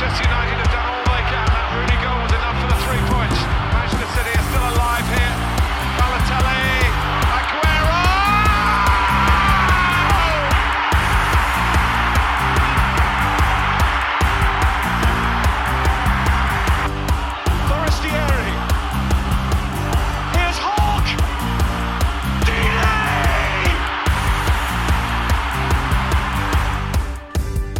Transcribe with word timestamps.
Manchester 0.00 0.28
United 0.30 0.67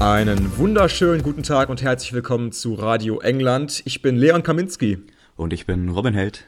Einen 0.09 0.57
wunderschönen 0.57 1.23
guten 1.23 1.43
Tag 1.43 1.69
und 1.69 1.83
herzlich 1.83 2.15
willkommen 2.15 2.51
zu 2.51 2.73
Radio 2.73 3.21
England. 3.21 3.83
Ich 3.85 4.01
bin 4.01 4.17
Leon 4.17 4.43
Kaminski. 4.43 4.97
Und 5.37 5.53
ich 5.53 5.67
bin 5.67 5.91
Robin 5.91 6.15
Held. 6.15 6.47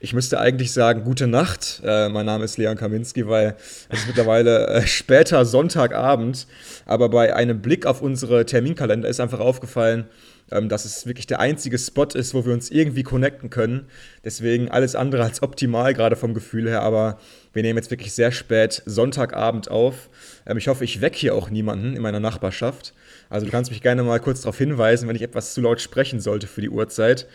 Ich 0.00 0.12
müsste 0.12 0.38
eigentlich 0.38 0.72
sagen, 0.72 1.04
gute 1.04 1.26
Nacht. 1.26 1.80
Äh, 1.84 2.08
mein 2.08 2.26
Name 2.26 2.44
ist 2.44 2.58
Leon 2.58 2.76
Kaminski, 2.76 3.26
weil 3.26 3.56
es 3.88 4.00
ist 4.00 4.06
mittlerweile 4.06 4.66
äh, 4.66 4.86
später 4.86 5.44
Sonntagabend. 5.46 6.46
Aber 6.84 7.08
bei 7.08 7.34
einem 7.34 7.62
Blick 7.62 7.86
auf 7.86 8.02
unsere 8.02 8.44
Terminkalender 8.44 9.08
ist 9.08 9.20
einfach 9.20 9.40
aufgefallen, 9.40 10.04
ähm, 10.50 10.68
dass 10.68 10.84
es 10.84 11.06
wirklich 11.06 11.26
der 11.26 11.40
einzige 11.40 11.78
Spot 11.78 12.04
ist, 12.12 12.34
wo 12.34 12.44
wir 12.44 12.52
uns 12.52 12.70
irgendwie 12.70 13.02
connecten 13.02 13.48
können. 13.48 13.86
Deswegen 14.24 14.68
alles 14.68 14.94
andere 14.94 15.22
als 15.22 15.42
optimal, 15.42 15.94
gerade 15.94 16.16
vom 16.16 16.34
Gefühl 16.34 16.68
her. 16.68 16.82
Aber 16.82 17.18
wir 17.54 17.62
nehmen 17.62 17.78
jetzt 17.78 17.90
wirklich 17.90 18.12
sehr 18.12 18.32
spät 18.32 18.82
Sonntagabend 18.84 19.70
auf. 19.70 20.10
Ähm, 20.44 20.58
ich 20.58 20.68
hoffe, 20.68 20.84
ich 20.84 21.00
wecke 21.00 21.16
hier 21.16 21.34
auch 21.34 21.48
niemanden 21.48 21.96
in 21.96 22.02
meiner 22.02 22.20
Nachbarschaft. 22.20 22.92
Also 23.30 23.46
du 23.46 23.52
kannst 23.52 23.70
mich 23.70 23.80
gerne 23.80 24.02
mal 24.02 24.20
kurz 24.20 24.42
darauf 24.42 24.58
hinweisen, 24.58 25.08
wenn 25.08 25.16
ich 25.16 25.22
etwas 25.22 25.54
zu 25.54 25.62
laut 25.62 25.80
sprechen 25.80 26.20
sollte 26.20 26.46
für 26.46 26.60
die 26.60 26.68
Uhrzeit. 26.70 27.26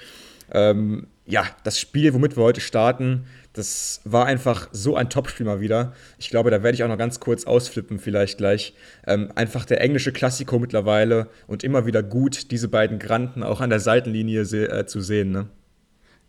Ähm, 0.52 1.08
ja, 1.26 1.46
das 1.64 1.80
Spiel, 1.80 2.14
womit 2.14 2.36
wir 2.38 2.44
heute 2.44 2.62
starten, 2.62 3.26
das 3.54 4.02
war 4.04 4.26
einfach 4.26 4.70
so 4.72 4.96
ein 4.96 5.10
Topspiel 5.10 5.46
mal 5.46 5.60
wieder. 5.60 5.94
Ich 6.18 6.30
glaube, 6.30 6.50
da 6.50 6.64
werde 6.64 6.76
ich 6.76 6.84
auch 6.84 6.88
noch 6.88 6.98
ganz 6.98 7.20
kurz 7.20 7.46
ausflippen, 7.46 8.00
vielleicht 8.00 8.38
gleich. 8.38 8.74
Ähm, 9.06 9.32
einfach 9.36 9.66
der 9.66 9.82
englische 9.82 10.12
Klassiko 10.12 10.60
mittlerweile 10.60 11.28
und 11.48 11.64
immer 11.64 11.86
wieder 11.86 12.02
gut, 12.04 12.52
diese 12.52 12.68
beiden 12.68 13.00
Granden 13.00 13.44
auch 13.44 13.62
an 13.62 13.70
der 13.70 13.80
Seitenlinie 13.80 14.46
se 14.46 14.70
äh, 14.72 14.86
zu 14.86 15.02
sehen. 15.02 15.32
Ne? 15.32 15.48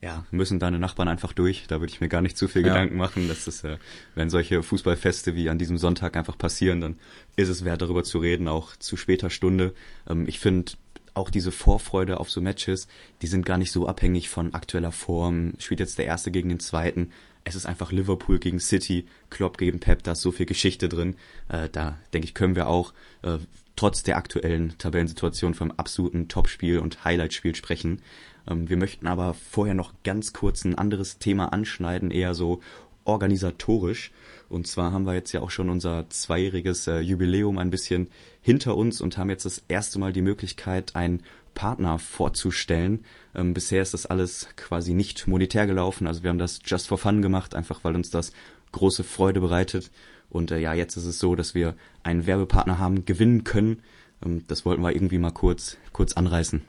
Ja, 0.02 0.24
müssen 0.30 0.58
deine 0.58 0.78
Nachbarn 0.78 1.08
einfach 1.08 1.34
durch. 1.34 1.66
Da 1.68 1.80
würde 1.80 1.92
ich 1.92 2.00
mir 2.00 2.08
gar 2.08 2.22
nicht 2.22 2.36
zu 2.38 2.48
viel 2.48 2.62
Ja. 2.62 2.68
Gedanken 2.68 2.96
machen. 2.96 3.28
Das 3.28 3.46
ist, 3.46 3.64
äh, 3.64 3.76
wenn 4.14 4.30
solche 4.30 4.62
Fußballfeste 4.62 5.34
wie 5.34 5.50
an 5.50 5.58
diesem 5.58 5.76
Sonntag 5.76 6.16
einfach 6.16 6.38
passieren, 6.38 6.80
dann 6.80 6.96
ist 7.36 7.50
es 7.50 7.64
wert, 7.64 7.82
darüber 7.82 8.02
zu 8.02 8.18
reden, 8.18 8.48
auch 8.48 8.76
zu 8.76 8.96
später 8.96 9.28
Stunde. 9.28 9.74
Ähm, 10.08 10.26
ich 10.26 10.40
finde 10.40 10.72
auch 11.14 11.30
diese 11.30 11.52
Vorfreude 11.52 12.20
auf 12.20 12.30
so 12.30 12.40
Matches, 12.40 12.88
die 13.22 13.26
sind 13.26 13.46
gar 13.46 13.58
nicht 13.58 13.72
so 13.72 13.86
abhängig 13.86 14.28
von 14.28 14.54
aktueller 14.54 14.92
Form. 14.92 15.54
Spielt 15.58 15.80
jetzt 15.80 15.98
der 15.98 16.06
Erste 16.06 16.30
gegen 16.30 16.48
den 16.48 16.60
Zweiten. 16.60 17.10
Es 17.44 17.54
ist 17.54 17.66
einfach 17.66 17.92
Liverpool 17.92 18.38
gegen 18.38 18.60
City, 18.60 19.06
Klopp 19.30 19.58
gegen 19.58 19.80
Pep, 19.80 20.02
da 20.02 20.12
ist 20.12 20.20
so 20.20 20.30
viel 20.30 20.46
Geschichte 20.46 20.88
drin. 20.88 21.16
Äh, 21.48 21.68
da 21.70 21.98
denke 22.12 22.26
ich, 22.26 22.34
können 22.34 22.54
wir 22.54 22.68
auch 22.68 22.92
äh, 23.22 23.38
trotz 23.76 24.02
der 24.02 24.18
aktuellen 24.18 24.76
Tabellensituation 24.76 25.54
vom 25.54 25.70
absoluten 25.70 26.28
Topspiel 26.28 26.78
und 26.78 27.04
Highlightspiel 27.04 27.54
sprechen. 27.54 28.02
Ähm, 28.48 28.68
wir 28.68 28.76
möchten 28.76 29.06
aber 29.06 29.34
vorher 29.34 29.74
noch 29.74 29.94
ganz 30.04 30.32
kurz 30.32 30.64
ein 30.64 30.76
anderes 30.76 31.18
Thema 31.18 31.52
anschneiden, 31.52 32.10
eher 32.10 32.34
so 32.34 32.60
organisatorisch. 33.04 34.12
Und 34.50 34.66
zwar 34.66 34.92
haben 34.92 35.06
wir 35.06 35.14
jetzt 35.14 35.30
ja 35.32 35.40
auch 35.40 35.50
schon 35.50 35.70
unser 35.70 36.10
zweijähriges 36.10 36.88
äh, 36.88 36.98
Jubiläum 36.98 37.56
ein 37.58 37.70
bisschen 37.70 38.08
hinter 38.42 38.76
uns 38.76 39.00
und 39.00 39.16
haben 39.16 39.30
jetzt 39.30 39.44
das 39.44 39.62
erste 39.68 40.00
Mal 40.00 40.12
die 40.12 40.22
Möglichkeit, 40.22 40.96
einen 40.96 41.22
Partner 41.54 42.00
vorzustellen. 42.00 43.04
Ähm, 43.32 43.54
bisher 43.54 43.80
ist 43.80 43.94
das 43.94 44.06
alles 44.06 44.48
quasi 44.56 44.92
nicht 44.92 45.28
monetär 45.28 45.68
gelaufen. 45.68 46.08
Also 46.08 46.24
wir 46.24 46.30
haben 46.30 46.38
das 46.38 46.58
just 46.66 46.88
for 46.88 46.98
fun 46.98 47.22
gemacht, 47.22 47.54
einfach 47.54 47.84
weil 47.84 47.94
uns 47.94 48.10
das 48.10 48.32
große 48.72 49.04
Freude 49.04 49.40
bereitet. 49.40 49.92
Und 50.30 50.50
äh, 50.50 50.58
ja, 50.58 50.74
jetzt 50.74 50.96
ist 50.96 51.06
es 51.06 51.20
so, 51.20 51.36
dass 51.36 51.54
wir 51.54 51.76
einen 52.02 52.26
Werbepartner 52.26 52.80
haben 52.80 53.04
gewinnen 53.04 53.44
können. 53.44 53.82
Ähm, 54.24 54.44
das 54.48 54.64
wollten 54.64 54.82
wir 54.82 54.92
irgendwie 54.92 55.18
mal 55.18 55.30
kurz, 55.30 55.76
kurz 55.92 56.14
anreißen. 56.14 56.62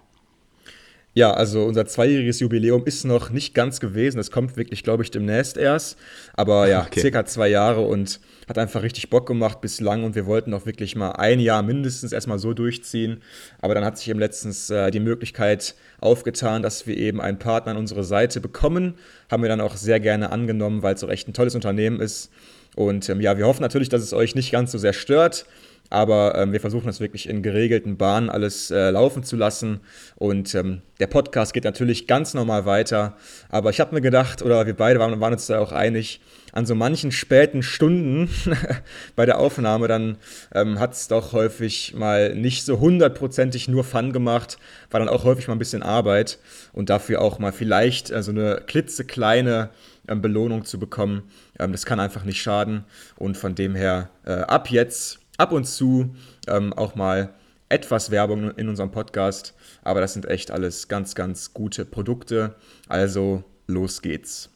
Ja, 1.14 1.34
also 1.34 1.66
unser 1.66 1.86
zweijähriges 1.86 2.40
Jubiläum 2.40 2.86
ist 2.86 3.04
noch 3.04 3.32
nicht 3.32 3.54
ganz 3.54 3.82
gewesen. 3.82 4.18
Es 4.18 4.32
kommt 4.32 4.56
wirklich, 4.56 4.82
glaube 4.82 5.04
ich, 5.04 5.12
demnächst 5.12 5.58
erst. 5.58 5.98
Aber 6.34 6.70
ja, 6.70 6.84
Okay. 6.84 7.02
circa 7.02 7.26
zwei 7.26 7.50
Jahre 7.50 7.82
und 7.82 8.22
hat 8.48 8.58
einfach 8.58 8.82
richtig 8.82 9.10
Bock 9.10 9.28
gemacht 9.28 9.60
bislang. 9.60 10.06
Und 10.06 10.16
wir 10.16 10.26
wollten 10.26 10.54
auch 10.54 10.66
wirklich 10.66 10.96
mal 10.96 11.12
ein 11.12 11.42
Jahr 11.42 11.64
mindestens 11.64 12.14
erstmal 12.14 12.40
so 12.40 12.54
durchziehen. 12.54 13.22
Aber 13.60 13.76
dann 13.76 13.84
hat 13.84 13.98
sich 13.98 14.08
eben 14.08 14.20
letztens 14.20 14.70
äh, 14.70 14.90
die 14.90 15.02
Möglichkeit 15.02 15.76
aufgetan, 16.00 16.62
dass 16.64 16.88
wir 16.88 16.96
eben 16.96 17.20
einen 17.20 17.40
Partner 17.40 17.74
an 17.74 17.78
unsere 17.78 18.06
Seite 18.06 18.40
bekommen. 18.40 18.94
Haben 19.30 19.44
wir 19.44 19.50
dann 19.50 19.60
auch 19.62 19.76
sehr 19.76 20.00
gerne 20.00 20.32
angenommen, 20.32 20.82
weil 20.82 20.96
es 20.96 21.04
auch 21.04 21.10
echt 21.10 21.28
ein 21.28 21.34
tolles 21.34 21.56
Unternehmen 21.56 22.00
ist. 22.00 22.32
Und 22.78 23.10
ähm, 23.10 23.20
ja, 23.20 23.38
wir 23.38 23.48
hoffen 23.48 23.62
natürlich, 23.64 23.90
dass 23.90 24.02
es 24.02 24.14
euch 24.14 24.34
nicht 24.34 24.52
ganz 24.54 24.72
so 24.72 24.78
sehr 24.78 24.94
stört. 24.94 25.46
Aber 25.92 26.36
ähm, 26.36 26.54
wir 26.54 26.62
versuchen 26.62 26.88
das 26.88 27.02
wirklich 27.02 27.28
in 27.28 27.44
geregelten 27.44 27.98
Bahnen 27.98 28.30
alles 28.30 28.72
äh, 28.72 28.90
laufen 28.90 29.24
zu 29.24 29.36
lassen. 29.36 29.82
Und 30.16 30.56
ähm, 30.56 30.82
der 31.00 31.08
Podcast 31.08 31.54
geht 31.54 31.66
natürlich 31.66 32.08
ganz 32.08 32.34
normal 32.34 32.66
weiter. 32.66 33.18
Aber 33.50 33.70
ich 33.70 33.80
habe 33.82 33.94
mir 33.94 34.02
gedacht, 34.02 34.42
oder 34.42 34.66
wir 34.66 34.74
beide 34.74 35.00
waren, 35.00 35.20
waren 35.20 35.34
uns 35.34 35.48
da 35.48 35.60
auch 35.60 35.74
einig, 35.74 36.22
an 36.54 36.66
so 36.66 36.76
manchen 36.76 37.12
späten 37.12 37.64
Stunden 37.64 38.30
bei 39.16 39.26
der 39.26 39.40
Aufnahme, 39.40 39.88
dann 39.88 40.18
ähm, 40.54 40.80
hat 40.80 40.94
es 40.94 41.08
doch 41.08 41.34
häufig 41.34 41.94
mal 41.96 42.36
nicht 42.36 42.66
so 42.66 42.80
hundertprozentig 42.80 43.68
nur 43.68 43.84
Fun 43.84 44.12
gemacht, 44.12 44.58
war 44.90 45.00
dann 45.00 45.10
auch 45.10 45.24
häufig 45.24 45.48
mal 45.48 45.56
ein 45.56 45.60
bisschen 45.60 45.84
Arbeit 45.84 46.40
und 46.74 46.90
dafür 46.90 47.22
auch 47.22 47.40
mal 47.40 47.52
vielleicht 47.52 48.12
äh, 48.12 48.22
so 48.22 48.32
eine 48.32 48.62
klitzekleine 48.66 49.70
ähm, 50.08 50.22
Belohnung 50.22 50.66
zu 50.66 50.80
bekommen. 50.80 51.24
Ähm, 51.60 51.72
das 51.72 51.86
kann 51.86 52.00
einfach 52.00 52.24
nicht 52.24 52.42
schaden. 52.42 52.84
Und 53.16 53.38
von 53.38 53.56
dem 53.56 53.76
her 53.76 54.10
äh, 54.26 54.34
ab 54.34 54.70
jetzt, 54.70 55.20
ab 55.42 55.52
und 55.52 55.66
zu 55.66 56.14
ähm, 56.48 56.72
auch 56.72 56.94
mal 56.94 57.34
etwas 57.68 58.12
Werbung 58.12 58.52
in 58.52 58.70
unserem 58.70 58.92
Podcast. 58.92 59.56
Aber 59.82 60.00
das 60.00 60.14
sind 60.14 60.28
echt 60.28 60.52
alles 60.52 60.88
ganz, 60.88 61.16
ganz 61.16 61.54
gute 61.54 61.84
Produkte. 61.84 62.56
Also 62.88 63.44
los 63.66 64.04
geht's. 64.04 64.52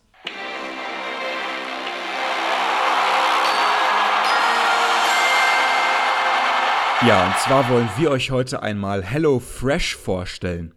Ja, 7.05 7.27
und 7.27 7.37
zwar 7.39 7.67
wollen 7.69 7.89
wir 7.97 8.11
euch 8.11 8.29
heute 8.29 8.61
einmal 8.61 9.03
HelloFresh 9.03 9.95
vorstellen. 9.95 10.73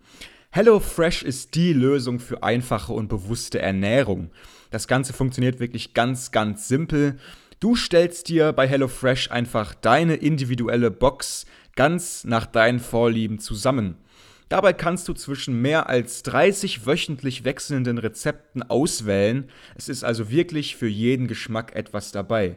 HelloFresh 0.50 1.22
ist 1.22 1.54
die 1.54 1.74
Lösung 1.74 2.18
für 2.18 2.42
einfache 2.42 2.94
und 2.94 3.08
bewusste 3.08 3.60
Ernährung. 3.60 4.30
Das 4.70 4.88
Ganze 4.88 5.12
funktioniert 5.12 5.60
wirklich 5.60 5.92
ganz, 5.92 6.30
ganz 6.30 6.66
simpel. 6.66 7.18
Du 7.60 7.74
stellst 7.74 8.28
dir 8.28 8.52
bei 8.52 8.68
HelloFresh 8.68 9.32
einfach 9.32 9.74
deine 9.74 10.14
individuelle 10.14 10.92
Box 10.92 11.44
ganz 11.74 12.22
nach 12.22 12.46
deinen 12.46 12.78
Vorlieben 12.78 13.40
zusammen. 13.40 13.96
Dabei 14.48 14.72
kannst 14.72 15.08
du 15.08 15.12
zwischen 15.12 15.60
mehr 15.60 15.88
als 15.88 16.22
30 16.22 16.86
wöchentlich 16.86 17.44
wechselnden 17.44 17.98
Rezepten 17.98 18.62
auswählen. 18.62 19.50
Es 19.76 19.88
ist 19.88 20.04
also 20.04 20.30
wirklich 20.30 20.76
für 20.76 20.86
jeden 20.86 21.26
Geschmack 21.26 21.74
etwas 21.74 22.12
dabei. 22.12 22.56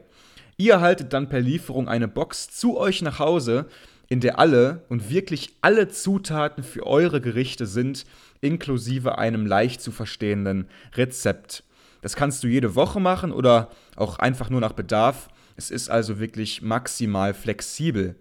Ihr 0.57 0.73
erhaltet 0.73 1.13
dann 1.13 1.29
per 1.29 1.41
Lieferung 1.41 1.89
eine 1.89 2.07
Box 2.07 2.51
zu 2.51 2.77
euch 2.77 3.01
nach 3.01 3.17
Hause, 3.17 3.65
in 4.07 4.19
der 4.19 4.37
alle 4.37 4.83
und 4.87 5.09
wirklich 5.09 5.55
alle 5.61 5.87
Zutaten 5.87 6.63
für 6.63 6.85
eure 6.85 7.21
Gerichte 7.21 7.65
sind, 7.65 8.05
inklusive 8.39 9.17
einem 9.17 9.47
leicht 9.47 9.81
zu 9.81 9.91
verstehenden 9.91 10.67
Rezept. 10.93 11.63
Das 12.01 12.15
kannst 12.15 12.43
du 12.43 12.47
jede 12.47 12.75
Woche 12.75 12.99
machen 12.99 13.31
oder 13.31 13.69
auch 13.95 14.19
einfach 14.19 14.49
nur 14.49 14.61
nach 14.61 14.73
Bedarf. 14.73 15.29
Es 15.55 15.71
ist 15.71 15.89
also 15.89 16.19
wirklich 16.19 16.61
maximal 16.61 17.33
flexibel. 17.33 18.15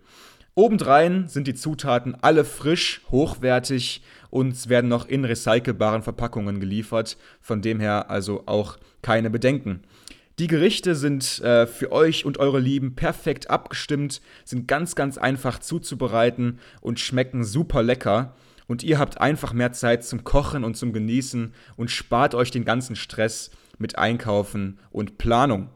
Obendrein 0.55 1.29
sind 1.29 1.47
die 1.47 1.55
Zutaten 1.55 2.17
alle 2.21 2.45
frisch, 2.45 3.03
hochwertig 3.11 4.03
und 4.31 4.69
werden 4.69 4.89
noch 4.89 5.09
in 5.09 5.25
recycelbaren 5.25 6.03
Verpackungen 6.03 6.61
geliefert, 6.61 7.17
von 7.41 7.63
dem 7.63 7.81
her 7.81 8.11
also 8.11 8.43
auch 8.47 8.77
keine 9.01 9.31
Bedenken. 9.31 9.83
Die 10.39 10.47
Gerichte 10.47 10.95
sind 10.95 11.41
äh, 11.41 11.67
für 11.67 11.93
euch 11.93 12.25
und 12.25 12.39
eure 12.39 12.61
Lieben 12.61 12.95
perfekt 12.95 13.51
abgestimmt, 13.51 14.23
sind 14.45 14.67
ganz, 14.67 14.95
ganz 14.95 15.19
einfach 15.19 15.59
zuzubereiten 15.59 16.59
und 16.81 16.99
schmecken 16.99 17.45
super 17.45 17.83
lecker. 17.83 18.35
Und 18.67 18.83
ihr 18.83 18.99
habt 18.99 19.21
einfach 19.21 19.53
mehr 19.53 19.73
Zeit 19.73 20.05
zum 20.05 20.25
Kochen 20.25 20.65
und 20.65 20.77
zum 20.77 20.93
Genießen 20.93 21.53
und 21.77 21.91
spart 21.91 22.35
euch 22.35 22.51
den 22.51 22.65
ganzen 22.65 22.97
Stress 22.97 23.51
mit 23.81 23.99
Einkaufen 23.99 24.79
und 24.91 25.19
Planung. 25.19 25.71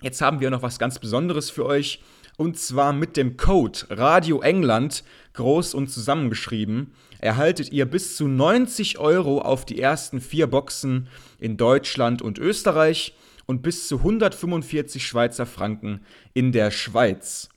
Jetzt 0.00 0.20
haben 0.20 0.40
wir 0.40 0.50
noch 0.50 0.62
was 0.62 0.78
ganz 0.78 0.98
Besonderes 0.98 1.50
für 1.50 1.66
euch. 1.66 2.02
Und 2.36 2.58
zwar 2.58 2.92
mit 2.92 3.16
dem 3.16 3.36
Code 3.36 3.80
Radio 3.90 4.40
England, 4.40 5.04
groß 5.34 5.72
und 5.74 5.88
zusammengeschrieben, 5.88 6.92
erhaltet 7.20 7.70
ihr 7.70 7.86
bis 7.86 8.16
zu 8.16 8.26
90 8.26 8.98
Euro 8.98 9.40
auf 9.40 9.64
die 9.64 9.80
ersten 9.80 10.20
vier 10.20 10.48
Boxen 10.48 11.08
in 11.38 11.56
Deutschland 11.56 12.22
und 12.22 12.38
Österreich 12.38 13.14
und 13.46 13.62
bis 13.62 13.86
zu 13.86 13.98
145 13.98 15.06
Schweizer 15.06 15.46
Franken 15.46 16.00
in 16.32 16.50
der 16.50 16.70
Schweiz. 16.70 17.48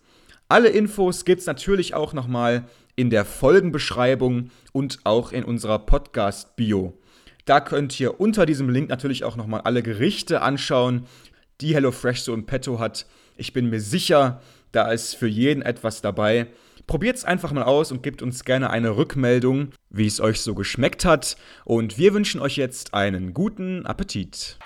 Alle 0.47 0.69
Infos 0.69 1.25
gibt's 1.25 1.47
natürlich 1.47 1.93
auch 1.93 2.13
nochmal 2.13 2.67
in 2.95 3.09
der 3.09 3.25
Folgenbeschreibung 3.25 4.51
und 4.71 4.99
auch 5.03 5.31
in 5.31 5.43
unserer 5.43 5.79
Podcast-Bio. 5.79 6.97
Da 7.47 7.61
könnt 7.61 7.97
ihr 7.97 8.19
unter 8.19 8.45
diesem 8.45 8.69
Link 8.69 8.89
natürlich 8.89 9.23
auch 9.23 9.37
nochmal 9.37 9.61
alle 9.61 9.81
Gerichte 9.81 10.41
anschauen, 10.41 11.05
die 11.61 11.73
HelloFresh 11.73 12.19
so 12.19 12.33
im 12.33 12.45
Petto 12.45 12.77
hat. 12.77 13.05
Ich 13.37 13.53
bin 13.53 13.69
mir 13.69 13.79
sicher, 13.79 14.41
da 14.73 14.91
ist 14.91 15.15
für 15.15 15.27
jeden 15.27 15.61
etwas 15.61 16.01
dabei. 16.01 16.47
Probiert 16.87 17.15
es 17.15 17.23
einfach 17.23 17.53
mal 17.53 17.63
aus 17.63 17.93
und 17.93 18.03
gebt 18.03 18.21
uns 18.21 18.43
gerne 18.43 18.69
eine 18.69 18.97
Rückmeldung, 18.97 19.69
wie 19.89 20.07
es 20.07 20.19
euch 20.19 20.41
so 20.41 20.55
geschmeckt 20.55 21.05
hat. 21.05 21.37
Und 21.63 21.97
wir 21.97 22.13
wünschen 22.13 22.41
euch 22.41 22.57
jetzt 22.57 22.93
einen 22.93 23.33
guten 23.33 23.85
Appetit. 23.85 24.59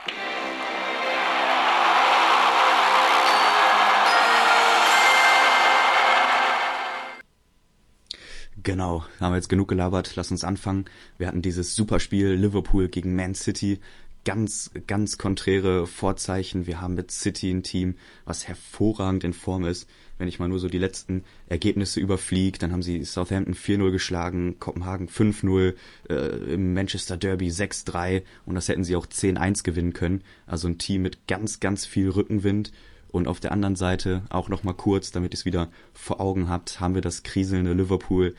Genau, 8.64 9.06
haben 9.20 9.32
wir 9.32 9.38
jetzt 9.38 9.50
genug 9.50 9.70
gelabert, 9.70 10.14
lass 10.16 10.30
uns 10.30 10.44
anfangen. 10.44 10.86
Wir 11.18 11.28
hatten 11.28 11.42
dieses 11.42 11.76
Superspiel 11.76 12.34
Liverpool 12.34 12.90
gegen 12.90 13.16
Man 13.16 13.34
City, 13.34 13.80
ganz, 14.24 14.70
ganz 14.86 15.18
konträre 15.18 15.88
Vorzeichen. 15.88 16.68
Wir 16.68 16.80
haben 16.80 16.94
mit 16.94 17.10
City 17.12 17.50
ein 17.50 17.64
Team, 17.64 17.96
was 18.26 18.48
hervorragend 18.48 19.24
in 19.24 19.34
Form 19.34 19.66
ist. 19.66 19.90
Wenn 20.20 20.28
ich 20.28 20.38
mal 20.38 20.48
nur 20.48 20.60
so 20.60 20.68
die 20.68 20.78
letzten 20.78 21.24
Ergebnisse 21.48 22.00
überfliege, 22.00 22.60
dann 22.60 22.72
haben 22.72 22.84
sie 22.84 23.04
Southampton 23.04 23.56
4-0 23.56 23.90
geschlagen, 23.90 24.60
Kopenhagen 24.60 25.08
5-0, 25.08 25.74
äh, 26.10 26.54
im 26.54 26.76
Manchester 26.76 27.18
Derby 27.18 27.48
6-3 27.48 28.22
und 28.46 28.54
das 28.54 28.68
hätten 28.68 28.84
sie 28.84 28.96
auch 28.96 29.08
10-1 29.08 29.64
gewinnen 29.64 29.94
können. 29.94 30.22
Also 30.46 30.68
ein 30.68 30.78
Team 30.78 31.02
mit 31.02 31.26
ganz, 31.28 31.60
ganz 31.60 31.88
viel 31.88 32.10
Rückenwind. 32.10 32.72
Und 33.12 33.28
auf 33.28 33.40
der 33.40 33.52
anderen 33.52 33.76
Seite, 33.76 34.24
auch 34.30 34.50
nochmal 34.50 34.74
kurz, 34.74 35.12
damit 35.12 35.34
ihr 35.34 35.38
es 35.38 35.46
wieder 35.46 35.70
vor 35.94 36.22
Augen 36.22 36.48
habt, 36.50 36.80
haben 36.80 36.96
wir 36.96 37.02
das 37.02 37.24
kriselnde 37.24 37.74
Liverpool 37.74 38.36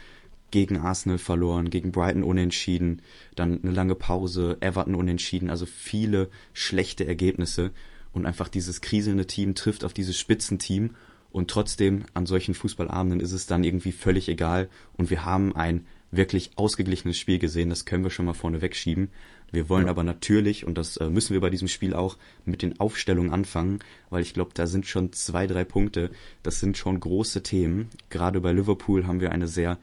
gegen 0.51 0.79
Arsenal 0.79 1.19
verloren, 1.19 1.71
gegen 1.71 1.93
Brighton 1.93 2.23
unentschieden, 2.23 3.03
dann 3.35 3.63
eine 3.63 3.73
lange 3.73 3.95
Pause, 3.95 4.59
Everton 4.61 4.95
unentschieden, 4.95 5.51
also 5.51 5.67
viele 5.67 6.29
schlechte 6.53 7.07
Ergebnisse. 7.07 7.71
Und 8.13 8.27
einfach 8.27 8.49
dieses 8.49 8.83
kriselnde 8.83 9.27
Team 9.27 9.55
trifft 9.55 9.85
auf 9.85 9.95
dieses 9.95 10.19
Spitzenteam. 10.19 10.91
Und 11.31 11.51
trotzdem 11.51 12.05
an 12.13 12.27
solchen 12.27 12.55
Fußballabenden 12.55 13.21
ist 13.21 13.33
es 13.33 13.47
dann 13.47 13.65
irgendwie 13.65 13.93
völlig 13.93 14.29
egal. 14.29 14.69
Und 14.99 15.09
wir 15.09 15.25
haben 15.25 15.57
ein 15.57 15.87
wirklich 16.13 16.53
ausgeglichenes 16.57 17.19
Spiel 17.19 17.39
gesehen, 17.39 17.71
das 17.71 17.87
können 17.87 18.05
wir 18.05 18.11
schon 18.11 18.27
mal 18.27 18.35
vorne 18.35 18.61
wegschieben. 18.61 19.09
Wir 19.51 19.69
wollen 19.69 19.87
ja. 19.87 19.91
aber 19.91 20.03
natürlich, 20.03 20.67
und 20.67 20.79
das 20.79 20.97
äh, 20.99 21.09
müssen 21.11 21.33
wir 21.35 21.41
bei 21.41 21.51
diesem 21.51 21.69
Spiel 21.69 21.95
auch, 21.95 22.17
mit 22.45 22.63
den 22.63 22.79
Aufstellungen 22.81 23.33
anfangen, 23.33 23.81
weil 24.09 24.23
ich 24.23 24.35
glaube, 24.35 24.53
da 24.55 24.67
sind 24.67 24.87
schon 24.87 25.13
zwei, 25.13 25.47
drei 25.47 25.65
Punkte, 25.65 26.11
das 26.43 26.61
sind 26.61 26.77
schon 26.77 27.01
große 27.01 27.43
Themen. 27.43 27.89
Gerade 28.09 28.41
bei 28.41 28.53
Liverpool 28.53 29.07
haben 29.07 29.21
wir 29.21 29.33
eine 29.33 29.49
sehr, 29.49 29.79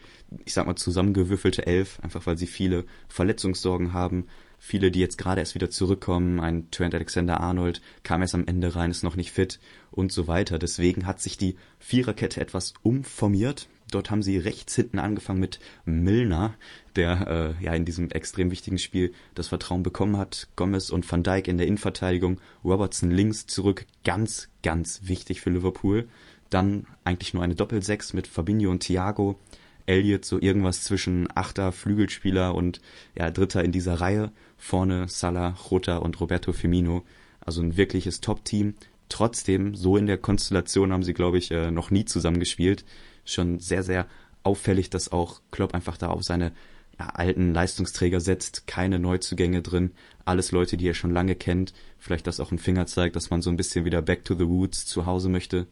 ich 0.46 0.54
sag 0.54 0.66
mal, 0.66 0.76
zusammengewürfelte 0.76 1.68
Elf, 1.68 2.00
einfach 2.02 2.26
weil 2.26 2.38
sie 2.38 2.48
viele 2.48 2.86
Verletzungssorgen 3.10 3.94
haben. 3.94 4.26
Viele, 4.60 4.92
die 4.92 5.00
jetzt 5.00 5.18
gerade 5.18 5.40
erst 5.40 5.56
wieder 5.56 5.70
zurückkommen, 5.70 6.40
ein 6.40 6.70
Trent 6.70 6.94
Alexander-Arnold 6.94 7.82
kam 8.04 8.22
erst 8.22 8.36
am 8.36 8.46
Ende 8.46 8.76
rein, 8.76 8.92
ist 8.92 9.04
noch 9.04 9.16
nicht 9.16 9.32
fit 9.32 9.60
und 9.92 10.12
so 10.12 10.28
weiter. 10.28 10.60
Deswegen 10.60 11.06
hat 11.06 11.22
sich 11.22 11.38
die 11.38 11.56
Viererkette 11.80 12.42
etwas 12.42 12.74
umformiert. 12.84 13.68
Dort 13.92 14.12
haben 14.12 14.22
sie 14.22 14.38
rechts 14.38 14.76
hinten 14.76 15.00
angefangen 15.00 15.40
mit 15.40 15.60
Milner, 15.86 16.54
der 16.96 17.56
äh, 17.60 17.64
ja 17.64 17.74
in 17.74 17.86
diesem 17.86 18.12
extrem 18.12 18.52
wichtigen 18.52 18.78
Spiel 18.78 19.14
das 19.36 19.48
Vertrauen 19.48 19.84
bekommen 19.84 20.18
hat. 20.18 20.48
Gomez 20.56 20.90
und 20.90 21.10
Van 21.10 21.24
Dijk 21.24 21.48
in 21.48 21.58
der 21.58 21.68
Innenverteidigung, 21.68 22.40
Robertson 22.64 23.12
links 23.12 23.48
zurück, 23.48 23.86
ganz, 24.04 24.50
ganz 24.64 25.02
wichtig 25.04 25.42
für 25.42 25.50
Liverpool. 25.50 26.08
Dann 26.50 26.86
eigentlich 27.04 27.34
nur 27.34 27.44
eine 27.44 27.56
Doppelsechs 27.56 28.14
mit 28.14 28.28
Fabinho 28.28 28.72
und 28.72 28.82
Thiago. 28.82 29.40
Elliot 29.86 30.24
so 30.24 30.40
irgendwas 30.40 30.84
zwischen 30.84 31.28
Achter, 31.34 31.72
Flügelspieler 31.72 32.54
und 32.54 32.80
ja, 33.16 33.32
Dritter 33.32 33.64
in 33.64 33.72
dieser 33.72 33.96
Reihe. 33.96 34.32
Vorne 34.58 35.08
Salah, 35.08 35.56
Jota 35.70 35.98
und 35.98 36.20
Roberto 36.20 36.54
Firmino. 36.54 37.04
Also 37.42 37.62
ein 37.62 37.76
wirkliches 37.76 38.22
Top-Team. 38.22 38.76
Trotzdem, 39.10 39.74
so 39.74 39.98
in 39.98 40.06
der 40.06 40.20
Konstellation 40.20 40.94
haben 40.94 41.02
sie, 41.02 41.14
glaube 41.14 41.40
ich, 41.40 41.50
äh, 41.50 41.72
noch 41.72 41.90
nie 41.90 42.06
zusammengespielt 42.06 42.86
schon 43.32 43.60
sehr, 43.60 43.84
sehr 43.84 44.08
auffällig, 44.44 44.90
dass 44.90 45.12
auch 45.12 45.42
Klopp 45.52 45.74
einfach 45.74 45.98
da 45.98 46.08
auf 46.08 46.24
seine 46.24 46.52
ja, 47.00 47.08
alten 47.08 47.54
Leistungsträger 47.54 48.20
setzt, 48.20 48.68
keine 48.68 49.00
Neuzugänge 49.00 49.62
drin, 49.62 49.92
alles 50.26 50.52
Leute, 50.52 50.78
die 50.78 50.88
er 50.88 50.94
schon 50.94 51.12
lange 51.12 51.36
kennt, 51.36 51.74
vielleicht 51.98 52.28
das 52.28 52.40
auch 52.40 52.52
ein 52.52 52.60
Finger 52.60 52.86
zeigt, 52.86 53.16
dass 53.16 53.30
man 53.30 53.42
so 53.42 53.50
ein 53.50 53.58
bisschen 53.58 53.86
wieder 53.86 54.02
back 54.02 54.26
to 54.26 54.36
the 54.36 54.44
roots 54.44 54.86
zu 54.86 55.06
Hause 55.06 55.30
möchte. 55.30 55.68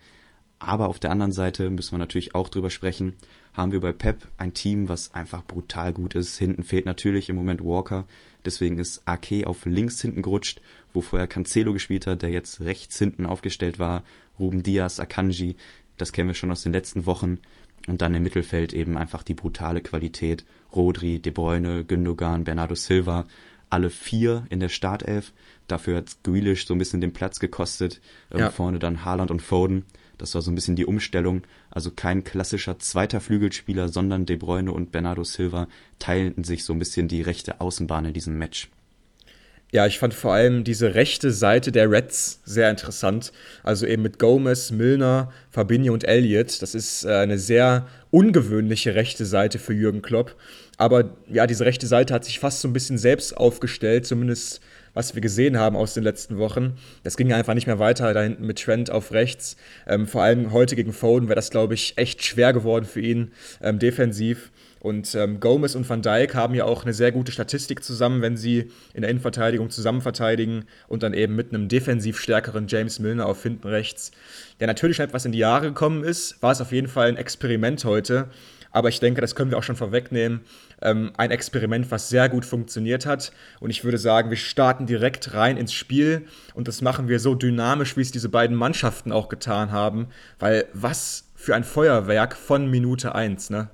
Aber 0.59 0.87
auf 0.87 0.97
der 0.97 1.11
anderen 1.11 1.31
Seite 1.31 1.69
müssen 1.69 1.91
wir 1.91 1.99
natürlich 1.99 2.33
auch 2.33 2.49
drüber 2.49 2.71
sprechen, 2.71 3.13
haben 3.53 3.71
wir 3.71 3.79
bei 3.79 3.91
Pep 3.91 4.27
ein 4.37 4.53
Team, 4.53 4.89
was 4.89 5.13
einfach 5.13 5.45
brutal 5.45 5.93
gut 5.93 6.15
ist. 6.15 6.37
Hinten 6.37 6.63
fehlt 6.63 6.85
natürlich 6.85 7.29
im 7.29 7.35
Moment 7.35 7.63
Walker, 7.63 8.07
deswegen 8.43 8.79
ist 8.79 9.03
Ake 9.05 9.45
auf 9.45 9.65
links 9.65 10.01
hinten 10.01 10.23
gerutscht, 10.23 10.61
wo 10.93 11.01
vorher 11.01 11.27
Cancelo 11.27 11.73
gespielt 11.73 12.07
hat, 12.07 12.23
der 12.23 12.29
jetzt 12.31 12.61
rechts 12.61 12.97
hinten 12.97 13.27
aufgestellt 13.27 13.77
war. 13.77 14.03
Ruben 14.39 14.63
Diaz, 14.63 14.99
Akanji, 14.99 15.57
das 15.97 16.11
kennen 16.11 16.29
wir 16.29 16.35
schon 16.35 16.51
aus 16.51 16.63
den 16.63 16.73
letzten 16.73 17.05
Wochen. 17.05 17.39
Und 17.87 18.01
dann 18.01 18.15
im 18.15 18.23
Mittelfeld 18.23 18.73
eben 18.73 18.97
einfach 18.97 19.23
die 19.23 19.33
brutale 19.33 19.81
Qualität. 19.81 20.45
Rodri, 20.75 21.19
De 21.19 21.31
Bruyne, 21.31 21.85
Gündogan, 21.85 22.43
Bernardo 22.43 22.75
Silva, 22.75 23.25
alle 23.69 23.89
vier 23.89 24.45
in 24.49 24.59
der 24.59 24.69
Startelf. 24.69 25.33
Dafür 25.67 25.97
hat 25.97 26.17
Grealish 26.23 26.65
so 26.65 26.73
ein 26.73 26.77
bisschen 26.77 27.01
den 27.01 27.13
Platz 27.13 27.39
gekostet. 27.39 28.01
Ähm, 28.31 28.39
ja. 28.39 28.49
Vorne 28.49 28.79
dann 28.79 29.05
Haaland 29.05 29.31
und 29.31 29.41
Foden. 29.41 29.85
Das 30.17 30.33
war 30.33 30.41
so 30.41 30.51
ein 30.51 30.55
bisschen 30.55 30.75
die 30.75 30.85
Umstellung. 30.85 31.43
Also 31.69 31.91
kein 31.91 32.23
klassischer 32.23 32.79
zweiter 32.79 33.21
Flügelspieler, 33.21 33.89
sondern 33.89 34.25
De 34.25 34.35
Bruyne 34.35 34.71
und 34.71 34.91
Bernardo 34.91 35.23
Silva 35.23 35.67
teilten 35.99 36.43
sich 36.43 36.63
so 36.63 36.73
ein 36.73 36.79
bisschen 36.79 37.07
die 37.07 37.21
rechte 37.21 37.61
Außenbahn 37.61 38.05
in 38.05 38.13
diesem 38.13 38.37
Match. 38.37 38.69
Ja, 39.71 39.85
ich 39.85 39.99
fand 39.99 40.13
vor 40.13 40.33
allem 40.33 40.63
diese 40.63 40.95
rechte 40.95 41.31
Seite 41.31 41.73
der 41.73 41.91
Reds 41.91 42.39
sehr 42.45 42.69
interessant. 42.69 43.33
Also 43.63 43.85
eben 43.85 44.01
mit 44.01 44.17
Gomez, 44.17 44.71
Milner, 44.71 45.31
Fabinho 45.51 45.93
und 45.93 46.07
Elliott. 46.07 46.61
Das 46.61 46.73
ist 46.73 47.03
äh, 47.03 47.09
eine 47.09 47.37
sehr 47.37 47.85
ungewöhnliche 48.09 48.95
rechte 48.95 49.25
Seite 49.25 49.59
für 49.59 49.73
Jürgen 49.73 50.01
Klopp. 50.01 50.35
Aber 50.77 51.15
ja, 51.27 51.47
diese 51.47 51.65
rechte 51.65 51.85
Seite 51.85 52.13
hat 52.13 52.23
sich 52.23 52.39
fast 52.39 52.61
so 52.61 52.67
ein 52.69 52.73
bisschen 52.73 52.97
selbst 52.97 53.35
aufgestellt, 53.35 54.05
zumindest 54.05 54.61
was 54.93 55.13
wir 55.13 55.21
gesehen 55.21 55.57
haben 55.57 55.75
aus 55.75 55.93
den 55.93 56.03
letzten 56.03 56.37
Wochen. 56.37 56.77
Das 57.03 57.17
ging 57.17 57.31
einfach 57.33 57.53
nicht 57.53 57.67
mehr 57.67 57.77
weiter 57.77 58.13
da 58.13 58.23
hinten 58.23 58.47
mit 58.47 58.63
Trent 58.63 58.89
auf 58.89 59.11
rechts. 59.11 59.57
Ähm, 59.85 60.07
vor 60.07 60.23
allem 60.23 60.53
heute 60.53 60.75
gegen 60.75 60.93
Foden 60.93 61.27
wäre 61.27 61.35
das, 61.35 61.51
glaube 61.51 61.73
ich, 61.73 61.97
echt 61.97 62.23
schwer 62.25 62.53
geworden 62.53 62.85
für 62.85 63.01
ihn 63.01 63.31
ähm, 63.61 63.79
defensiv. 63.79 64.49
Und 64.79 65.15
ähm, 65.15 65.39
Gomez 65.39 65.75
und 65.75 65.89
Van 65.89 66.01
Dijk 66.01 66.35
haben 66.35 66.53
ja 66.53 66.65
auch 66.65 66.83
eine 66.83 66.93
sehr 66.93 67.11
gute 67.11 67.31
Statistik 67.31 67.83
zusammen, 67.83 68.21
wenn 68.21 68.37
sie 68.37 68.71
in 68.93 69.01
der 69.01 69.09
Innenverteidigung 69.09 69.69
zusammen 69.69 70.01
verteidigen 70.01 70.65
und 70.87 71.03
dann 71.03 71.13
eben 71.13 71.35
mit 71.35 71.53
einem 71.53 71.67
defensiv 71.67 72.19
stärkeren 72.19 72.67
James 72.67 72.99
Milner 72.99 73.25
auf 73.25 73.43
hinten 73.43 73.67
rechts, 73.67 74.11
der 74.59 74.67
natürlich 74.67 74.99
etwas 74.99 75.25
in 75.25 75.31
die 75.31 75.39
Jahre 75.39 75.67
gekommen 75.67 76.03
ist, 76.03 76.41
war 76.41 76.51
es 76.51 76.61
auf 76.61 76.71
jeden 76.71 76.87
Fall 76.87 77.07
ein 77.07 77.17
Experiment 77.17 77.83
heute. 77.85 78.29
Aber 78.71 78.89
ich 78.89 78.99
denke, 78.99 79.21
das 79.21 79.33
können 79.33 79.49
wir 79.49 79.57
auch 79.57 79.63
schon 79.63 79.75
vorwegnehmen. 79.75 80.41
Ähm, 80.81 81.11
ein 81.17 81.31
Experiment, 81.31 81.89
was 81.89 82.09
sehr 82.09 82.29
gut 82.29 82.45
funktioniert 82.45 83.05
hat. 83.05 83.31
Und 83.59 83.69
ich 83.69 83.83
würde 83.83 83.97
sagen, 83.97 84.29
wir 84.29 84.37
starten 84.37 84.85
direkt 84.85 85.33
rein 85.33 85.57
ins 85.57 85.73
Spiel. 85.73 86.27
Und 86.53 86.67
das 86.67 86.81
machen 86.81 87.07
wir 87.07 87.19
so 87.19 87.33
dynamisch, 87.33 87.97
wie 87.97 88.01
es 88.01 88.11
diese 88.11 88.29
beiden 88.29 88.55
Mannschaften 88.55 89.11
auch 89.11 89.29
getan 89.29 89.71
haben. 89.71 90.09
Weil 90.37 90.65
was 90.73 91.29
für 91.33 91.55
ein 91.55 91.63
Feuerwerk 91.63 92.35
von 92.35 92.69
Minute 92.69 93.15
1, 93.15 93.49
ne? 93.49 93.69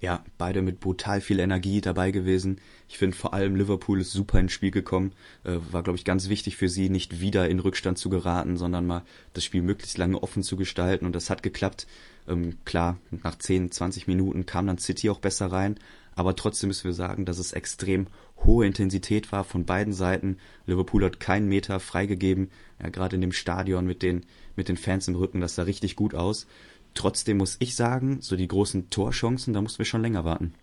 Ja, 0.00 0.24
beide 0.38 0.62
mit 0.62 0.80
brutal 0.80 1.20
viel 1.20 1.40
Energie 1.40 1.82
dabei 1.82 2.10
gewesen. 2.10 2.58
Ich 2.88 2.96
finde 2.96 3.16
vor 3.16 3.34
allem 3.34 3.54
Liverpool 3.54 4.00
ist 4.00 4.12
super 4.12 4.40
ins 4.40 4.52
Spiel 4.52 4.70
gekommen. 4.70 5.12
Äh, 5.44 5.58
war, 5.70 5.82
glaube 5.82 5.98
ich, 5.98 6.06
ganz 6.06 6.30
wichtig 6.30 6.56
für 6.56 6.70
sie, 6.70 6.88
nicht 6.88 7.20
wieder 7.20 7.50
in 7.50 7.60
Rückstand 7.60 7.98
zu 7.98 8.08
geraten, 8.08 8.56
sondern 8.56 8.86
mal 8.86 9.02
das 9.34 9.44
Spiel 9.44 9.60
möglichst 9.60 9.98
lange 9.98 10.22
offen 10.22 10.42
zu 10.42 10.56
gestalten. 10.56 11.04
Und 11.04 11.14
das 11.14 11.28
hat 11.28 11.42
geklappt. 11.42 11.86
Ähm, 12.26 12.56
klar, 12.64 12.96
nach 13.10 13.36
10, 13.36 13.72
20 13.72 14.06
Minuten 14.06 14.46
kam 14.46 14.66
dann 14.66 14.78
City 14.78 15.10
auch 15.10 15.18
besser 15.18 15.52
rein. 15.52 15.78
Aber 16.14 16.34
trotzdem 16.34 16.68
müssen 16.68 16.84
wir 16.84 16.94
sagen, 16.94 17.26
dass 17.26 17.38
es 17.38 17.52
extrem 17.52 18.06
hohe 18.44 18.66
Intensität 18.66 19.32
war 19.32 19.44
von 19.44 19.66
beiden 19.66 19.92
Seiten. 19.92 20.38
Liverpool 20.66 21.04
hat 21.04 21.20
keinen 21.20 21.48
Meter 21.48 21.78
freigegeben. 21.78 22.50
Ja, 22.82 22.88
gerade 22.88 23.16
in 23.16 23.20
dem 23.20 23.32
Stadion 23.32 23.86
mit 23.86 24.02
den, 24.02 24.24
mit 24.56 24.68
den 24.68 24.78
Fans 24.78 25.08
im 25.08 25.14
Rücken, 25.14 25.42
das 25.42 25.56
sah 25.56 25.62
richtig 25.64 25.94
gut 25.94 26.14
aus. 26.14 26.46
Trotzdem 26.94 27.38
muss 27.38 27.56
ich 27.60 27.76
sagen, 27.76 28.18
so 28.20 28.36
die 28.36 28.48
großen 28.48 28.90
Torchancen, 28.90 29.54
da 29.54 29.60
mussten 29.60 29.78
wir 29.78 29.86
schon 29.86 30.02
länger 30.02 30.24
warten. 30.24 30.54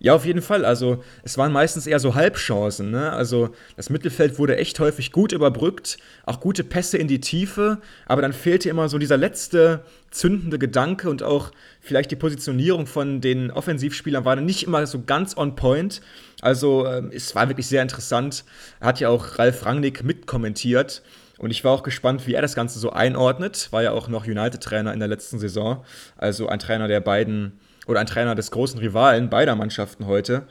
Ja, 0.00 0.14
auf 0.14 0.24
jeden 0.24 0.42
Fall. 0.42 0.64
Also 0.64 1.02
es 1.24 1.38
waren 1.38 1.52
meistens 1.52 1.86
eher 1.86 1.98
so 1.98 2.14
Halbchancen. 2.14 2.92
Ne? 2.92 3.12
Also 3.12 3.50
das 3.76 3.90
Mittelfeld 3.90 4.38
wurde 4.38 4.56
echt 4.56 4.78
häufig 4.78 5.10
gut 5.10 5.32
überbrückt, 5.32 5.98
auch 6.24 6.38
gute 6.38 6.62
Pässe 6.62 6.98
in 6.98 7.08
die 7.08 7.20
Tiefe, 7.20 7.78
aber 8.06 8.22
dann 8.22 8.32
fehlte 8.32 8.68
immer 8.68 8.88
so 8.88 8.98
dieser 8.98 9.16
letzte 9.16 9.84
zündende 10.10 10.58
Gedanke 10.58 11.10
und 11.10 11.24
auch 11.24 11.50
vielleicht 11.80 12.12
die 12.12 12.16
Positionierung 12.16 12.86
von 12.86 13.20
den 13.20 13.50
Offensivspielern 13.50 14.24
war 14.24 14.36
dann 14.36 14.46
nicht 14.46 14.62
immer 14.62 14.86
so 14.86 15.02
ganz 15.02 15.36
on 15.36 15.56
point. 15.56 16.00
Also 16.40 16.86
ähm, 16.86 17.10
es 17.12 17.34
war 17.34 17.48
wirklich 17.48 17.66
sehr 17.66 17.82
interessant. 17.82 18.44
Hat 18.80 19.00
ja 19.00 19.08
auch 19.08 19.38
Ralf 19.38 19.66
Rangnick 19.66 20.04
mitkommentiert. 20.04 21.02
Und 21.38 21.50
ich 21.50 21.64
war 21.64 21.72
auch 21.72 21.82
gespannt, 21.82 22.26
wie 22.26 22.34
er 22.34 22.42
das 22.42 22.54
Ganze 22.54 22.78
so 22.78 22.90
einordnet. 22.90 23.68
War 23.70 23.82
ja 23.82 23.92
auch 23.92 24.08
noch 24.08 24.26
United-Trainer 24.26 24.92
in 24.92 24.98
der 24.98 25.08
letzten 25.08 25.38
Saison. 25.38 25.84
Also 26.16 26.48
ein 26.48 26.58
Trainer, 26.58 26.88
der 26.88 27.00
beiden 27.00 27.58
oder 27.86 28.00
ein 28.00 28.06
Trainer 28.06 28.34
des 28.34 28.50
großen 28.50 28.78
Rivalen 28.78 29.30
beider 29.30 29.54
Mannschaften 29.54 30.06
heute. 30.06 30.46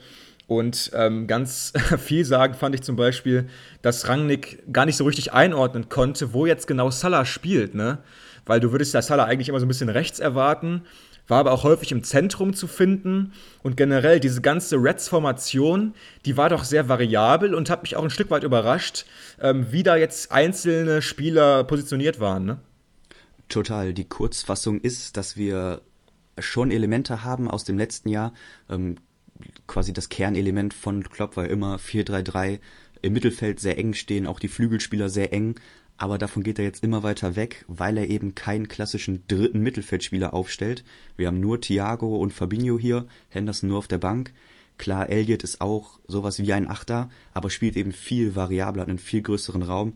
Und 0.48 0.92
ähm, 0.94 1.28
ganz 1.28 1.74
vielsagend 1.98 2.56
fand 2.56 2.74
ich 2.74 2.82
zum 2.82 2.96
Beispiel, 2.96 3.48
dass 3.82 4.08
Rangnick 4.08 4.64
gar 4.72 4.86
nicht 4.86 4.98
so 4.98 5.04
richtig 5.04 5.34
einordnen 5.34 5.90
konnte, 5.90 6.34
wo 6.34 6.46
jetzt 6.46 6.68
genau 6.68 6.90
Salah 6.90 7.26
spielt, 7.26 7.76
ne? 7.76 8.00
Weil 8.46 8.62
du 8.62 8.72
würdest 8.72 8.94
ja 8.94 9.02
Salah 9.02 9.26
eigentlich 9.26 9.50
immer 9.50 9.60
so 9.60 9.66
ein 9.66 9.68
bisschen 9.68 9.90
rechts 9.90 10.20
erwarten, 10.20 10.84
war 11.28 11.40
aber 11.40 11.52
auch 11.52 11.64
häufig 11.64 11.92
im 11.92 12.04
Zentrum 12.04 12.54
zu 12.54 12.68
finden. 12.68 13.34
Und 13.64 13.78
generell 13.78 14.20
diese 14.20 14.42
ganze 14.42 14.78
Reds-Formation, 14.78 15.94
die 16.26 16.38
war 16.38 16.50
doch 16.50 16.64
sehr 16.64 16.90
variabel 16.90 17.54
und 17.54 17.70
hat 17.70 17.84
mich 17.84 17.96
auch 17.96 18.04
ein 18.04 18.10
Stück 18.10 18.30
weit 18.30 18.44
überrascht, 18.44 19.06
ähm, 19.42 19.72
wie 19.72 19.84
da 19.84 19.96
jetzt 19.96 20.32
einzelne 20.32 21.02
Spieler 21.02 21.64
positioniert 21.64 22.20
waren, 22.20 22.46
ne? 22.46 22.60
Total. 23.50 23.94
Die 23.94 24.08
Kurzfassung 24.08 24.82
ist, 24.82 25.16
dass 25.16 25.38
wir 25.38 25.82
schon 26.38 26.70
Elemente 26.70 27.24
haben 27.24 27.50
aus 27.50 27.64
dem 27.64 27.78
letzten 27.78 28.10
Jahr. 28.10 28.34
Ähm, 28.70 28.98
quasi 29.68 29.94
das 29.94 30.10
Kernelement 30.10 30.74
von 30.74 31.04
Klopp 31.04 31.38
war 31.38 31.48
immer 31.48 31.78
4-3-3 31.78 32.60
im 33.02 33.14
Mittelfeld 33.14 33.60
sehr 33.60 33.78
eng 33.78 33.94
stehen, 33.94 34.28
auch 34.28 34.40
die 34.40 34.48
Flügelspieler 34.48 35.10
sehr 35.10 35.32
eng, 35.32 35.56
aber 35.98 36.18
davon 36.18 36.44
geht 36.44 36.60
er 36.60 36.66
jetzt 36.66 36.84
immer 36.84 37.04
weiter 37.04 37.36
weg, 37.36 37.66
weil 37.68 37.98
er 37.98 38.10
eben 38.10 38.36
keinen 38.36 38.68
klassischen 38.68 39.24
dritten 39.28 39.62
Mittelfeldspieler 39.62 40.34
aufstellt. 40.34 40.84
Wir 41.16 41.28
haben 41.28 41.40
nur 41.40 41.62
Thiago 41.62 42.18
und 42.18 42.34
Fabinho 42.34 42.78
hier, 42.78 43.06
Henderson 43.30 43.70
nur 43.70 43.80
auf 43.80 43.88
der 43.88 43.98
Bank. 43.98 44.34
Klar, 44.78 45.10
Elliot 45.10 45.44
ist 45.44 45.60
auch 45.60 46.00
sowas 46.08 46.40
wie 46.40 46.54
ein 46.54 46.70
Achter, 46.70 47.10
aber 47.34 47.50
spielt 47.50 47.76
eben 47.76 47.92
viel 47.92 48.36
variabler, 48.36 48.84
hat 48.84 48.90
einen 48.90 49.00
viel 49.00 49.22
größeren 49.22 49.64
Raum. 49.64 49.94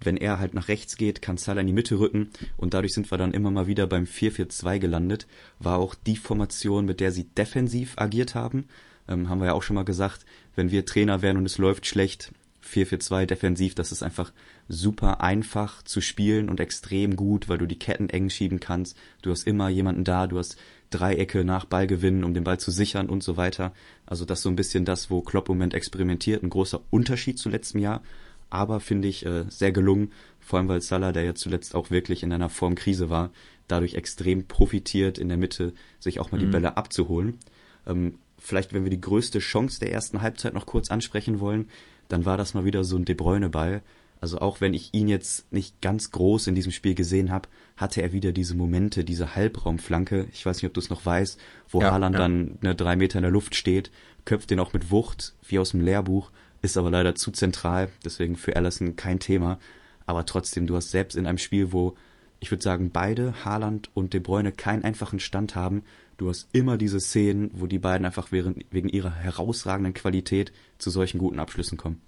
Wenn 0.00 0.16
er 0.16 0.38
halt 0.38 0.54
nach 0.54 0.68
rechts 0.68 0.96
geht, 0.96 1.22
kann 1.22 1.36
Salah 1.36 1.60
in 1.60 1.66
die 1.66 1.72
Mitte 1.72 1.98
rücken 1.98 2.30
und 2.56 2.74
dadurch 2.74 2.92
sind 2.92 3.10
wir 3.10 3.18
dann 3.18 3.32
immer 3.32 3.50
mal 3.50 3.66
wieder 3.66 3.86
beim 3.86 4.04
4-4-2 4.04 4.78
gelandet. 4.78 5.26
War 5.58 5.78
auch 5.78 5.94
die 5.94 6.16
Formation, 6.16 6.86
mit 6.86 6.98
der 6.98 7.12
sie 7.12 7.24
defensiv 7.24 7.94
agiert 7.96 8.34
haben 8.34 8.64
ähm, 9.08 9.28
haben 9.28 9.40
wir 9.40 9.46
ja 9.46 9.52
auch 9.52 9.62
schon 9.62 9.74
mal 9.74 9.84
gesagt, 9.84 10.24
wenn 10.54 10.70
wir 10.70 10.86
Trainer 10.86 11.22
werden 11.22 11.38
und 11.38 11.46
es 11.46 11.58
läuft 11.58 11.86
schlecht, 11.86 12.32
4-4-2 12.64 13.26
defensiv, 13.26 13.74
das 13.74 13.92
ist 13.92 14.02
einfach 14.02 14.32
super 14.72 15.20
einfach 15.20 15.82
zu 15.82 16.00
spielen 16.00 16.48
und 16.48 16.58
extrem 16.58 17.14
gut, 17.14 17.48
weil 17.48 17.58
du 17.58 17.66
die 17.66 17.78
Ketten 17.78 18.08
eng 18.08 18.30
schieben 18.30 18.58
kannst. 18.58 18.96
Du 19.20 19.30
hast 19.30 19.46
immer 19.46 19.68
jemanden 19.68 20.04
da, 20.04 20.26
du 20.26 20.38
hast 20.38 20.56
Dreiecke 20.90 21.44
nach 21.44 21.66
Ballgewinnen, 21.66 22.24
um 22.24 22.32
den 22.32 22.44
Ball 22.44 22.58
zu 22.58 22.70
sichern 22.70 23.08
und 23.08 23.22
so 23.22 23.36
weiter. 23.36 23.72
Also 24.06 24.24
das 24.24 24.38
ist 24.38 24.42
so 24.44 24.48
ein 24.48 24.56
bisschen 24.56 24.84
das, 24.84 25.10
wo 25.10 25.20
Klopp 25.20 25.48
im 25.48 25.56
Moment 25.56 25.74
experimentiert. 25.74 26.42
Ein 26.42 26.50
großer 26.50 26.80
Unterschied 26.90 27.38
zu 27.38 27.48
letztem 27.48 27.80
Jahr, 27.80 28.02
aber 28.50 28.80
finde 28.80 29.08
ich 29.08 29.26
äh, 29.26 29.44
sehr 29.48 29.72
gelungen. 29.72 30.12
Vor 30.40 30.58
allem, 30.58 30.68
weil 30.68 30.80
Salah, 30.80 31.12
der 31.12 31.24
ja 31.24 31.34
zuletzt 31.34 31.74
auch 31.74 31.90
wirklich 31.90 32.22
in 32.22 32.32
einer 32.32 32.48
Formkrise 32.48 33.10
war, 33.10 33.30
dadurch 33.68 33.94
extrem 33.94 34.46
profitiert, 34.46 35.18
in 35.18 35.28
der 35.28 35.38
Mitte 35.38 35.74
sich 36.00 36.18
auch 36.18 36.32
mal 36.32 36.38
mhm. 36.38 36.46
die 36.46 36.50
Bälle 36.50 36.76
abzuholen. 36.76 37.38
Ähm, 37.86 38.18
vielleicht, 38.38 38.72
wenn 38.72 38.84
wir 38.84 38.90
die 38.90 39.00
größte 39.00 39.38
Chance 39.38 39.80
der 39.80 39.92
ersten 39.92 40.22
Halbzeit 40.22 40.54
noch 40.54 40.66
kurz 40.66 40.90
ansprechen 40.90 41.40
wollen, 41.40 41.68
dann 42.08 42.24
war 42.24 42.36
das 42.36 42.54
mal 42.54 42.64
wieder 42.64 42.84
so 42.84 42.96
ein 42.96 43.04
De 43.04 43.14
Bruyne-Ball. 43.14 43.82
Also 44.22 44.38
auch 44.38 44.60
wenn 44.60 44.72
ich 44.72 44.94
ihn 44.94 45.08
jetzt 45.08 45.52
nicht 45.52 45.82
ganz 45.82 46.10
groß 46.12 46.46
in 46.46 46.54
diesem 46.54 46.72
Spiel 46.72 46.94
gesehen 46.94 47.30
habe, 47.30 47.48
hatte 47.76 48.00
er 48.00 48.12
wieder 48.12 48.32
diese 48.32 48.54
Momente, 48.54 49.04
diese 49.04 49.34
Halbraumflanke. 49.34 50.28
Ich 50.32 50.46
weiß 50.46 50.56
nicht, 50.56 50.66
ob 50.66 50.72
du 50.72 50.80
es 50.80 50.88
noch 50.88 51.04
weißt, 51.04 51.38
wo 51.68 51.80
ja, 51.80 51.90
Haaland 51.90 52.14
ja. 52.14 52.20
dann 52.20 52.58
ne, 52.62 52.74
drei 52.74 52.96
Meter 52.96 53.18
in 53.18 53.22
der 53.22 53.30
Luft 53.30 53.54
steht, 53.54 53.90
köpft 54.24 54.50
den 54.50 54.60
auch 54.60 54.72
mit 54.72 54.90
Wucht, 54.90 55.34
wie 55.46 55.58
aus 55.58 55.72
dem 55.72 55.80
Lehrbuch, 55.80 56.30
ist 56.62 56.76
aber 56.76 56.90
leider 56.90 57.14
zu 57.14 57.32
zentral, 57.32 57.90
deswegen 58.04 58.36
für 58.36 58.56
Allison 58.56 58.96
kein 58.96 59.18
Thema. 59.18 59.58
Aber 60.06 60.24
trotzdem, 60.24 60.66
du 60.66 60.76
hast 60.76 60.90
selbst 60.90 61.16
in 61.16 61.26
einem 61.26 61.38
Spiel, 61.38 61.72
wo 61.72 61.96
ich 62.38 62.50
würde 62.50 62.62
sagen, 62.62 62.90
beide, 62.90 63.44
Haaland 63.44 63.90
und 63.94 64.14
De 64.14 64.20
Bruyne, 64.20 64.52
keinen 64.52 64.84
einfachen 64.84 65.20
Stand 65.20 65.54
haben, 65.54 65.82
Du 66.22 66.28
hast 66.28 66.48
immer 66.52 66.76
diese 66.78 67.00
Szenen, 67.00 67.50
wo 67.52 67.66
die 67.66 67.80
beiden 67.80 68.06
einfach 68.06 68.30
wegen 68.30 68.88
ihrer 68.88 69.12
herausragenden 69.12 69.92
Qualität 69.92 70.52
zu 70.78 70.88
solchen 70.88 71.18
guten 71.18 71.40
Abschlüssen 71.40 71.76
kommen. 71.76 72.00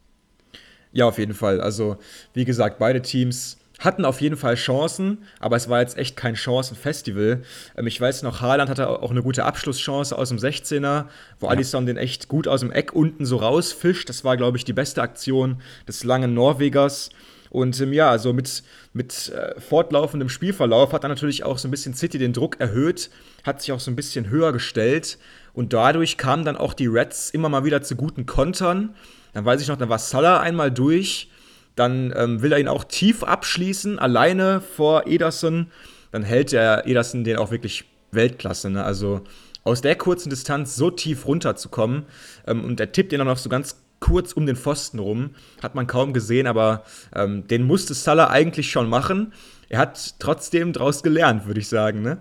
Ja, 0.94 1.06
auf 1.06 1.18
jeden 1.18 1.34
Fall. 1.34 1.60
Also, 1.60 1.98
wie 2.32 2.44
gesagt, 2.44 2.78
beide 2.78 3.02
Teams 3.02 3.58
hatten 3.80 4.04
auf 4.04 4.20
jeden 4.20 4.36
Fall 4.36 4.54
Chancen, 4.54 5.18
aber 5.40 5.56
es 5.56 5.68
war 5.68 5.80
jetzt 5.80 5.98
echt 5.98 6.16
kein 6.16 6.36
Chancenfestival. 6.36 7.42
Ähm, 7.76 7.86
ich 7.86 8.00
weiß 8.00 8.22
noch, 8.22 8.40
Haaland 8.40 8.70
hatte 8.70 8.88
auch 8.88 9.10
eine 9.10 9.22
gute 9.22 9.44
Abschlusschance 9.44 10.16
aus 10.16 10.28
dem 10.28 10.38
16er, 10.38 11.06
wo 11.40 11.46
ja. 11.46 11.52
Alisson 11.52 11.84
den 11.84 11.96
echt 11.96 12.28
gut 12.28 12.46
aus 12.46 12.60
dem 12.60 12.70
Eck 12.70 12.92
unten 12.94 13.26
so 13.26 13.36
rausfischt. 13.36 14.08
Das 14.08 14.24
war, 14.24 14.36
glaube 14.36 14.56
ich, 14.56 14.64
die 14.64 14.72
beste 14.72 15.02
Aktion 15.02 15.60
des 15.88 16.04
langen 16.04 16.32
Norwegers. 16.32 17.10
Und 17.50 17.80
ähm, 17.80 17.92
ja, 17.92 18.10
also 18.10 18.32
mit, 18.32 18.62
mit 18.92 19.30
äh, 19.30 19.60
fortlaufendem 19.60 20.28
Spielverlauf 20.28 20.92
hat 20.92 21.02
dann 21.02 21.10
natürlich 21.10 21.42
auch 21.42 21.58
so 21.58 21.66
ein 21.66 21.72
bisschen 21.72 21.94
City 21.94 22.18
den 22.18 22.32
Druck 22.32 22.60
erhöht, 22.60 23.10
hat 23.42 23.60
sich 23.60 23.72
auch 23.72 23.80
so 23.80 23.90
ein 23.90 23.96
bisschen 23.96 24.30
höher 24.30 24.52
gestellt. 24.52 25.18
Und 25.52 25.72
dadurch 25.72 26.16
kamen 26.18 26.44
dann 26.44 26.56
auch 26.56 26.74
die 26.74 26.86
Reds 26.86 27.30
immer 27.30 27.48
mal 27.48 27.64
wieder 27.64 27.82
zu 27.82 27.96
guten 27.96 28.26
Kontern. 28.26 28.94
Dann 29.34 29.44
weiß 29.44 29.60
ich 29.60 29.68
noch, 29.68 29.76
dann 29.76 29.88
war 29.88 29.98
Salah 29.98 30.40
einmal 30.40 30.70
durch. 30.70 31.30
Dann 31.76 32.14
ähm, 32.16 32.40
will 32.40 32.52
er 32.52 32.60
ihn 32.60 32.68
auch 32.68 32.84
tief 32.84 33.24
abschließen, 33.24 33.98
alleine 33.98 34.60
vor 34.60 35.06
Ederson. 35.06 35.66
Dann 36.12 36.22
hält 36.22 36.52
der 36.52 36.86
Ederson 36.86 37.24
den 37.24 37.36
auch 37.36 37.50
wirklich 37.50 37.84
Weltklasse. 38.12 38.70
Ne? 38.70 38.84
Also 38.84 39.22
aus 39.64 39.80
der 39.80 39.96
kurzen 39.96 40.30
Distanz 40.30 40.76
so 40.76 40.90
tief 40.90 41.26
runterzukommen. 41.26 42.04
Ähm, 42.46 42.64
und 42.64 42.78
er 42.78 42.92
tippt 42.92 43.12
ihn 43.12 43.18
dann 43.18 43.26
noch 43.26 43.38
so 43.38 43.48
ganz 43.48 43.82
kurz 43.98 44.32
um 44.32 44.46
den 44.46 44.56
Pfosten 44.56 44.98
rum. 44.98 45.30
Hat 45.62 45.74
man 45.74 45.86
kaum 45.86 46.12
gesehen, 46.12 46.46
aber 46.46 46.84
ähm, 47.14 47.48
den 47.48 47.64
musste 47.64 47.94
Salah 47.94 48.28
eigentlich 48.28 48.70
schon 48.70 48.88
machen. 48.88 49.32
Er 49.68 49.78
hat 49.78 50.20
trotzdem 50.20 50.72
daraus 50.72 51.02
gelernt, 51.02 51.46
würde 51.46 51.60
ich 51.60 51.68
sagen, 51.68 52.02
ne? 52.02 52.18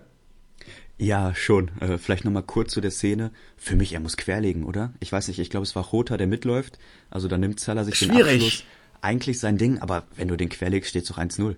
Ja, 1.03 1.35
schon. 1.35 1.69
Äh, 1.81 1.97
vielleicht 1.97 2.23
nochmal 2.23 2.43
kurz 2.43 2.71
zu 2.71 2.79
der 2.79 2.91
Szene. 2.91 3.31
Für 3.57 3.75
mich, 3.75 3.91
er 3.91 3.99
muss 3.99 4.15
querlegen, 4.15 4.63
oder? 4.63 4.93
Ich 5.01 5.11
weiß 5.11 5.27
nicht, 5.27 5.37
ich 5.37 5.49
glaube, 5.49 5.65
es 5.65 5.75
war 5.75 5.83
Rota, 5.83 6.15
der 6.15 6.27
mitläuft. 6.27 6.79
Also 7.09 7.27
da 7.27 7.37
nimmt 7.37 7.59
Salah 7.59 7.83
sich 7.83 7.95
Schwierig. 7.95 8.15
den 8.15 8.35
Abschluss. 8.35 8.63
Eigentlich 9.01 9.39
sein 9.39 9.57
Ding, 9.57 9.79
aber 9.79 10.03
wenn 10.15 10.29
du 10.29 10.37
den 10.37 10.47
querlegst, 10.47 10.89
steht 10.89 11.03
es 11.03 11.09
doch 11.09 11.17
1-0. 11.17 11.57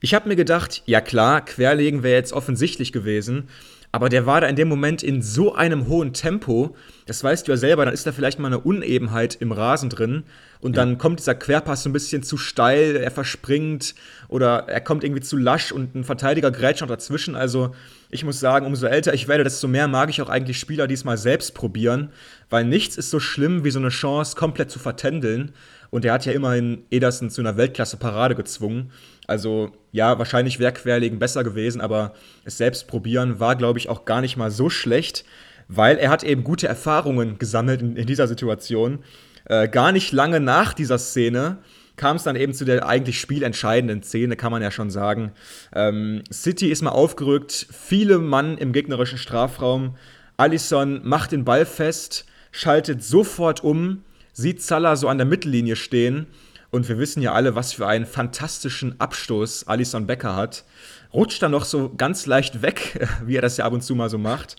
Ich 0.00 0.14
habe 0.14 0.26
mir 0.26 0.36
gedacht, 0.36 0.82
ja 0.86 1.02
klar, 1.02 1.44
querlegen 1.44 2.02
wäre 2.02 2.14
jetzt 2.16 2.32
offensichtlich 2.32 2.92
gewesen, 2.92 3.50
aber 3.94 4.08
der 4.08 4.24
war 4.24 4.40
da 4.40 4.46
in 4.46 4.56
dem 4.56 4.68
Moment 4.68 5.02
in 5.02 5.20
so 5.20 5.54
einem 5.54 5.86
hohen 5.86 6.14
Tempo, 6.14 6.74
das 7.04 7.22
weißt 7.22 7.46
du 7.46 7.52
ja 7.52 7.58
selber, 7.58 7.84
dann 7.84 7.92
ist 7.92 8.06
da 8.06 8.12
vielleicht 8.12 8.38
mal 8.38 8.48
eine 8.48 8.58
Unebenheit 8.58 9.36
im 9.38 9.52
Rasen 9.52 9.90
drin 9.90 10.24
und 10.60 10.74
ja. 10.74 10.82
dann 10.82 10.96
kommt 10.96 11.18
dieser 11.18 11.34
Querpass 11.34 11.82
so 11.82 11.90
ein 11.90 11.92
bisschen 11.92 12.22
zu 12.22 12.38
steil, 12.38 12.96
er 12.96 13.10
verspringt 13.10 13.94
oder 14.28 14.66
er 14.66 14.80
kommt 14.80 15.04
irgendwie 15.04 15.20
zu 15.20 15.36
lasch 15.36 15.72
und 15.72 15.94
ein 15.94 16.04
Verteidiger 16.04 16.50
grätscht 16.50 16.80
noch 16.80 16.88
dazwischen. 16.88 17.36
Also 17.36 17.74
ich 18.08 18.24
muss 18.24 18.40
sagen, 18.40 18.64
umso 18.64 18.86
älter 18.86 19.12
ich 19.12 19.28
werde, 19.28 19.44
desto 19.44 19.68
mehr 19.68 19.88
mag 19.88 20.08
ich 20.08 20.22
auch 20.22 20.30
eigentlich 20.30 20.58
Spieler 20.58 20.86
diesmal 20.86 21.18
selbst 21.18 21.52
probieren, 21.52 22.10
weil 22.48 22.64
nichts 22.64 22.96
ist 22.96 23.10
so 23.10 23.20
schlimm 23.20 23.62
wie 23.62 23.70
so 23.70 23.78
eine 23.78 23.90
Chance 23.90 24.36
komplett 24.36 24.70
zu 24.70 24.78
vertändeln. 24.78 25.52
Und 25.92 26.06
er 26.06 26.14
hat 26.14 26.24
ja 26.24 26.32
immerhin 26.32 26.86
Ederson 26.90 27.28
zu 27.28 27.42
einer 27.42 27.58
Weltklasse-Parade 27.58 28.34
gezwungen. 28.34 28.90
Also 29.26 29.72
ja, 29.90 30.18
wahrscheinlich 30.18 30.58
wäre 30.58 30.72
Querlegen 30.72 31.18
besser 31.18 31.44
gewesen, 31.44 31.82
aber 31.82 32.14
es 32.46 32.56
selbst 32.56 32.88
probieren 32.88 33.40
war, 33.40 33.56
glaube 33.56 33.78
ich, 33.78 33.90
auch 33.90 34.06
gar 34.06 34.22
nicht 34.22 34.38
mal 34.38 34.50
so 34.50 34.70
schlecht, 34.70 35.26
weil 35.68 35.98
er 35.98 36.08
hat 36.08 36.24
eben 36.24 36.44
gute 36.44 36.66
Erfahrungen 36.66 37.38
gesammelt 37.38 37.82
in, 37.82 37.96
in 37.96 38.06
dieser 38.06 38.26
Situation. 38.26 39.00
Äh, 39.44 39.68
gar 39.68 39.92
nicht 39.92 40.12
lange 40.12 40.40
nach 40.40 40.72
dieser 40.72 40.96
Szene 40.96 41.58
kam 41.96 42.16
es 42.16 42.22
dann 42.22 42.36
eben 42.36 42.54
zu 42.54 42.64
der 42.64 42.88
eigentlich 42.88 43.20
spielentscheidenden 43.20 44.02
Szene, 44.02 44.34
kann 44.34 44.50
man 44.50 44.62
ja 44.62 44.70
schon 44.70 44.88
sagen. 44.88 45.32
Ähm, 45.74 46.22
City 46.32 46.70
ist 46.70 46.80
mal 46.80 46.88
aufgerückt, 46.88 47.66
viele 47.70 48.18
Mann 48.18 48.56
im 48.56 48.72
gegnerischen 48.72 49.18
Strafraum. 49.18 49.96
Alisson 50.38 51.02
macht 51.04 51.32
den 51.32 51.44
Ball 51.44 51.66
fest, 51.66 52.24
schaltet 52.50 53.04
sofort 53.04 53.62
um, 53.62 54.04
sieht 54.32 54.62
Salah 54.62 54.96
so 54.96 55.08
an 55.08 55.18
der 55.18 55.26
Mittellinie 55.26 55.76
stehen 55.76 56.26
und 56.70 56.88
wir 56.88 56.98
wissen 56.98 57.22
ja 57.22 57.32
alle, 57.32 57.54
was 57.54 57.74
für 57.74 57.86
einen 57.86 58.06
fantastischen 58.06 58.98
Abstoß 58.98 59.68
Alison 59.68 60.06
Becker 60.06 60.34
hat. 60.34 60.64
Rutscht 61.12 61.42
dann 61.42 61.50
noch 61.50 61.66
so 61.66 61.92
ganz 61.94 62.24
leicht 62.24 62.62
weg, 62.62 63.06
wie 63.26 63.36
er 63.36 63.42
das 63.42 63.58
ja 63.58 63.66
ab 63.66 63.74
und 63.74 63.82
zu 63.82 63.94
mal 63.94 64.08
so 64.08 64.18
macht. 64.18 64.56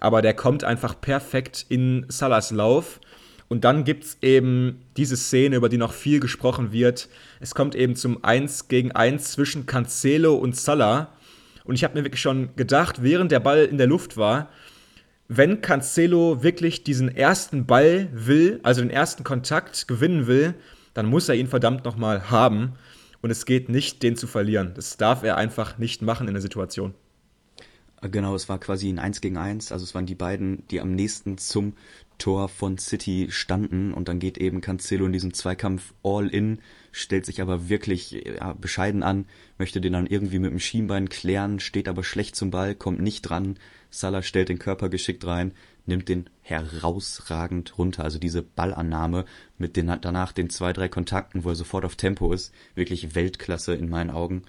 Aber 0.00 0.22
der 0.22 0.34
kommt 0.34 0.64
einfach 0.64 1.00
perfekt 1.00 1.64
in 1.68 2.04
Salas 2.08 2.50
Lauf. 2.50 2.98
Und 3.46 3.64
dann 3.64 3.84
gibt 3.84 4.04
es 4.04 4.18
eben 4.22 4.80
diese 4.96 5.16
Szene, 5.16 5.54
über 5.56 5.68
die 5.68 5.76
noch 5.76 5.92
viel 5.92 6.18
gesprochen 6.18 6.72
wird. 6.72 7.08
Es 7.38 7.54
kommt 7.54 7.76
eben 7.76 7.94
zum 7.94 8.24
1 8.24 8.66
gegen 8.66 8.90
1 8.90 9.30
zwischen 9.30 9.66
Cancelo 9.66 10.34
und 10.34 10.56
Salah. 10.56 11.12
Und 11.62 11.76
ich 11.76 11.84
habe 11.84 11.96
mir 11.96 12.04
wirklich 12.04 12.22
schon 12.22 12.56
gedacht, 12.56 13.04
während 13.04 13.30
der 13.30 13.40
Ball 13.40 13.66
in 13.66 13.78
der 13.78 13.86
Luft 13.86 14.16
war, 14.16 14.48
wenn 15.36 15.60
Cancelo 15.60 16.42
wirklich 16.42 16.84
diesen 16.84 17.14
ersten 17.14 17.66
Ball 17.66 18.08
will, 18.12 18.60
also 18.62 18.80
den 18.80 18.90
ersten 18.90 19.24
Kontakt 19.24 19.88
gewinnen 19.88 20.26
will, 20.26 20.54
dann 20.94 21.06
muss 21.06 21.28
er 21.28 21.34
ihn 21.34 21.46
verdammt 21.46 21.84
nochmal 21.84 22.30
haben. 22.30 22.74
Und 23.20 23.30
es 23.30 23.46
geht 23.46 23.68
nicht, 23.68 24.02
den 24.02 24.16
zu 24.16 24.26
verlieren. 24.26 24.72
Das 24.74 24.96
darf 24.96 25.22
er 25.22 25.36
einfach 25.36 25.78
nicht 25.78 26.02
machen 26.02 26.26
in 26.26 26.34
der 26.34 26.42
Situation. 26.42 26.94
Genau, 28.02 28.34
es 28.34 28.48
war 28.48 28.58
quasi 28.58 28.88
ein 28.88 28.98
1 28.98 29.20
gegen 29.20 29.36
1. 29.36 29.70
Also 29.70 29.84
es 29.84 29.94
waren 29.94 30.06
die 30.06 30.16
beiden, 30.16 30.66
die 30.68 30.80
am 30.80 30.92
nächsten 30.92 31.38
zum 31.38 31.74
Tor 32.22 32.48
von 32.48 32.78
City 32.78 33.26
standen 33.30 33.92
und 33.92 34.06
dann 34.06 34.20
geht 34.20 34.38
eben 34.38 34.60
Cancelo 34.60 35.06
in 35.06 35.12
diesem 35.12 35.34
Zweikampf 35.34 35.92
all 36.04 36.28
in, 36.28 36.60
stellt 36.92 37.26
sich 37.26 37.42
aber 37.42 37.68
wirklich 37.68 38.12
ja, 38.12 38.52
bescheiden 38.52 39.02
an, 39.02 39.26
möchte 39.58 39.80
den 39.80 39.92
dann 39.92 40.06
irgendwie 40.06 40.38
mit 40.38 40.52
dem 40.52 40.60
Schienbein 40.60 41.08
klären, 41.08 41.58
steht 41.58 41.88
aber 41.88 42.04
schlecht 42.04 42.36
zum 42.36 42.52
Ball, 42.52 42.76
kommt 42.76 43.00
nicht 43.00 43.22
dran. 43.22 43.58
Salah 43.90 44.22
stellt 44.22 44.50
den 44.50 44.60
Körper 44.60 44.88
geschickt 44.88 45.26
rein, 45.26 45.50
nimmt 45.84 46.08
den 46.08 46.30
herausragend 46.42 47.76
runter. 47.76 48.04
Also 48.04 48.20
diese 48.20 48.42
Ballannahme 48.44 49.24
mit 49.58 49.76
den 49.76 49.88
danach 50.00 50.30
den 50.30 50.48
zwei, 50.48 50.72
drei 50.72 50.88
Kontakten, 50.88 51.42
wo 51.42 51.48
er 51.48 51.56
sofort 51.56 51.84
auf 51.84 51.96
Tempo 51.96 52.32
ist, 52.32 52.54
wirklich 52.76 53.16
Weltklasse 53.16 53.74
in 53.74 53.88
meinen 53.88 54.10
Augen. 54.10 54.44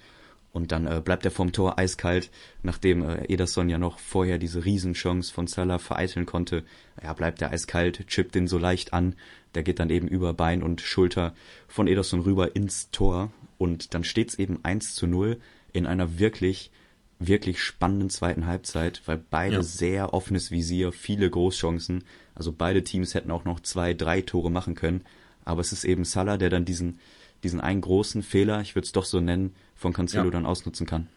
Und 0.54 0.70
dann 0.70 0.86
äh, 0.86 1.02
bleibt 1.04 1.24
er 1.24 1.32
vorm 1.32 1.50
Tor 1.50 1.80
eiskalt, 1.80 2.30
nachdem 2.62 3.02
äh, 3.02 3.24
Ederson 3.24 3.68
ja 3.68 3.76
noch 3.76 3.98
vorher 3.98 4.38
diese 4.38 4.64
Riesenchance 4.64 5.34
von 5.34 5.48
Salah 5.48 5.80
vereiteln 5.80 6.26
konnte. 6.26 6.62
Ja, 7.02 7.12
bleibt 7.12 7.42
er 7.42 7.50
eiskalt, 7.50 8.06
chippt 8.06 8.36
den 8.36 8.46
so 8.46 8.56
leicht 8.56 8.92
an. 8.92 9.16
Der 9.56 9.64
geht 9.64 9.80
dann 9.80 9.90
eben 9.90 10.06
über 10.06 10.32
Bein 10.32 10.62
und 10.62 10.80
Schulter 10.80 11.34
von 11.66 11.88
Ederson 11.88 12.20
rüber 12.20 12.54
ins 12.54 12.92
Tor. 12.92 13.32
Und 13.58 13.94
dann 13.94 14.04
steht's 14.04 14.36
eben 14.36 14.60
1 14.62 14.94
zu 14.94 15.08
0 15.08 15.40
in 15.72 15.86
einer 15.86 16.20
wirklich, 16.20 16.70
wirklich 17.18 17.60
spannenden 17.60 18.08
zweiten 18.08 18.46
Halbzeit, 18.46 19.02
weil 19.06 19.18
beide 19.18 19.56
ja. 19.56 19.62
sehr 19.64 20.14
offenes 20.14 20.52
Visier, 20.52 20.92
viele 20.92 21.28
Großchancen. 21.28 22.04
Also 22.36 22.52
beide 22.52 22.84
Teams 22.84 23.14
hätten 23.14 23.32
auch 23.32 23.44
noch 23.44 23.58
zwei, 23.58 23.92
drei 23.92 24.20
Tore 24.20 24.52
machen 24.52 24.76
können. 24.76 25.02
Aber 25.44 25.62
es 25.62 25.72
ist 25.72 25.82
eben 25.82 26.04
Salah, 26.04 26.36
der 26.36 26.50
dann 26.50 26.64
diesen 26.64 27.00
diesen 27.44 27.60
einen 27.60 27.80
großen 27.80 28.22
Fehler, 28.22 28.60
ich 28.60 28.74
würde 28.74 28.86
es 28.86 28.92
doch 28.92 29.04
so 29.04 29.20
nennen, 29.20 29.54
von 29.76 29.92
Cancelo 29.92 30.24
ja. 30.24 30.30
dann 30.30 30.46
ausnutzen 30.46 30.86
kann. 30.86 31.08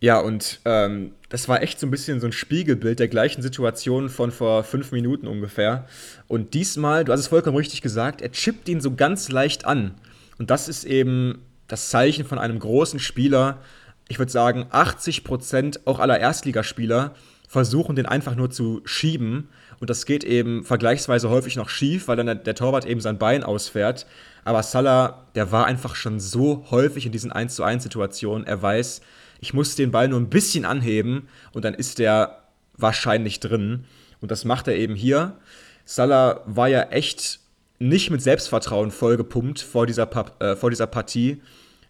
Ja, 0.00 0.20
und 0.20 0.60
ähm, 0.64 1.12
das 1.28 1.48
war 1.48 1.60
echt 1.60 1.80
so 1.80 1.86
ein 1.86 1.90
bisschen 1.90 2.20
so 2.20 2.26
ein 2.26 2.32
Spiegelbild 2.32 3.00
der 3.00 3.08
gleichen 3.08 3.42
Situation 3.42 4.08
von 4.08 4.30
vor 4.30 4.62
fünf 4.62 4.92
Minuten 4.92 5.26
ungefähr. 5.26 5.86
Und 6.28 6.54
diesmal, 6.54 7.04
du 7.04 7.12
hast 7.12 7.20
es 7.20 7.26
vollkommen 7.26 7.56
richtig 7.56 7.82
gesagt, 7.82 8.22
er 8.22 8.30
chippt 8.30 8.68
ihn 8.68 8.80
so 8.80 8.94
ganz 8.94 9.28
leicht 9.28 9.64
an. 9.64 9.94
Und 10.38 10.50
das 10.50 10.68
ist 10.68 10.84
eben 10.84 11.42
das 11.66 11.90
Zeichen 11.90 12.24
von 12.24 12.38
einem 12.38 12.60
großen 12.60 13.00
Spieler. 13.00 13.58
Ich 14.06 14.20
würde 14.20 14.30
sagen, 14.30 14.66
80 14.70 15.24
Prozent 15.24 15.86
auch 15.86 15.98
aller 15.98 16.20
Erstligaspieler 16.20 17.14
versuchen 17.48 17.96
den 17.96 18.06
einfach 18.06 18.36
nur 18.36 18.50
zu 18.50 18.82
schieben. 18.84 19.48
Und 19.80 19.90
das 19.90 20.06
geht 20.06 20.22
eben 20.22 20.64
vergleichsweise 20.64 21.28
häufig 21.28 21.56
noch 21.56 21.68
schief, 21.68 22.06
weil 22.06 22.16
dann 22.16 22.26
der, 22.26 22.34
der 22.36 22.54
Torwart 22.54 22.84
eben 22.84 23.00
sein 23.00 23.18
Bein 23.18 23.42
ausfährt. 23.42 24.06
Aber 24.44 24.62
Salah, 24.62 25.26
der 25.34 25.52
war 25.52 25.66
einfach 25.66 25.94
schon 25.94 26.20
so 26.20 26.66
häufig 26.70 27.06
in 27.06 27.12
diesen 27.12 27.32
1 27.32 27.54
zu 27.54 27.62
1 27.62 27.82
Situationen. 27.82 28.46
Er 28.46 28.60
weiß, 28.60 29.00
ich 29.40 29.54
muss 29.54 29.76
den 29.76 29.90
Ball 29.90 30.08
nur 30.08 30.20
ein 30.20 30.30
bisschen 30.30 30.64
anheben 30.64 31.28
und 31.52 31.64
dann 31.64 31.74
ist 31.74 31.98
der 31.98 32.42
wahrscheinlich 32.76 33.40
drin. 33.40 33.84
Und 34.20 34.30
das 34.30 34.44
macht 34.44 34.68
er 34.68 34.76
eben 34.76 34.94
hier. 34.94 35.36
Salah 35.84 36.42
war 36.46 36.68
ja 36.68 36.82
echt 36.84 37.40
nicht 37.78 38.10
mit 38.10 38.22
Selbstvertrauen 38.22 38.90
vollgepumpt 38.90 39.60
vor 39.60 39.86
dieser, 39.86 40.08
äh, 40.40 40.56
vor 40.56 40.70
dieser 40.70 40.86
Partie. 40.86 41.40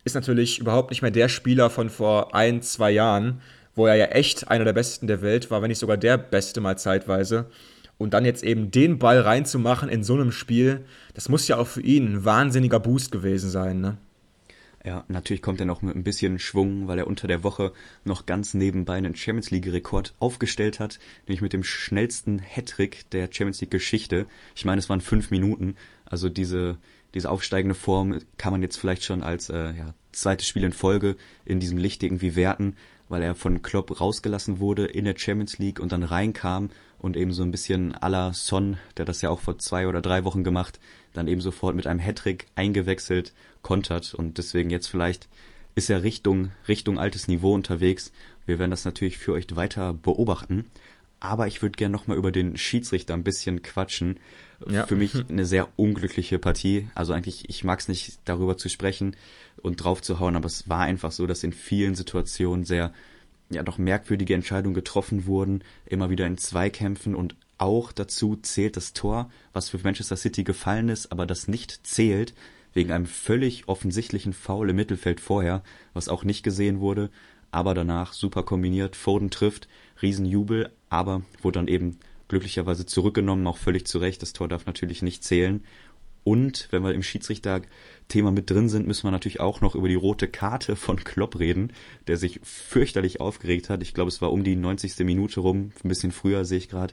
Ist 0.05 0.15
natürlich 0.15 0.59
überhaupt 0.59 0.91
nicht 0.91 1.03
mehr 1.03 1.11
der 1.11 1.29
Spieler 1.29 1.71
von 1.71 1.91
vor 1.91 2.35
ein, 2.35 2.63
zwei 2.63 2.91
Jahren, 2.91 3.41
wo 3.75 3.87
er 3.87 3.95
ja 3.95 4.07
echt 4.07 4.49
einer 4.51 4.65
der 4.65 4.73
Besten 4.73 5.07
der 5.07 5.23
Welt 5.23 5.51
war, 5.51 5.63
wenn 5.63 5.69
nicht 5.69 5.79
sogar 5.79 5.97
der 5.97 6.19
Beste 6.19 6.61
mal 6.61 6.77
zeitweise. 6.77 7.47
Und 7.99 8.15
dann 8.15 8.25
jetzt 8.25 8.45
eben 8.45 8.71
den 8.71 8.99
Ball 8.99 9.21
reinzumachen 9.21 9.89
in 9.89 10.05
so 10.05 10.15
einem 10.15 10.31
Spiel, 10.31 10.85
das 11.15 11.29
muss 11.29 11.49
ja 11.49 11.57
auch 11.57 11.67
für 11.67 11.83
ihn 11.83 12.15
ein 12.15 12.25
wahnsinniger 12.25 12.79
Boost 12.81 13.11
gewesen 13.11 13.51
sein, 13.51 13.81
ne? 13.81 13.99
Ja, 14.85 15.05
natürlich 15.09 15.43
kommt 15.43 15.59
er 15.59 15.67
noch 15.67 15.83
mit 15.83 15.97
ein 15.97 16.05
bisschen 16.05 16.39
Schwung, 16.39 16.87
weil 16.87 16.99
er 16.99 17.09
unter 17.09 17.27
der 17.27 17.43
Woche 17.43 17.73
noch 18.05 18.27
ganz 18.27 18.55
nebenbei 18.55 18.95
einen 18.95 19.17
Champions 19.17 19.51
League-Rekord 19.51 20.15
aufgestellt 20.21 20.79
hat, 20.79 21.01
nämlich 21.27 21.43
mit 21.43 21.53
dem 21.53 21.65
schnellsten 21.65 22.39
Hattrick 22.39 23.11
der 23.11 23.25
Champions 23.25 23.61
League-Geschichte. 23.61 24.27
Ich 24.55 24.65
meine, 24.65 24.79
es 24.79 24.89
waren 24.89 25.01
fünf 25.01 25.31
Minuten. 25.31 25.75
Also 26.07 26.29
diese, 26.29 26.79
diese 27.13 27.29
aufsteigende 27.29 27.75
Form 27.75 28.21
kann 28.37 28.53
man 28.53 28.63
jetzt 28.63 28.77
vielleicht 28.77 29.03
schon 29.03 29.23
als 29.23 29.51
äh, 29.51 29.73
ja, 29.73 29.95
zweites 30.13 30.47
Spiel 30.47 30.65
in 30.65 30.73
Folge 30.73 31.17
in 31.45 31.59
diesem 31.59 31.77
Licht 31.77 32.03
irgendwie 32.05 32.37
werten, 32.37 32.77
weil 33.09 33.23
er 33.23 33.35
von 33.35 33.63
Klopp 33.63 34.01
rausgelassen 34.01 34.61
wurde 34.61 34.87
in 34.87 35.05
der 35.05 35.19
Champions 35.19 35.59
League 35.59 35.81
und 35.81 35.91
dann 35.91 36.05
reinkam 36.05 36.71
und 36.99 37.17
eben 37.17 37.33
so 37.33 37.43
ein 37.43 37.51
bisschen 37.51 37.95
à 37.95 38.09
la 38.09 38.33
Son, 38.33 38.77
der 38.97 39.05
das 39.05 39.23
ja 39.23 39.31
auch 39.31 39.41
vor 39.41 39.59
zwei 39.59 39.87
oder 39.87 40.03
drei 40.03 40.25
Wochen 40.25 40.45
gemacht, 40.45 40.81
dann 41.13 41.29
eben 41.29 41.41
sofort 41.41 41.77
mit 41.77 41.87
einem 41.87 42.01
Hattrick 42.01 42.47
eingewechselt, 42.55 43.33
kontert 43.63 44.15
und 44.15 44.39
deswegen 44.39 44.71
jetzt 44.71 44.89
vielleicht 44.89 45.29
ist 45.75 45.91
er 45.91 46.03
Richtung, 46.03 46.51
Richtung 46.67 46.99
altes 46.99 47.29
Niveau 47.29 47.55
unterwegs. 47.55 48.13
Wir 48.47 48.59
werden 48.59 48.73
das 48.73 48.85
natürlich 48.85 49.19
für 49.19 49.33
euch 49.33 49.47
weiter 49.55 49.95
beobachten. 49.95 50.67
Aber 51.21 51.47
ich 51.47 51.63
würde 51.63 51.77
gerne 51.77 51.93
nochmal 51.93 52.17
über 52.17 52.31
den 52.31 52.57
Schiedsrichter 52.57 53.15
ein 53.15 53.25
bisschen 53.25 53.63
quatschen. 53.63 54.19
Ja. 54.69 54.87
Für 54.87 54.97
mich 54.97 55.15
eine 55.29 55.45
sehr 55.45 55.69
unglückliche 55.77 56.39
Partie. 56.39 56.89
Also 56.95 57.13
eigentlich, 57.13 57.49
ich 57.49 57.65
mag 57.65 57.81
es 57.81 57.89
nicht 57.89 58.19
darüber 58.25 58.57
zu 58.57 58.69
sprechen 58.69 59.17
und 59.57 59.77
drauf 59.77 60.03
zu 60.03 60.21
hauen, 60.21 60.37
aber 60.37 60.47
es 60.47 60.69
war 60.69 60.81
einfach 60.81 61.13
so, 61.13 61.27
dass 61.27 61.45
in 61.45 61.53
vielen 61.53 61.95
Situationen 61.95 62.65
sehr 62.65 62.93
ja 63.51 63.63
doch 63.63 63.79
merkwürdige 63.79 64.35
Entscheidungen 64.35 64.75
getroffen 64.75 65.27
wurden, 65.27 65.63
immer 65.87 66.11
wieder 66.11 66.27
in 66.27 66.39
Zweikämpfen 66.39 67.15
und 67.15 67.37
auch 67.57 67.93
dazu 67.93 68.37
zählt 68.37 68.77
das 68.77 68.93
Tor, 68.93 69.31
was 69.53 69.69
für 69.69 69.79
Manchester 69.83 70.17
City 70.17 70.45
gefallen 70.45 70.89
ist, 70.89 71.11
aber 71.11 71.27
das 71.27 71.49
nicht 71.49 71.87
zählt, 71.87 72.35
wegen 72.73 72.93
einem 72.93 73.07
völlig 73.07 73.67
offensichtlichen 73.69 74.33
Foul 74.33 74.71
im 74.71 74.77
Mittelfeld 74.77 75.21
vorher, 75.21 75.63
was 75.95 76.09
auch 76.09 76.23
nicht 76.23 76.43
gesehen 76.43 76.81
wurde, 76.81 77.11
aber 77.51 77.75
danach 77.75 78.13
super 78.13 78.43
kombiniert, 78.43 78.95
Foden 78.95 79.31
trifft, 79.31 79.69
Riesenjubel, 80.03 80.71
aber 80.91 81.23
wurde 81.43 81.59
dann 81.59 81.69
eben 81.69 81.99
glücklicherweise 82.29 82.87
zurückgenommen, 82.87 83.47
auch 83.47 83.57
völlig 83.57 83.87
zu 83.87 83.99
Recht, 83.99 84.23
das 84.23 84.35
Tor 84.35 84.49
darf 84.49 84.67
natürlich 84.67 85.03
nicht 85.03 85.25
zählen 85.25 85.65
und 86.29 86.69
wenn 86.73 86.83
wir 86.83 86.93
im 86.93 87.03
Schiedsrichter-Thema 87.03 88.31
mit 88.31 88.51
drin 88.51 88.69
sind, 88.69 88.87
müssen 88.87 89.05
wir 89.05 89.11
natürlich 89.11 89.41
auch 89.41 89.63
noch 89.63 89.75
über 89.75 89.89
die 89.89 89.95
rote 89.95 90.29
Karte 90.29 90.77
von 90.77 91.03
Klopp 91.03 91.39
reden, 91.39 91.73
der 92.07 92.19
sich 92.19 92.39
fürchterlich 92.43 93.19
aufgeregt 93.19 93.71
hat. 93.71 93.83
Ich 93.83 93.95
glaube, 93.95 94.11
es 94.11 94.21
war 94.21 94.31
um 94.31 94.45
die 94.45 94.55
90. 94.55 94.99
Minute 95.07 95.41
rum, 95.41 95.73
ein 95.83 95.89
bisschen 95.89 96.13
früher 96.13 96.45
sehe 96.45 96.59
ich 96.59 96.69
gerade, 96.69 96.93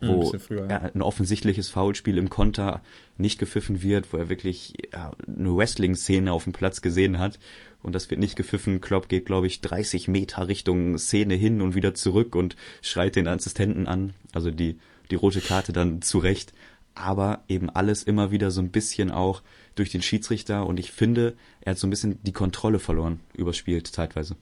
wo 0.00 0.32
ein, 0.32 0.40
früher, 0.40 0.68
ja. 0.68 0.78
ein 0.78 1.00
offensichtliches 1.00 1.68
Foulspiel 1.68 2.18
im 2.18 2.28
Konter 2.28 2.82
nicht 3.18 3.38
gepfiffen 3.38 3.82
wird, 3.82 4.12
wo 4.12 4.16
er 4.16 4.28
wirklich 4.28 4.74
ja, 4.92 5.12
eine 5.28 5.56
Wrestling-Szene 5.56 6.32
auf 6.32 6.42
dem 6.42 6.52
Platz 6.52 6.82
gesehen 6.82 7.20
hat. 7.20 7.38
Und 7.84 7.94
das 7.94 8.10
wird 8.10 8.18
nicht 8.18 8.34
gepfiffen. 8.34 8.80
Klopp 8.80 9.08
geht, 9.08 9.26
glaube 9.26 9.46
ich, 9.46 9.60
30 9.60 10.08
Meter 10.08 10.48
Richtung 10.48 10.98
Szene 10.98 11.34
hin 11.34 11.62
und 11.62 11.76
wieder 11.76 11.94
zurück 11.94 12.34
und 12.34 12.56
schreit 12.80 13.14
den 13.14 13.28
Assistenten 13.28 13.86
an. 13.86 14.12
Also 14.32 14.50
die, 14.50 14.80
die 15.12 15.14
rote 15.14 15.40
Karte 15.40 15.72
dann 15.72 16.02
zurecht 16.02 16.52
aber 16.94 17.42
eben 17.48 17.70
alles 17.70 18.02
immer 18.02 18.30
wieder 18.30 18.50
so 18.50 18.60
ein 18.60 18.70
bisschen 18.70 19.10
auch 19.10 19.42
durch 19.74 19.90
den 19.90 20.02
Schiedsrichter 20.02 20.66
und 20.66 20.78
ich 20.78 20.92
finde, 20.92 21.34
er 21.60 21.72
hat 21.72 21.78
so 21.78 21.86
ein 21.86 21.90
bisschen 21.90 22.18
die 22.22 22.32
Kontrolle 22.32 22.78
verloren 22.78 23.20
überspielt 23.34 23.86
zeitweise. 23.86 24.36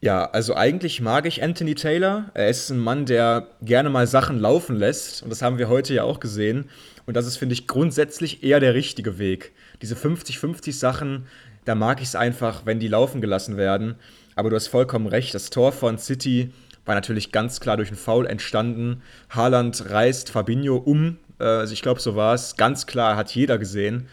Ja, 0.00 0.26
also 0.26 0.54
eigentlich 0.54 1.00
mag 1.00 1.24
ich 1.24 1.42
Anthony 1.42 1.74
Taylor. 1.74 2.30
Er 2.34 2.50
ist 2.50 2.68
ein 2.68 2.78
Mann, 2.78 3.06
der 3.06 3.48
gerne 3.62 3.88
mal 3.88 4.06
Sachen 4.06 4.38
laufen 4.38 4.76
lässt 4.76 5.22
und 5.22 5.30
das 5.30 5.40
haben 5.40 5.58
wir 5.58 5.68
heute 5.68 5.94
ja 5.94 6.04
auch 6.04 6.20
gesehen 6.20 6.68
und 7.06 7.14
das 7.14 7.26
ist, 7.26 7.36
finde 7.36 7.54
ich, 7.54 7.66
grundsätzlich 7.66 8.42
eher 8.42 8.60
der 8.60 8.74
richtige 8.74 9.18
Weg. 9.18 9.52
Diese 9.82 9.94
50-50 9.94 10.72
Sachen, 10.72 11.26
da 11.64 11.74
mag 11.74 12.00
ich 12.00 12.08
es 12.08 12.16
einfach, 12.16 12.66
wenn 12.66 12.80
die 12.80 12.88
laufen 12.88 13.20
gelassen 13.20 13.56
werden. 13.56 13.96
Aber 14.36 14.50
du 14.50 14.56
hast 14.56 14.68
vollkommen 14.68 15.06
recht, 15.06 15.34
das 15.34 15.50
Tor 15.50 15.72
von 15.72 15.98
City 15.98 16.52
war 16.84 16.94
natürlich 16.94 17.32
ganz 17.32 17.60
klar 17.60 17.76
durch 17.76 17.88
einen 17.88 17.96
Foul 17.96 18.26
entstanden. 18.26 19.02
Haaland 19.30 19.90
reißt 19.90 20.30
Fabinho 20.30 20.76
um, 20.76 21.16
also 21.38 21.72
ich 21.72 21.82
glaube, 21.82 22.00
so 22.00 22.16
war 22.16 22.34
es. 22.34 22.56
Ganz 22.56 22.86
klar, 22.86 23.16
hat 23.16 23.34
jeder 23.34 23.58
gesehen. 23.58 24.08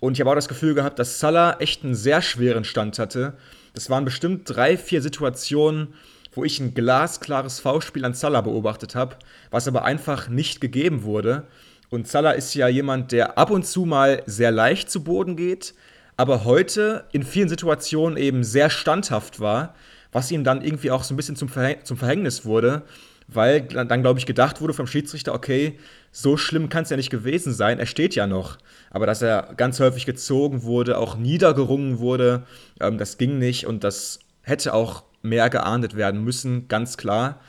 Und 0.00 0.14
ich 0.14 0.20
habe 0.20 0.30
auch 0.30 0.34
das 0.34 0.48
Gefühl 0.48 0.74
gehabt, 0.74 0.98
dass 0.98 1.18
Salah 1.20 1.56
echt 1.60 1.84
einen 1.84 1.94
sehr 1.94 2.22
schweren 2.22 2.64
Stand 2.64 2.98
hatte. 2.98 3.34
Das 3.74 3.90
waren 3.90 4.04
bestimmt 4.04 4.42
drei, 4.44 4.76
vier 4.76 5.02
Situationen, 5.02 5.94
wo 6.32 6.44
ich 6.44 6.60
ein 6.60 6.74
glasklares 6.74 7.60
V-Spiel 7.60 8.04
an 8.04 8.14
Salah 8.14 8.42
beobachtet 8.42 8.94
habe, 8.94 9.16
was 9.50 9.66
aber 9.66 9.84
einfach 9.84 10.28
nicht 10.28 10.60
gegeben 10.60 11.02
wurde. 11.02 11.44
Und 11.88 12.08
Salah 12.08 12.32
ist 12.32 12.54
ja 12.54 12.68
jemand, 12.68 13.12
der 13.12 13.38
ab 13.38 13.50
und 13.50 13.66
zu 13.66 13.84
mal 13.84 14.22
sehr 14.26 14.50
leicht 14.50 14.90
zu 14.90 15.02
Boden 15.02 15.36
geht, 15.36 15.74
aber 16.16 16.44
heute 16.44 17.04
in 17.12 17.22
vielen 17.22 17.48
Situationen 17.48 18.16
eben 18.18 18.44
sehr 18.44 18.70
standhaft 18.70 19.40
war, 19.40 19.74
was 20.12 20.30
ihm 20.30 20.44
dann 20.44 20.62
irgendwie 20.62 20.90
auch 20.90 21.04
so 21.04 21.14
ein 21.14 21.16
bisschen 21.16 21.36
zum, 21.36 21.48
Verhäng 21.48 21.78
zum 21.84 21.96
Verhängnis 21.96 22.44
wurde, 22.44 22.82
weil 23.28 23.62
dann, 23.62 24.02
glaube 24.02 24.18
ich, 24.18 24.26
gedacht 24.26 24.60
wurde 24.60 24.72
vom 24.72 24.86
Schiedsrichter, 24.86 25.34
okay, 25.34 25.78
so 26.12 26.36
schlimm 26.36 26.68
kann 26.68 26.84
es 26.84 26.90
ja 26.90 26.96
nicht 26.96 27.10
gewesen 27.10 27.52
sein, 27.52 27.78
er 27.78 27.86
steht 27.86 28.14
ja 28.14 28.26
noch. 28.26 28.58
Aber 28.90 29.06
dass 29.06 29.22
er 29.22 29.54
ganz 29.56 29.80
häufig 29.80 30.06
gezogen 30.06 30.62
wurde, 30.62 30.98
auch 30.98 31.16
niedergerungen 31.16 31.98
wurde, 31.98 32.44
ähm, 32.80 32.98
das 32.98 33.18
ging 33.18 33.38
nicht 33.38 33.66
und 33.66 33.84
das 33.84 34.20
hätte 34.42 34.74
auch 34.74 35.04
mehr 35.22 35.50
geahndet 35.50 35.96
werden 35.96 36.22
müssen, 36.22 36.68
ganz 36.68 36.96
klar. 36.96 37.40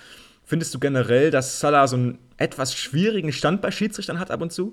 Findest 0.43 0.73
du 0.73 0.79
generell, 0.79 1.29
dass 1.29 1.59
Salah 1.59 1.87
so 1.87 1.95
einen 1.95 2.19
etwas 2.37 2.73
schwierigen 2.73 3.31
Stand 3.31 3.61
bei 3.61 3.71
Schiedsrichtern 3.71 4.19
hat 4.19 4.31
ab 4.31 4.41
und 4.41 4.51
zu? 4.51 4.71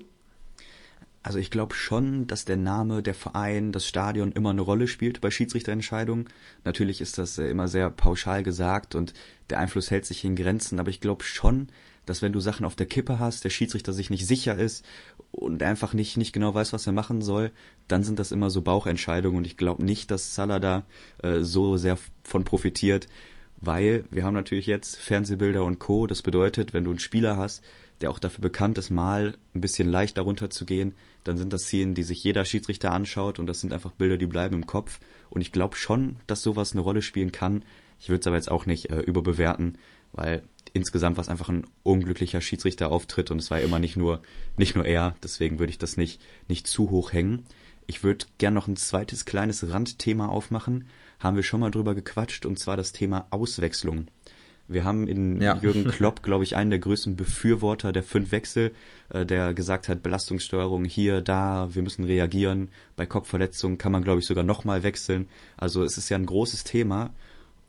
Also 1.25 1.39
ich 1.39 1.49
glaube 1.49 1.73
schon, 1.73 2.27
dass 2.27 2.45
der 2.45 2.55
Name, 2.55 3.01
der 3.01 3.15
Verein, 3.15 3.71
das 3.71 3.87
Stadion 3.87 4.31
immer 4.31 4.51
eine 4.51 4.61
Rolle 4.61 4.87
spielt 4.87 5.21
bei 5.21 5.31
Schiedsrichterentscheidungen. 5.31 6.29
Natürlich 6.65 7.01
ist 7.01 7.17
das 7.17 7.39
äh, 7.39 7.47
immer 7.47 7.67
sehr 7.67 7.89
pauschal 7.89 8.43
gesagt 8.43 8.93
und 8.93 9.15
der 9.49 9.57
Einfluss 9.57 9.89
hält 9.89 10.05
sich 10.05 10.23
in 10.23 10.35
Grenzen, 10.35 10.79
aber 10.79 10.91
ich 10.91 11.01
glaube 11.01 11.23
schon, 11.23 11.69
dass 12.05 12.21
wenn 12.21 12.31
du 12.31 12.39
Sachen 12.39 12.63
auf 12.63 12.75
der 12.75 12.85
Kippe 12.85 13.17
hast, 13.17 13.43
der 13.43 13.49
Schiedsrichter 13.49 13.91
sich 13.91 14.11
nicht 14.11 14.27
sicher 14.27 14.55
ist 14.55 14.85
und 15.31 15.63
einfach 15.63 15.95
nicht, 15.95 16.15
nicht 16.15 16.31
genau 16.31 16.53
weiß, 16.53 16.73
was 16.73 16.85
er 16.85 16.93
machen 16.93 17.23
soll, 17.23 17.51
dann 17.87 18.03
sind 18.03 18.19
das 18.19 18.31
immer 18.31 18.51
so 18.51 18.61
Bauchentscheidungen 18.61 19.39
und 19.39 19.47
ich 19.47 19.57
glaube 19.57 19.83
nicht, 19.83 20.11
dass 20.11 20.35
Salah 20.35 20.59
da 20.59 20.83
äh, 21.23 21.39
so 21.39 21.75
sehr 21.77 21.97
von 22.21 22.43
profitiert, 22.43 23.07
weil 23.59 24.05
wir 24.11 24.25
haben 24.25 24.35
natürlich 24.35 24.67
jetzt 24.67 24.97
Fernsehbilder 24.97 25.63
und 25.63 25.79
Co. 25.79 26.05
Das 26.05 26.21
bedeutet, 26.21 26.75
wenn 26.75 26.83
du 26.83 26.91
einen 26.91 26.99
Spieler 26.99 27.35
hast, 27.35 27.63
der 28.01 28.11
auch 28.11 28.19
dafür 28.19 28.41
bekannt 28.41 28.77
ist, 28.77 28.89
mal 28.89 29.35
ein 29.53 29.61
bisschen 29.61 29.89
leicht 29.89 30.17
darunter 30.17 30.49
zu 30.49 30.65
gehen, 30.65 30.93
dann 31.23 31.37
sind 31.37 31.53
das 31.53 31.63
Szenen, 31.63 31.95
die 31.95 32.03
sich 32.03 32.23
jeder 32.23 32.45
Schiedsrichter 32.45 32.91
anschaut 32.91 33.39
und 33.39 33.47
das 33.47 33.61
sind 33.61 33.73
einfach 33.73 33.91
Bilder, 33.91 34.17
die 34.17 34.25
bleiben 34.25 34.55
im 34.55 34.67
Kopf. 34.67 34.99
Und 35.29 35.41
ich 35.41 35.51
glaube 35.51 35.75
schon, 35.75 36.17
dass 36.27 36.41
sowas 36.41 36.73
eine 36.73 36.81
Rolle 36.81 37.01
spielen 37.01 37.31
kann. 37.31 37.63
Ich 37.99 38.09
würde 38.09 38.19
es 38.19 38.27
aber 38.27 38.35
jetzt 38.35 38.51
auch 38.51 38.65
nicht 38.65 38.89
äh, 38.89 38.99
überbewerten, 38.99 39.77
weil 40.11 40.43
insgesamt 40.73 41.17
war 41.17 41.21
es 41.21 41.29
einfach 41.29 41.49
ein 41.49 41.65
unglücklicher 41.83 42.41
Schiedsrichterauftritt 42.41 43.31
und 43.31 43.39
es 43.39 43.49
war 43.49 43.61
immer 43.61 43.79
nicht 43.79 43.95
nur, 43.95 44.21
nicht 44.57 44.75
nur 44.75 44.85
er, 44.85 45.15
deswegen 45.23 45.59
würde 45.59 45.71
ich 45.71 45.77
das 45.77 45.97
nicht, 45.97 46.21
nicht 46.47 46.67
zu 46.67 46.89
hoch 46.89 47.13
hängen. 47.13 47.45
Ich 47.87 48.03
würde 48.03 48.25
gern 48.37 48.53
noch 48.53 48.67
ein 48.67 48.75
zweites 48.75 49.25
kleines 49.25 49.69
Randthema 49.69 50.27
aufmachen. 50.27 50.87
Haben 51.19 51.35
wir 51.35 51.43
schon 51.43 51.59
mal 51.59 51.71
drüber 51.71 51.95
gequatscht 51.95 52.45
und 52.45 52.59
zwar 52.59 52.77
das 52.77 52.91
Thema 52.91 53.27
Auswechslung. 53.29 54.07
Wir 54.67 54.83
haben 54.83 55.07
in 55.07 55.41
ja. 55.41 55.57
Jürgen 55.57 55.85
Klopp, 55.89 56.23
glaube 56.23 56.43
ich, 56.43 56.55
einen 56.55 56.71
der 56.71 56.79
größten 56.79 57.15
Befürworter 57.15 57.91
der 57.91 58.03
fünf 58.03 58.31
Wechsel, 58.31 58.71
äh, 59.09 59.25
der 59.25 59.53
gesagt 59.53 59.87
hat, 59.89 60.01
Belastungssteuerung 60.01 60.85
hier, 60.85 61.21
da, 61.21 61.69
wir 61.73 61.83
müssen 61.83 62.05
reagieren. 62.05 62.69
Bei 62.95 63.05
Kopfverletzungen 63.05 63.77
kann 63.77 63.91
man, 63.91 64.03
glaube 64.03 64.19
ich, 64.19 64.25
sogar 64.25 64.43
nochmal 64.43 64.83
wechseln. 64.83 65.27
Also 65.57 65.83
es 65.83 65.97
ist 65.97 66.09
ja 66.09 66.17
ein 66.17 66.25
großes 66.25 66.63
Thema. 66.63 67.11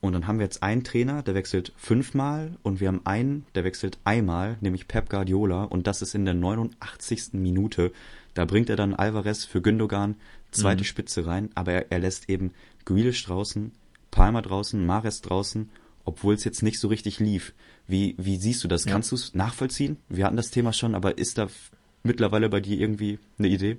Und 0.01 0.13
dann 0.13 0.27
haben 0.27 0.39
wir 0.39 0.45
jetzt 0.45 0.63
einen 0.63 0.85
Trainer, 0.85 1.23
der 1.23 1.35
wechselt 1.35 1.73
fünfmal 1.77 2.57
und 2.63 2.81
wir 2.81 2.89
haben 2.89 3.01
einen, 3.05 3.47
der 3.55 3.65
wechselt 3.65 3.99
einmal, 4.05 4.57
nämlich 4.61 4.89
Pep 4.89 5.09
Guardiola 5.09 5.65
und 5.65 5.87
das 5.87 6.03
ist 6.03 6.15
in 6.15 6.27
der 6.27 6.35
89. 6.35 7.31
Minute. 7.33 7.93
Da 8.35 8.45
bringt 8.45 8.69
er 8.69 8.77
dann 8.77 8.95
Alvarez 8.95 9.47
für 9.47 9.63
Gündogan, 9.63 10.17
zweite 10.51 10.83
mhm. 10.83 10.87
Spitze 10.87 11.27
rein, 11.27 11.49
aber 11.55 11.73
er, 11.73 11.93
er 11.93 11.99
lässt 11.99 12.29
eben 12.29 12.53
Grealish 12.85 13.25
draußen, 13.25 13.73
Palmer 14.11 14.43
draußen, 14.43 14.85
Mares 14.85 15.23
draußen 15.23 15.71
obwohl 16.07 16.35
es 16.35 16.45
jetzt 16.45 16.63
nicht 16.63 16.81
so 16.81 16.89
richtig 16.89 17.21
lief. 17.21 17.53
Wie, 17.87 18.15
wie 18.17 18.37
siehst 18.37 18.65
du 18.65 18.69
das? 18.69 18.87
Ja. 18.87 18.93
Kannst 18.93 19.11
du 19.11 19.17
es 19.17 19.35
nachvollziehen? 19.35 19.99
Wir 20.09 20.25
hatten 20.25 20.37
das 20.37 20.51
Thema 20.51 20.73
schon, 20.73 20.95
aber 20.95 21.19
ist 21.19 21.37
da 21.37 21.49
mittlerweile 22.03 22.49
bei 22.49 22.61
dir 22.61 22.79
irgendwie 22.81 23.19
eine 23.39 23.49
Idee? 23.49 23.77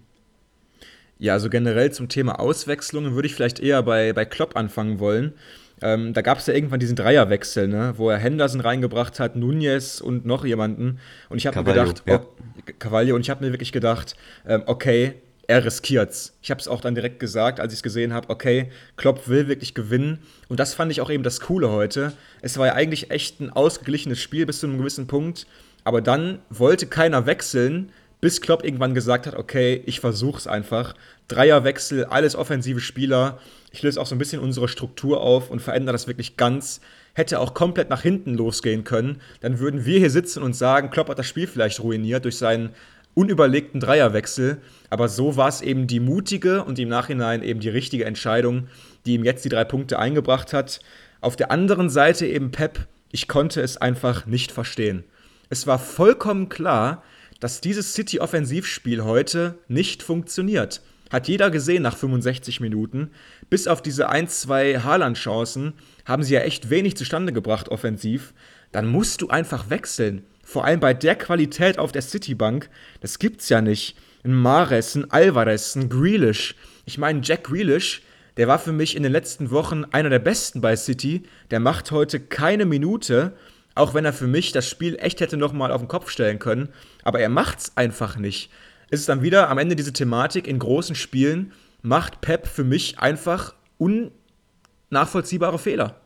Ja, 1.17 1.33
also 1.33 1.49
generell 1.49 1.91
zum 1.91 2.09
Thema 2.09 2.39
Auswechslungen 2.39 3.15
würde 3.15 3.27
ich 3.27 3.33
vielleicht 3.33 3.59
eher 3.59 3.81
bei, 3.81 4.13
bei 4.13 4.25
Klopp 4.25 4.55
anfangen 4.55 4.99
wollen. 4.99 5.33
Ähm, 5.81 6.13
da 6.13 6.21
gab 6.21 6.39
es 6.39 6.47
ja 6.47 6.53
irgendwann 6.53 6.79
diesen 6.79 6.95
Dreierwechsel, 6.95 7.67
ne, 7.67 7.93
wo 7.97 8.09
er 8.09 8.17
Henderson 8.17 8.61
reingebracht 8.61 9.19
hat, 9.19 9.35
Nunez 9.35 10.01
und 10.01 10.25
noch 10.25 10.43
jemanden. 10.43 10.99
Und 11.29 11.37
ich 11.37 11.47
habe 11.47 11.57
mir 11.59 11.65
gedacht, 11.65 12.03
ja. 12.05 12.21
oh, 12.21 13.13
und 13.13 13.21
ich 13.21 13.29
habe 13.29 13.45
mir 13.45 13.51
wirklich 13.51 13.71
gedacht, 13.71 14.15
ähm, 14.47 14.63
okay, 14.65 15.15
er 15.47 15.63
riskiert's. 15.63 16.37
Ich 16.41 16.51
habe 16.51 16.59
es 16.59 16.67
auch 16.67 16.81
dann 16.81 16.93
direkt 16.93 17.19
gesagt, 17.19 17.61
als 17.61 17.71
ich 17.71 17.79
es 17.79 17.83
gesehen 17.83 18.13
habe, 18.13 18.29
okay, 18.29 18.69
Klopp 18.97 19.29
will 19.29 19.47
wirklich 19.47 19.73
gewinnen. 19.73 20.19
Und 20.49 20.59
das 20.59 20.73
fand 20.73 20.91
ich 20.91 20.99
auch 20.99 21.09
eben 21.09 21.23
das 21.23 21.39
Coole 21.39 21.69
heute. 21.69 22.11
Es 22.41 22.57
war 22.57 22.67
ja 22.67 22.73
eigentlich 22.73 23.11
echt 23.11 23.39
ein 23.39 23.49
ausgeglichenes 23.49 24.19
Spiel 24.19 24.45
bis 24.45 24.59
zu 24.59 24.67
einem 24.67 24.77
gewissen 24.77 25.07
Punkt. 25.07 25.47
Aber 25.85 26.01
dann 26.01 26.39
wollte 26.49 26.85
keiner 26.85 27.25
wechseln, 27.25 27.93
bis 28.19 28.41
Klopp 28.41 28.65
irgendwann 28.65 28.93
gesagt 28.93 29.25
hat, 29.25 29.35
okay, 29.35 29.81
ich 29.85 30.01
versuch's 30.01 30.47
einfach. 30.47 30.95
Dreierwechsel, 31.29 32.05
alles 32.05 32.35
offensive 32.35 32.81
Spieler. 32.81 33.39
Ich 33.71 33.83
löse 33.83 34.01
auch 34.01 34.05
so 34.05 34.15
ein 34.15 34.19
bisschen 34.19 34.41
unsere 34.41 34.67
Struktur 34.67 35.21
auf 35.21 35.49
und 35.49 35.61
verändere 35.61 35.93
das 35.93 36.07
wirklich 36.07 36.35
ganz. 36.35 36.81
Hätte 37.13 37.39
auch 37.39 37.53
komplett 37.53 37.89
nach 37.89 38.01
hinten 38.01 38.33
losgehen 38.33 38.83
können. 38.83 39.21
Dann 39.39 39.59
würden 39.59 39.85
wir 39.85 39.99
hier 39.99 40.09
sitzen 40.09 40.43
und 40.43 40.55
sagen, 40.55 40.89
Klopp 40.89 41.09
hat 41.09 41.19
das 41.19 41.27
Spiel 41.27 41.47
vielleicht 41.47 41.79
ruiniert 41.79 42.25
durch 42.25 42.37
seinen 42.37 42.71
unüberlegten 43.17 43.79
Dreierwechsel. 43.79 44.61
Aber 44.91 45.09
so 45.09 45.35
war 45.35 45.49
es 45.49 45.61
eben 45.61 45.87
die 45.87 45.99
mutige 45.99 46.63
und 46.63 46.77
im 46.77 46.87
Nachhinein 46.87 47.41
eben 47.41 47.59
die 47.59 47.69
richtige 47.69 48.05
Entscheidung, 48.05 48.67
die 49.05 49.15
ihm 49.15 49.25
jetzt 49.25 49.43
die 49.43 49.49
drei 49.49 49.65
Punkte 49.65 49.97
eingebracht 49.97 50.53
hat. 50.53 50.79
Auf 51.19 51.35
der 51.35 51.49
anderen 51.49 51.89
Seite 51.89 52.27
eben 52.27 52.51
Pep, 52.51 52.87
ich 53.11 53.27
konnte 53.27 53.61
es 53.61 53.77
einfach 53.77 54.27
nicht 54.27 54.51
verstehen. 54.51 55.03
Es 55.49 55.65
war 55.65 55.79
vollkommen 55.79 56.47
klar, 56.47 57.03
dass 57.39 57.59
dieses 57.59 57.93
City-Offensivspiel 57.95 59.03
heute 59.03 59.57
nicht 59.67 60.03
funktioniert. 60.03 60.81
Hat 61.09 61.27
jeder 61.27 61.49
gesehen 61.49 61.83
nach 61.83 61.97
65 61.97 62.59
Minuten. 62.59 63.11
Bis 63.49 63.67
auf 63.67 63.81
diese 63.81 64.09
1, 64.09 64.41
2 64.41 64.81
Haaland-Chancen 64.81 65.73
haben 66.05 66.21
sie 66.21 66.35
ja 66.35 66.41
echt 66.41 66.69
wenig 66.69 66.97
zustande 66.97 67.33
gebracht 67.33 67.69
offensiv. 67.69 68.33
Dann 68.71 68.87
musst 68.87 69.21
du 69.21 69.29
einfach 69.29 69.69
wechseln. 69.69 70.23
Vor 70.47 70.63
allem 70.63 70.79
bei 70.79 70.93
der 70.93 71.17
Qualität 71.17 71.77
auf 71.77 71.91
der 71.91 72.01
Citibank, 72.01 72.69
das 73.01 73.19
gibt's 73.19 73.49
ja 73.49 73.59
nicht. 73.59 73.97
Ein 74.23 74.33
Mares, 74.33 74.95
ein 74.95 75.11
Alvarez, 75.11 75.75
ein 75.75 75.89
Grealish. 75.89 76.55
Ich 76.85 76.97
meine, 76.97 77.19
Jack 77.21 77.43
Grealish, 77.43 78.01
der 78.37 78.47
war 78.47 78.57
für 78.57 78.71
mich 78.71 78.95
in 78.95 79.03
den 79.03 79.11
letzten 79.11 79.51
Wochen 79.51 79.83
einer 79.91 80.09
der 80.09 80.19
besten 80.19 80.61
bei 80.61 80.77
City. 80.77 81.23
Der 81.51 81.59
macht 81.59 81.91
heute 81.91 82.21
keine 82.21 82.63
Minute, 82.63 83.33
auch 83.75 83.93
wenn 83.93 84.05
er 84.05 84.13
für 84.13 84.27
mich 84.27 84.53
das 84.53 84.69
Spiel 84.69 84.95
echt 85.01 85.19
hätte 85.19 85.35
nochmal 85.35 85.69
auf 85.69 85.81
den 85.81 85.89
Kopf 85.89 86.09
stellen 86.09 86.39
können. 86.39 86.69
Aber 87.03 87.19
er 87.19 87.27
macht's 87.27 87.75
einfach 87.75 88.15
nicht. 88.15 88.49
Es 88.89 89.01
ist 89.01 89.09
dann 89.09 89.23
wieder 89.23 89.49
am 89.49 89.57
Ende 89.57 89.75
diese 89.75 89.91
Thematik 89.91 90.47
in 90.47 90.59
großen 90.59 90.95
Spielen, 90.95 91.51
macht 91.81 92.21
Pep 92.21 92.47
für 92.47 92.63
mich 92.63 92.99
einfach 92.99 93.53
unnachvollziehbare 93.79 95.59
Fehler. 95.59 95.99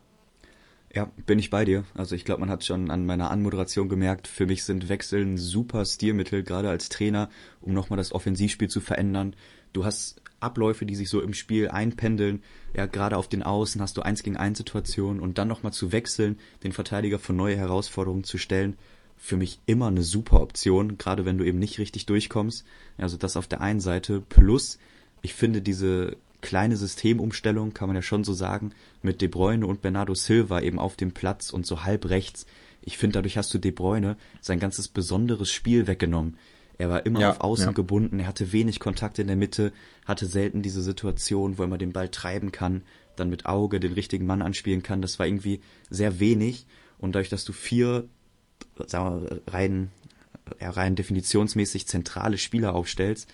Ja, 0.94 1.10
bin 1.26 1.40
ich 1.40 1.50
bei 1.50 1.64
dir. 1.64 1.86
Also 1.94 2.16
ich 2.16 2.26
glaube, 2.26 2.42
man 2.42 2.50
hat 2.50 2.66
schon 2.66 2.92
an 2.92 3.06
meiner 3.06 3.32
Anmoderation 3.32 3.88
gemerkt, 3.88 4.28
für 4.28 4.46
mich 4.46 4.66
sind 4.66 4.90
Wechsel 4.90 5.22
ein 5.22 5.38
super 5.38 5.86
Stilmittel, 5.86 6.44
gerade 6.44 6.70
als 6.70 6.90
Trainer, 6.90 7.30
um 7.62 7.74
nochmal 7.74 7.98
das 7.98 8.12
Offensivspiel 8.12 8.68
zu 8.68 8.82
verändern. 8.82 9.36
Du 9.72 9.86
hast 9.86 10.22
Abläufe, 10.42 10.86
die 10.86 10.96
sich 10.96 11.10
so 11.10 11.22
im 11.22 11.34
Spiel 11.34 11.70
einpendeln. 11.70 12.44
Ja, 12.76 12.88
gerade 12.88 13.16
auf 13.16 13.30
den 13.30 13.44
Außen 13.44 13.82
hast 13.82 13.96
du 13.96 14.02
eins 14.02 14.22
gegen 14.22 14.36
eins 14.36 14.58
Situationen 14.58 15.22
und 15.22 15.38
dann 15.38 15.48
nochmal 15.48 15.72
zu 15.72 15.94
wechseln, 15.94 16.38
den 16.64 16.74
Verteidiger 16.74 17.20
vor 17.20 17.36
neue 17.36 17.56
Herausforderungen 17.56 18.26
zu 18.26 18.38
stellen. 18.38 18.78
Für 19.18 19.38
mich 19.38 19.60
immer 19.68 19.88
eine 19.88 20.04
super 20.04 20.42
Option, 20.42 20.98
gerade 20.98 21.26
wenn 21.26 21.38
du 21.38 21.46
eben 21.46 21.60
nicht 21.60 21.80
richtig 21.80 22.06
durchkommst. 22.06 22.66
Also 22.98 23.16
das 23.16 23.38
auf 23.38 23.48
der 23.48 23.62
einen 23.62 23.80
Seite. 23.80 24.22
Plus, 24.28 24.78
ich 25.22 25.36
finde 25.36 25.62
diese 25.62 26.18
kleine 26.42 26.78
Systemumstellung, 26.78 27.74
kann 27.74 27.88
man 27.88 27.96
ja 27.96 28.02
schon 28.02 28.24
so 28.24 28.34
sagen, 28.34 28.72
mit 29.02 29.22
De 29.22 29.28
Bruyne 29.28 29.66
und 29.66 29.82
Bernardo 29.82 30.14
Silva 30.16 30.62
eben 30.62 30.80
auf 30.80 30.96
dem 30.96 31.12
Platz 31.12 31.52
und 31.52 31.66
so 31.66 31.84
halb 31.84 32.10
rechts. 32.10 32.46
Ich 32.82 32.98
finde, 32.98 33.16
dadurch 33.16 33.38
hast 33.38 33.54
du 33.54 33.60
De 33.60 33.72
Bruyne 33.72 34.18
sein 34.42 34.60
ganzes 34.60 34.88
besonderes 34.88 35.52
Spiel 35.52 35.88
weggenommen. 35.88 36.38
Er 36.78 36.90
war 36.90 37.06
immer 37.06 37.20
ja, 37.20 37.30
auf 37.30 37.42
Außen 37.42 37.68
ja. 37.68 37.72
gebunden, 37.74 38.20
er 38.20 38.28
hatte 38.28 38.52
wenig 38.52 38.80
Kontakt 38.80 39.20
in 39.20 39.28
der 39.28 39.36
Mitte, 39.36 39.72
hatte 40.06 40.26
selten 40.26 40.64
diese 40.64 40.82
Situation, 40.82 41.58
wo 41.58 41.64
er 41.64 41.68
mal 41.68 41.78
den 41.78 41.94
Ball 41.94 42.10
treiben 42.10 42.52
kann, 42.52 42.82
dann 43.16 43.30
mit 43.30 43.46
Auge 43.46 43.80
den 43.80 43.94
richtigen 43.94 44.26
Mann 44.26 44.42
anspielen 44.42 44.82
kann. 44.82 45.02
Das 45.02 45.20
war 45.20 45.28
irgendwie 45.28 45.62
sehr 45.92 46.20
wenig. 46.20 46.66
Und 46.98 47.14
dadurch, 47.14 47.30
dass 47.30 47.46
du 47.46 47.54
vier, 47.54 48.08
sagen 48.88 49.22
wir, 49.22 49.42
rein, 49.48 49.92
rein 50.60 50.96
definitionsmäßig 50.96 51.88
zentrale 51.88 52.40
Spieler 52.40 52.74
aufstellst, 52.74 53.32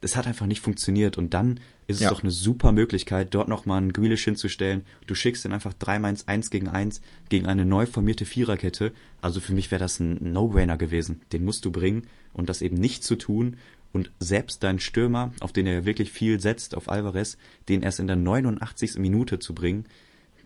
das 0.00 0.16
hat 0.16 0.26
einfach 0.26 0.46
nicht 0.46 0.60
funktioniert. 0.60 1.16
Und 1.16 1.32
dann 1.32 1.60
ist 1.90 1.96
es 1.96 2.02
ja. 2.02 2.10
doch 2.10 2.22
eine 2.22 2.30
super 2.30 2.72
Möglichkeit, 2.72 3.34
dort 3.34 3.48
nochmal 3.48 3.78
einen 3.78 3.92
Grealish 3.92 4.24
hinzustellen. 4.24 4.84
Du 5.06 5.14
schickst 5.14 5.44
ihn 5.44 5.52
einfach 5.52 5.74
dreimal 5.74 6.10
ins 6.10 6.28
1 6.28 6.50
gegen 6.50 6.68
1 6.68 7.00
gegen 7.28 7.46
eine 7.46 7.64
neu 7.64 7.86
formierte 7.86 8.24
Viererkette. 8.24 8.92
Also 9.20 9.40
für 9.40 9.52
mich 9.52 9.70
wäre 9.70 9.80
das 9.80 10.00
ein 10.00 10.32
No-Brainer 10.32 10.76
gewesen. 10.76 11.22
Den 11.32 11.44
musst 11.44 11.64
du 11.64 11.70
bringen 11.70 12.06
und 12.32 12.48
das 12.48 12.62
eben 12.62 12.76
nicht 12.76 13.04
zu 13.04 13.16
tun. 13.16 13.56
Und 13.92 14.12
selbst 14.20 14.62
dein 14.62 14.78
Stürmer, 14.78 15.32
auf 15.40 15.52
den 15.52 15.66
er 15.66 15.84
wirklich 15.84 16.12
viel 16.12 16.40
setzt, 16.40 16.76
auf 16.76 16.88
Alvarez, 16.88 17.36
den 17.68 17.82
erst 17.82 17.98
in 17.98 18.06
der 18.06 18.16
89. 18.16 18.98
Minute 18.98 19.40
zu 19.40 19.52
bringen, 19.52 19.84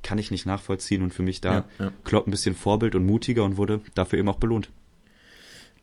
kann 0.02 0.18
ich 0.18 0.30
nicht 0.30 0.46
nachvollziehen 0.46 1.02
und 1.02 1.12
für 1.12 1.22
mich 1.22 1.40
da 1.40 1.52
ja, 1.52 1.64
ja. 1.78 1.92
Klopp 2.04 2.26
ein 2.26 2.30
bisschen 2.30 2.54
Vorbild 2.54 2.94
und 2.94 3.04
mutiger 3.04 3.44
und 3.44 3.56
wurde 3.56 3.80
dafür 3.94 4.18
eben 4.18 4.28
auch 4.28 4.38
belohnt. 4.38 4.70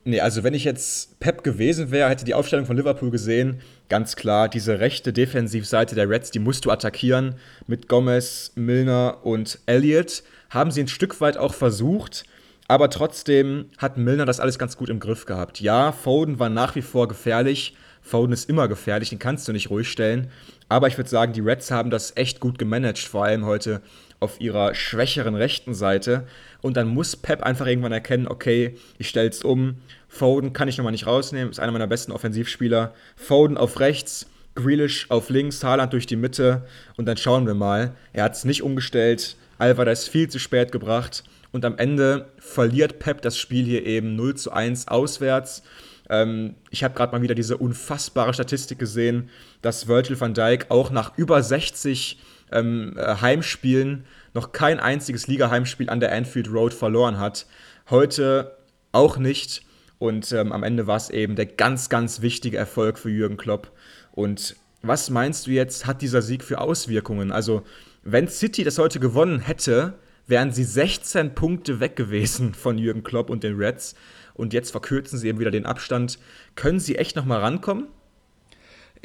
Nee, 0.04 0.20
also 0.20 0.44
wenn 0.44 0.56
ich 0.56 0.64
jetzt 0.64 1.20
Pep 1.20 1.44
gewesen 1.44 1.92
wäre, 1.92 2.10
hätte 2.10 2.26
die 2.26 2.34
Aufstellung 2.34 2.66
von 2.66 2.76
Liverpool 2.76 3.12
gesehen, 3.12 3.62
ganz 3.88 4.16
klar, 4.16 4.50
diese 4.50 4.80
rechte 4.80 5.14
Defensivseite 5.14 5.94
der 5.94 6.10
Reds, 6.10 6.32
die 6.32 6.40
musst 6.40 6.66
du 6.66 6.72
attackieren 6.72 7.36
mit 7.68 7.88
Gomez, 7.88 8.52
Milner 8.56 9.20
und 9.24 9.60
Elliott. 9.68 10.24
Haben 10.50 10.72
sie 10.72 10.82
ein 10.82 10.88
Stück 10.88 11.22
weit 11.22 11.38
auch 11.38 11.54
versucht, 11.54 12.24
aber 12.68 12.90
trotzdem 12.90 13.66
hat 13.78 13.98
Milner 13.98 14.26
das 14.26 14.40
alles 14.40 14.58
ganz 14.58 14.76
gut 14.76 14.90
im 14.90 15.00
Griff 15.00 15.26
gehabt. 15.26 15.60
Ja, 15.60 15.92
Foden 15.92 16.40
war 16.40 16.50
nach 16.50 16.74
wie 16.76 16.82
vor 16.82 17.08
gefährlich. 17.08 17.76
Foden 18.02 18.34
ist 18.34 18.50
immer 18.50 18.68
gefährlich, 18.68 19.10
den 19.10 19.20
kannst 19.20 19.48
du 19.48 19.52
nicht 19.52 19.70
ruhig 19.70 19.88
stellen. 19.88 20.32
Aber 20.68 20.88
ich 20.88 20.98
würde 20.98 21.10
sagen, 21.10 21.34
die 21.34 21.42
Reds 21.42 21.70
haben 21.70 21.92
das 21.92 22.18
echt 22.18 22.40
gut 22.40 22.58
gemanagt, 22.58 22.98
vor 22.98 23.26
allem 23.26 23.46
heute 23.46 23.82
auf 24.22 24.40
ihrer 24.40 24.74
schwächeren 24.76 25.36
rechten 25.36 25.74
Seite. 25.74 26.26
Und 26.62 26.78
dann 26.78 26.88
muss 26.88 27.18
Pep 27.18 27.44
einfach 27.44 27.66
irgendwann 27.66 27.92
erkennen, 27.92 28.28
okay, 28.28 28.76
ich 28.98 29.10
stelle 29.10 29.28
es 29.28 29.44
um. 29.44 29.78
Foden 30.08 30.54
kann 30.54 30.68
ich 30.68 30.78
nochmal 30.78 30.92
nicht 30.92 31.08
rausnehmen, 31.08 31.50
ist 31.50 31.60
einer 31.60 31.72
meiner 31.72 31.88
besten 31.88 32.12
Offensivspieler. 32.12 32.94
Foden 33.16 33.58
auf 33.58 33.80
rechts, 33.80 34.28
Grealish 34.56 35.10
auf 35.10 35.30
links, 35.30 35.64
Haaland 35.64 35.92
durch 35.92 36.06
die 36.06 36.16
Mitte 36.16 36.68
und 36.98 37.06
dann 37.06 37.18
schauen 37.18 37.48
wir 37.48 37.56
mal. 37.56 37.96
Er 38.14 38.26
hat 38.26 38.36
es 38.36 38.46
nicht 38.46 38.62
umgestellt, 38.62 39.36
Alvarez 39.58 40.08
viel 40.08 40.30
zu 40.30 40.40
spät 40.40 40.72
gebracht. 40.72 41.24
Und 41.52 41.66
am 41.66 41.78
Ende 41.78 42.30
verliert 42.38 43.00
Pep 43.00 43.22
das 43.22 43.38
Spiel 43.38 43.66
hier 43.66 43.86
eben 43.86 44.16
0 44.16 44.36
zu 44.36 44.52
1 44.52 44.88
auswärts. 44.88 45.64
Ähm, 46.10 46.56
ich 46.70 46.84
habe 46.84 46.94
gerade 46.94 47.12
mal 47.12 47.22
wieder 47.22 47.36
diese 47.36 47.58
unfassbare 47.58 48.34
Statistik 48.34 48.78
gesehen, 48.78 49.30
dass 49.62 49.88
Virgil 49.88 50.20
van 50.20 50.34
Dijk 50.34 50.68
auch 50.70 50.92
nach 50.92 51.18
über 51.18 51.42
60 51.42 52.20
ähm, 52.52 52.94
äh, 52.98 53.16
Heimspielen 53.22 54.06
noch 54.34 54.52
kein 54.52 54.80
einziges 54.80 55.28
Liga-Heimspiel 55.28 55.90
an 55.90 56.00
der 56.00 56.12
Anfield 56.14 56.52
Road 56.52 56.74
verloren 56.74 57.20
hat. 57.20 57.46
Heute 57.90 58.58
auch 58.92 59.18
nicht. 59.18 59.64
Und 60.00 60.32
ähm, 60.32 60.52
am 60.52 60.64
Ende 60.64 60.88
war 60.88 60.98
es 60.98 61.10
eben 61.10 61.36
der 61.36 61.46
ganz, 61.46 61.90
ganz 61.90 62.22
wichtige 62.22 62.58
Erfolg 62.58 62.98
für 62.98 63.10
Jürgen 63.10 63.38
Klopp. 63.38 63.72
Und 64.12 64.56
was 64.82 65.10
meinst 65.10 65.48
du 65.48 65.52
jetzt, 65.52 65.86
hat 65.86 66.02
dieser 66.02 66.22
Sieg 66.22 66.44
für 66.44 66.60
Auswirkungen? 66.60 67.32
Also, 67.32 67.64
wenn 68.04 68.28
City 68.28 68.64
das 68.64 68.80
heute 68.80 69.00
gewonnen 69.00 69.40
hätte, 69.40 69.94
wären 70.28 70.52
sie 70.52 70.64
16 70.64 71.36
Punkte 71.36 71.80
weg 71.80 71.96
gewesen 71.96 72.54
von 72.56 72.78
Jürgen 72.78 73.04
Klopp 73.04 73.30
und 73.30 73.44
den 73.44 73.58
Reds. 73.58 73.96
Und 74.34 74.54
jetzt 74.54 74.72
verkürzen 74.72 75.20
sie 75.20 75.28
eben 75.28 75.40
wieder 75.40 75.52
den 75.52 75.66
Abstand. 75.66 76.18
Können 76.56 76.80
sie 76.80 76.96
echt 76.96 77.16
noch 77.16 77.26
mal 77.26 77.40
rankommen? 77.40 77.88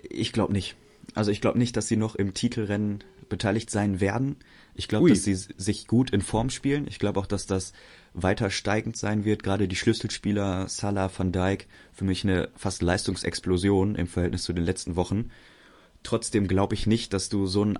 Ich 0.02 0.32
glaube 0.32 0.52
nicht. 0.52 0.76
Also 1.14 1.30
ich 1.30 1.40
glaube 1.40 1.58
nicht, 1.58 1.76
dass 1.76 1.88
sie 1.88 1.96
noch 1.96 2.14
im 2.14 2.32
Titelrennen 2.32 3.04
beteiligt 3.28 3.70
sein 3.70 4.00
werden. 4.00 4.36
Ich 4.74 4.88
glaube, 4.88 5.08
dass 5.08 5.24
sie 5.24 5.34
sich 5.34 5.86
gut 5.86 6.10
in 6.10 6.20
Form 6.20 6.50
spielen. 6.50 6.86
Ich 6.86 6.98
glaube 6.98 7.18
auch, 7.20 7.26
dass 7.26 7.46
das 7.46 7.72
weiter 8.12 8.50
steigend 8.50 8.96
sein 8.96 9.24
wird. 9.24 9.42
Gerade 9.42 9.68
die 9.68 9.76
Schlüsselspieler 9.76 10.68
Salah, 10.68 11.10
Van 11.16 11.32
Dijk, 11.32 11.66
für 11.92 12.04
mich 12.04 12.24
eine 12.24 12.50
fast 12.56 12.82
Leistungsexplosion 12.82 13.94
im 13.94 14.06
Verhältnis 14.06 14.44
zu 14.44 14.52
den 14.52 14.64
letzten 14.64 14.96
Wochen. 14.96 15.30
Trotzdem 16.02 16.46
glaube 16.46 16.74
ich 16.74 16.86
nicht, 16.86 17.12
dass 17.12 17.28
du 17.28 17.46
so 17.46 17.62
einen 17.62 17.78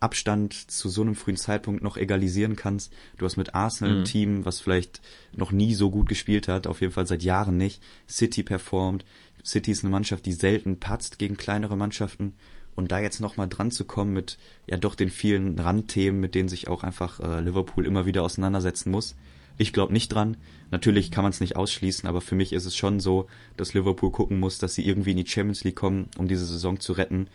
Abstand 0.00 0.54
zu 0.54 0.88
so 0.88 1.02
einem 1.02 1.14
frühen 1.14 1.36
Zeitpunkt 1.36 1.82
noch 1.82 1.96
egalisieren 1.96 2.56
kannst. 2.56 2.92
Du 3.18 3.26
hast 3.26 3.36
mit 3.36 3.54
Arsenal 3.54 3.92
mhm. 3.92 4.00
ein 4.00 4.04
Team, 4.04 4.44
was 4.44 4.60
vielleicht 4.60 5.00
noch 5.32 5.52
nie 5.52 5.74
so 5.74 5.90
gut 5.90 6.08
gespielt 6.08 6.48
hat, 6.48 6.66
auf 6.66 6.80
jeden 6.80 6.92
Fall 6.92 7.06
seit 7.06 7.22
Jahren 7.22 7.56
nicht. 7.56 7.82
City 8.08 8.42
performt. 8.42 9.04
City 9.44 9.70
ist 9.70 9.84
eine 9.84 9.90
Mannschaft, 9.90 10.26
die 10.26 10.32
selten 10.32 10.80
patzt 10.80 11.18
gegen 11.18 11.36
kleinere 11.36 11.76
Mannschaften. 11.76 12.34
Und 12.80 12.90
da 12.90 12.98
jetzt 12.98 13.20
nochmal 13.20 13.48
dran 13.48 13.70
zu 13.70 13.84
kommen 13.84 14.12
mit 14.12 14.38
ja 14.66 14.76
doch 14.76 14.94
den 14.94 15.10
vielen 15.10 15.58
Randthemen, 15.58 16.20
mit 16.20 16.34
denen 16.34 16.48
sich 16.48 16.68
auch 16.68 16.82
einfach 16.82 17.20
äh, 17.20 17.40
Liverpool 17.40 17.86
immer 17.86 18.06
wieder 18.06 18.22
auseinandersetzen 18.22 18.90
muss. 18.90 19.16
Ich 19.58 19.72
glaube 19.72 19.92
nicht 19.92 20.08
dran. 20.08 20.36
Natürlich 20.70 21.10
kann 21.10 21.22
man 21.22 21.30
es 21.30 21.40
nicht 21.40 21.56
ausschließen, 21.56 22.08
aber 22.08 22.20
für 22.20 22.34
mich 22.34 22.52
ist 22.52 22.64
es 22.64 22.76
schon 22.76 22.98
so, 22.98 23.26
dass 23.56 23.74
Liverpool 23.74 24.10
gucken 24.10 24.40
muss, 24.40 24.58
dass 24.58 24.74
sie 24.74 24.86
irgendwie 24.86 25.10
in 25.10 25.18
die 25.18 25.26
Champions 25.26 25.62
League 25.64 25.76
kommen, 25.76 26.08
um 26.16 26.26
diese 26.26 26.46
Saison 26.46 26.80
zu 26.80 26.94
retten 26.94 27.28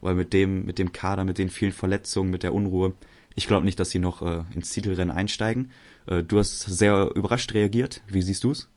weil 0.00 0.14
mit 0.14 0.32
dem, 0.32 0.64
mit 0.64 0.78
dem 0.78 0.92
Kader, 0.92 1.24
mit 1.24 1.38
den 1.38 1.50
vielen 1.50 1.72
Verletzungen, 1.72 2.30
mit 2.30 2.42
der 2.42 2.54
Unruhe, 2.54 2.94
ich 3.34 3.46
glaube 3.46 3.64
nicht, 3.64 3.78
dass 3.78 3.90
sie 3.90 3.98
noch 3.98 4.22
äh, 4.22 4.42
ins 4.54 4.70
Titelrennen 4.70 5.14
einsteigen. 5.14 5.70
Äh, 6.06 6.22
du 6.24 6.38
hast 6.38 6.60
sehr 6.60 7.10
überrascht 7.14 7.54
reagiert. 7.54 8.02
Wie 8.08 8.22
siehst 8.22 8.44
du 8.44 8.50
es? 8.50 8.68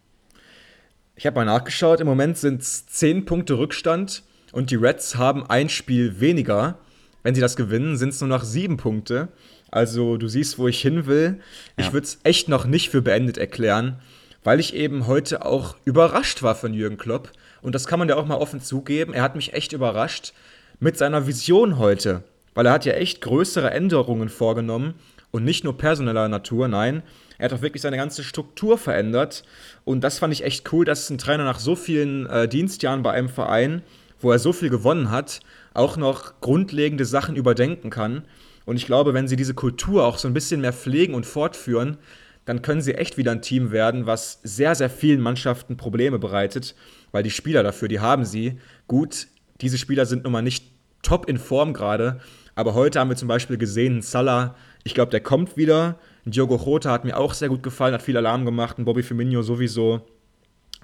Ich 1.15 1.25
habe 1.25 1.35
mal 1.35 1.45
nachgeschaut. 1.45 1.99
Im 1.99 2.07
Moment 2.07 2.37
sind 2.37 2.61
es 2.61 2.85
10 2.85 3.25
Punkte 3.25 3.57
Rückstand 3.57 4.23
und 4.51 4.71
die 4.71 4.75
Reds 4.75 5.15
haben 5.15 5.45
ein 5.49 5.69
Spiel 5.69 6.19
weniger. 6.19 6.77
Wenn 7.23 7.35
sie 7.35 7.41
das 7.41 7.55
gewinnen, 7.55 7.97
sind 7.97 8.09
es 8.09 8.21
nur 8.21 8.29
noch 8.29 8.43
sieben 8.43 8.77
Punkte. 8.77 9.29
Also 9.69 10.17
du 10.17 10.27
siehst, 10.27 10.57
wo 10.57 10.67
ich 10.67 10.81
hin 10.81 11.05
will. 11.05 11.39
Ja. 11.77 11.85
Ich 11.85 11.93
würde 11.93 12.05
es 12.05 12.19
echt 12.23 12.49
noch 12.49 12.65
nicht 12.65 12.89
für 12.89 13.01
beendet 13.01 13.37
erklären, 13.37 13.99
weil 14.43 14.59
ich 14.59 14.75
eben 14.75 15.07
heute 15.07 15.45
auch 15.45 15.75
überrascht 15.85 16.43
war 16.43 16.55
von 16.55 16.73
Jürgen 16.73 16.97
Klopp. 16.97 17.31
Und 17.61 17.75
das 17.75 17.87
kann 17.87 17.99
man 17.99 18.09
ja 18.09 18.15
auch 18.15 18.25
mal 18.25 18.35
offen 18.35 18.61
zugeben. 18.61 19.13
Er 19.13 19.23
hat 19.23 19.35
mich 19.35 19.53
echt 19.53 19.71
überrascht 19.71 20.33
mit 20.79 20.97
seiner 20.97 21.27
Vision 21.27 21.77
heute, 21.77 22.23
weil 22.55 22.65
er 22.65 22.73
hat 22.73 22.85
ja 22.85 22.93
echt 22.93 23.21
größere 23.21 23.69
Änderungen 23.69 24.29
vorgenommen 24.29 24.95
und 25.29 25.45
nicht 25.45 25.63
nur 25.63 25.77
personeller 25.77 26.27
Natur, 26.27 26.67
nein, 26.67 27.03
er 27.37 27.45
hat 27.45 27.53
auch 27.53 27.61
wirklich 27.61 27.81
seine 27.81 27.97
ganze 27.97 28.23
Struktur 28.23 28.77
verändert 28.77 29.43
und 29.83 30.03
das 30.03 30.19
fand 30.19 30.33
ich 30.33 30.43
echt 30.43 30.71
cool, 30.73 30.85
dass 30.85 31.09
ein 31.09 31.17
Trainer 31.17 31.43
nach 31.43 31.59
so 31.59 31.75
vielen 31.75 32.27
äh, 32.27 32.47
Dienstjahren 32.47 33.01
bei 33.01 33.11
einem 33.11 33.29
Verein, 33.29 33.81
wo 34.21 34.31
er 34.31 34.39
so 34.39 34.53
viel 34.53 34.69
gewonnen 34.69 35.11
hat, 35.11 35.39
auch 35.73 35.97
noch 35.97 36.39
grundlegende 36.41 37.05
Sachen 37.05 37.35
überdenken 37.35 37.89
kann. 37.89 38.23
Und 38.65 38.77
ich 38.77 38.85
glaube, 38.85 39.13
wenn 39.13 39.27
sie 39.27 39.35
diese 39.35 39.53
Kultur 39.53 40.05
auch 40.05 40.17
so 40.17 40.27
ein 40.27 40.33
bisschen 40.33 40.61
mehr 40.61 40.73
pflegen 40.73 41.13
und 41.13 41.25
fortführen, 41.25 41.97
dann 42.45 42.61
können 42.61 42.81
sie 42.81 42.95
echt 42.95 43.17
wieder 43.17 43.31
ein 43.31 43.41
Team 43.41 43.71
werden, 43.71 44.05
was 44.05 44.39
sehr, 44.43 44.75
sehr 44.75 44.89
vielen 44.89 45.21
Mannschaften 45.21 45.77
Probleme 45.77 46.19
bereitet, 46.19 46.75
weil 47.11 47.23
die 47.23 47.31
Spieler 47.31 47.63
dafür, 47.63 47.87
die 47.87 47.99
haben 47.99 48.25
sie. 48.25 48.59
Gut, 48.87 49.27
diese 49.61 49.77
Spieler 49.77 50.05
sind 50.05 50.23
nun 50.23 50.33
mal 50.33 50.41
nicht 50.41 50.65
top 51.03 51.27
in 51.29 51.37
Form 51.37 51.73
gerade. 51.73 52.19
Aber 52.55 52.73
heute 52.73 52.99
haben 52.99 53.09
wir 53.09 53.15
zum 53.15 53.27
Beispiel 53.27 53.57
gesehen, 53.57 54.01
Salah, 54.01 54.55
ich 54.83 54.93
glaube, 54.93 55.11
der 55.11 55.21
kommt 55.21 55.57
wieder. 55.57 55.99
Diogo 56.25 56.57
Jota 56.57 56.91
hat 56.91 57.05
mir 57.05 57.17
auch 57.17 57.33
sehr 57.33 57.49
gut 57.49 57.63
gefallen, 57.63 57.93
hat 57.93 58.01
viel 58.01 58.17
Alarm 58.17 58.45
gemacht. 58.45 58.77
Und 58.77 58.85
Bobby 58.85 59.03
Firmino 59.03 59.41
sowieso. 59.41 60.01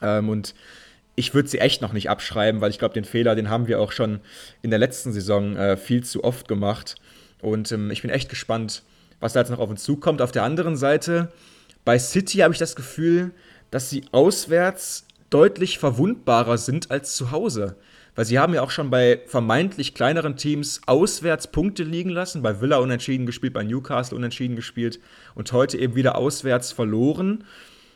Ähm, 0.02 0.30
und 0.30 0.54
ich 1.17 1.34
würde 1.34 1.49
sie 1.49 1.58
echt 1.58 1.82
noch 1.82 1.93
nicht 1.93 2.12
abschreiben, 2.12 2.62
weil 2.62 2.69
ich 2.69 2.77
glaube, 2.77 2.93
den 2.93 3.03
Fehler, 3.03 3.34
den 3.34 3.49
haben 3.49 3.67
wir 3.67 3.82
auch 3.82 3.91
schon 3.91 4.19
in 4.62 4.69
der 4.69 4.77
letzten 4.77 5.12
Saison 5.12 5.58
äh, 5.58 5.75
viel 5.75 6.03
zu 6.03 6.23
oft 6.23 6.47
gemacht. 6.47 6.95
Und 7.41 7.71
ähm, 7.71 7.89
ich 7.89 8.03
bin 8.03 8.12
echt 8.12 8.30
gespannt, 8.30 8.84
was 9.19 9.34
da 9.34 9.39
jetzt 9.39 9.49
noch 9.49 9.58
auf 9.58 9.71
uns 9.71 9.84
zukommt. 9.84 10.21
Auf 10.21 10.32
der 10.32 10.43
anderen 10.43 10.77
Seite, 10.77 11.32
bei 11.84 11.97
City 11.97 12.38
habe 12.38 12.53
ich 12.53 12.60
das 12.60 12.75
Gefühl, 12.75 13.32
dass 13.71 13.89
sie 13.89 14.03
auswärts 14.12 15.08
deutlich 15.32 15.80
verwundbarer 15.80 16.60
sind 16.60 16.91
als 16.91 17.15
zu 17.15 17.32
Hause. 17.32 17.77
Weil 18.13 18.25
sie 18.25 18.38
haben 18.38 18.53
ja 18.53 18.62
auch 18.62 18.71
schon 18.71 18.91
bei 18.91 19.21
vermeintlich 19.25 19.95
kleineren 19.95 20.38
Teams 20.38 20.82
auswärts 20.86 21.47
Punkte 21.47 21.84
liegen 21.84 22.12
lassen, 22.12 22.43
bei 22.43 22.62
Villa 22.62 22.77
unentschieden 22.77 23.25
gespielt, 23.25 23.53
bei 23.53 23.63
Newcastle 23.63 24.15
unentschieden 24.15 24.56
gespielt 24.56 24.99
und 25.34 25.51
heute 25.51 25.80
eben 25.80 25.95
wieder 25.95 26.15
auswärts 26.15 26.71
verloren. 26.71 27.43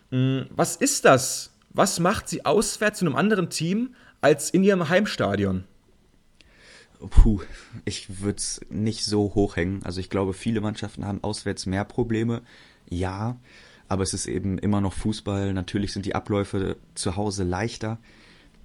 Hm, 0.10 0.48
was 0.50 0.76
ist 0.76 1.06
das? 1.06 1.51
Was 1.74 2.00
macht 2.00 2.28
sie 2.28 2.46
auswärts 2.46 3.00
zu 3.00 3.06
einem 3.06 3.16
anderen 3.16 3.50
Team 3.50 3.96
als 4.20 4.50
in 4.50 4.64
ihrem 4.64 4.90
Heimstadion? 4.90 5.64
Puh, 7.10 7.42
ich 7.86 8.22
würde 8.22 8.38
es 8.38 8.62
nicht 8.70 9.06
so 9.06 9.34
hochhängen. 9.34 9.82
Also 9.84 10.00
ich 10.00 10.10
glaube, 10.10 10.34
viele 10.34 10.62
Mannschaften 10.62 11.06
haben 11.06 11.24
auswärts 11.24 11.66
mehr 11.66 11.86
Probleme. 11.86 12.42
Ja, 12.90 13.40
aber 13.88 14.04
es 14.04 14.14
ist 14.14 14.28
eben 14.28 14.58
immer 14.58 14.82
noch 14.82 14.94
Fußball. 14.94 15.54
Natürlich 15.54 15.94
sind 15.94 16.06
die 16.06 16.14
Abläufe 16.14 16.78
zu 16.94 17.16
Hause 17.16 17.44
leichter. 17.44 18.00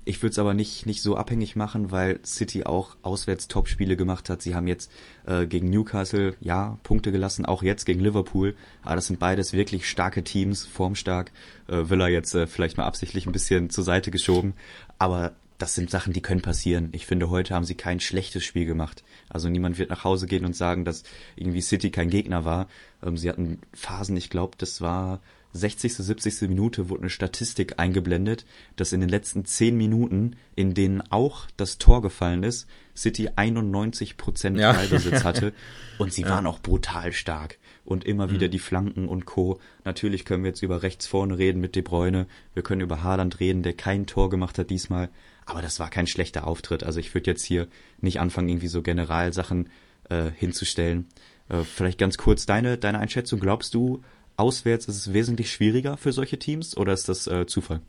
Ich 0.08 0.22
würde 0.22 0.30
es 0.30 0.38
aber 0.38 0.54
nicht, 0.54 0.86
nicht 0.86 1.02
so 1.02 1.16
abhängig 1.16 1.56
machen, 1.56 1.90
weil 1.90 2.20
City 2.24 2.64
auch 2.64 2.96
auswärts 3.02 3.48
Top-Spiele 3.48 3.96
gemacht 3.96 4.30
hat. 4.30 4.40
Sie 4.40 4.54
haben 4.54 4.68
jetzt 4.68 4.88
äh, 5.26 5.46
gegen 5.46 5.68
Newcastle, 5.68 6.36
ja, 6.38 6.78
Punkte 6.84 7.10
gelassen, 7.10 7.44
auch 7.44 7.64
jetzt 7.64 7.86
gegen 7.86 7.98
Liverpool. 7.98 8.54
Aber 8.82 8.94
das 8.94 9.08
sind 9.08 9.18
beides 9.18 9.52
wirklich 9.52 9.90
starke 9.90 10.22
Teams, 10.22 10.64
formstark. 10.64 11.32
Äh, 11.66 11.90
Villa 11.90 12.06
jetzt 12.06 12.36
äh, 12.36 12.46
vielleicht 12.46 12.76
mal 12.76 12.86
absichtlich 12.86 13.26
ein 13.26 13.32
bisschen 13.32 13.68
zur 13.68 13.82
Seite 13.82 14.12
geschoben. 14.12 14.54
Aber 14.96 15.34
das 15.58 15.74
sind 15.74 15.90
Sachen, 15.90 16.12
die 16.12 16.22
können 16.22 16.40
passieren. 16.40 16.90
Ich 16.92 17.04
finde, 17.04 17.28
heute 17.28 17.52
haben 17.52 17.64
sie 17.64 17.74
kein 17.74 17.98
schlechtes 17.98 18.44
Spiel 18.44 18.64
gemacht. 18.64 19.02
Also 19.28 19.48
niemand 19.48 19.76
wird 19.76 19.90
nach 19.90 20.04
Hause 20.04 20.28
gehen 20.28 20.44
und 20.44 20.54
sagen, 20.54 20.84
dass 20.84 21.02
irgendwie 21.34 21.62
City 21.62 21.90
kein 21.90 22.10
Gegner 22.10 22.44
war. 22.44 22.68
Ähm, 23.02 23.16
sie 23.16 23.28
hatten 23.28 23.58
Phasen, 23.72 24.16
ich 24.16 24.30
glaube, 24.30 24.56
das 24.56 24.80
war 24.80 25.20
60., 25.56 25.94
70. 25.94 26.48
Minute 26.48 26.88
wurde 26.88 27.02
eine 27.02 27.10
Statistik 27.10 27.78
eingeblendet, 27.78 28.44
dass 28.76 28.92
in 28.92 29.00
den 29.00 29.08
letzten 29.08 29.44
10 29.44 29.76
Minuten, 29.76 30.36
in 30.54 30.74
denen 30.74 31.02
auch 31.10 31.46
das 31.56 31.78
Tor 31.78 32.02
gefallen 32.02 32.42
ist, 32.42 32.66
City 32.96 33.30
91 33.34 34.16
Prozent 34.16 34.58
ja. 34.58 34.72
Ballbesitz 34.72 35.24
hatte 35.24 35.52
und 35.98 36.12
sie 36.12 36.22
ja. 36.22 36.30
waren 36.30 36.46
auch 36.46 36.60
brutal 36.60 37.12
stark 37.12 37.58
und 37.84 38.04
immer 38.04 38.26
mhm. 38.26 38.32
wieder 38.32 38.48
die 38.48 38.58
Flanken 38.58 39.08
und 39.08 39.26
Co. 39.26 39.60
Natürlich 39.84 40.24
können 40.24 40.44
wir 40.44 40.50
jetzt 40.50 40.62
über 40.62 40.82
rechts 40.82 41.06
vorne 41.06 41.38
reden 41.38 41.60
mit 41.60 41.74
De 41.74 41.82
Bruyne, 41.82 42.26
wir 42.54 42.62
können 42.62 42.80
über 42.80 43.02
Haaland 43.02 43.40
reden, 43.40 43.62
der 43.62 43.74
kein 43.74 44.06
Tor 44.06 44.30
gemacht 44.30 44.58
hat 44.58 44.70
diesmal, 44.70 45.08
aber 45.44 45.62
das 45.62 45.78
war 45.80 45.90
kein 45.90 46.06
schlechter 46.06 46.46
Auftritt. 46.46 46.84
Also 46.84 47.00
ich 47.00 47.14
würde 47.14 47.30
jetzt 47.30 47.44
hier 47.44 47.68
nicht 48.00 48.20
anfangen, 48.20 48.48
irgendwie 48.48 48.68
so 48.68 48.82
Generalsachen 48.82 49.68
äh, 50.08 50.30
hinzustellen. 50.34 51.06
Äh, 51.48 51.62
vielleicht 51.62 51.98
ganz 51.98 52.18
kurz 52.18 52.46
deine, 52.46 52.78
deine 52.78 52.98
Einschätzung. 52.98 53.40
Glaubst 53.40 53.74
du, 53.74 54.02
auswärts 54.36 54.86
ist 54.86 54.96
es 54.96 55.12
wesentlich 55.12 55.50
schwieriger 55.50 55.96
für 55.96 56.12
solche 56.12 56.38
Teams 56.38 56.76
oder 56.76 56.92
ist 56.92 57.08
das 57.08 57.26
äh, 57.26 57.46
Zufall? 57.46 57.80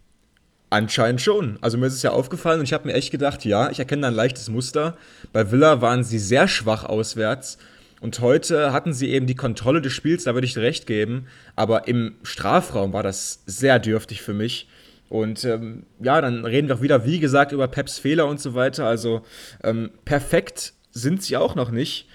Anscheinend 0.69 1.21
schon. 1.21 1.57
Also 1.61 1.77
mir 1.77 1.87
ist 1.87 1.93
es 1.93 2.03
ja 2.03 2.11
aufgefallen 2.11 2.59
und 2.59 2.65
ich 2.65 2.73
habe 2.73 2.87
mir 2.87 2.93
echt 2.93 3.11
gedacht, 3.11 3.45
ja, 3.45 3.69
ich 3.69 3.79
erkenne 3.79 4.01
da 4.01 4.07
ein 4.09 4.13
leichtes 4.13 4.49
Muster. 4.49 4.97
Bei 5.31 5.49
Villa 5.51 5.81
waren 5.81 6.03
sie 6.03 6.19
sehr 6.19 6.47
schwach 6.47 6.83
auswärts 6.83 7.57
und 8.01 8.19
heute 8.19 8.73
hatten 8.73 8.93
sie 8.93 9.09
eben 9.09 9.27
die 9.27 9.35
Kontrolle 9.35 9.81
des 9.81 9.93
Spiels, 9.93 10.25
da 10.25 10.33
würde 10.33 10.45
ich 10.45 10.57
recht 10.57 10.85
geben. 10.85 11.27
Aber 11.55 11.87
im 11.87 12.15
Strafraum 12.23 12.93
war 12.93 13.03
das 13.03 13.43
sehr 13.45 13.79
dürftig 13.79 14.21
für 14.21 14.33
mich. 14.33 14.67
Und 15.09 15.45
ähm, 15.45 15.85
ja, 16.01 16.19
dann 16.19 16.43
reden 16.43 16.67
wir 16.67 16.75
auch 16.75 16.81
wieder, 16.81 17.05
wie 17.05 17.19
gesagt, 17.19 17.53
über 17.53 17.67
Peps 17.69 17.97
Fehler 17.97 18.27
und 18.27 18.41
so 18.41 18.53
weiter. 18.53 18.85
Also 18.85 19.21
ähm, 19.63 19.89
perfekt 20.03 20.73
sind 20.91 21.23
sie 21.23 21.37
auch 21.37 21.55
noch 21.55 21.71
nicht 21.71 22.07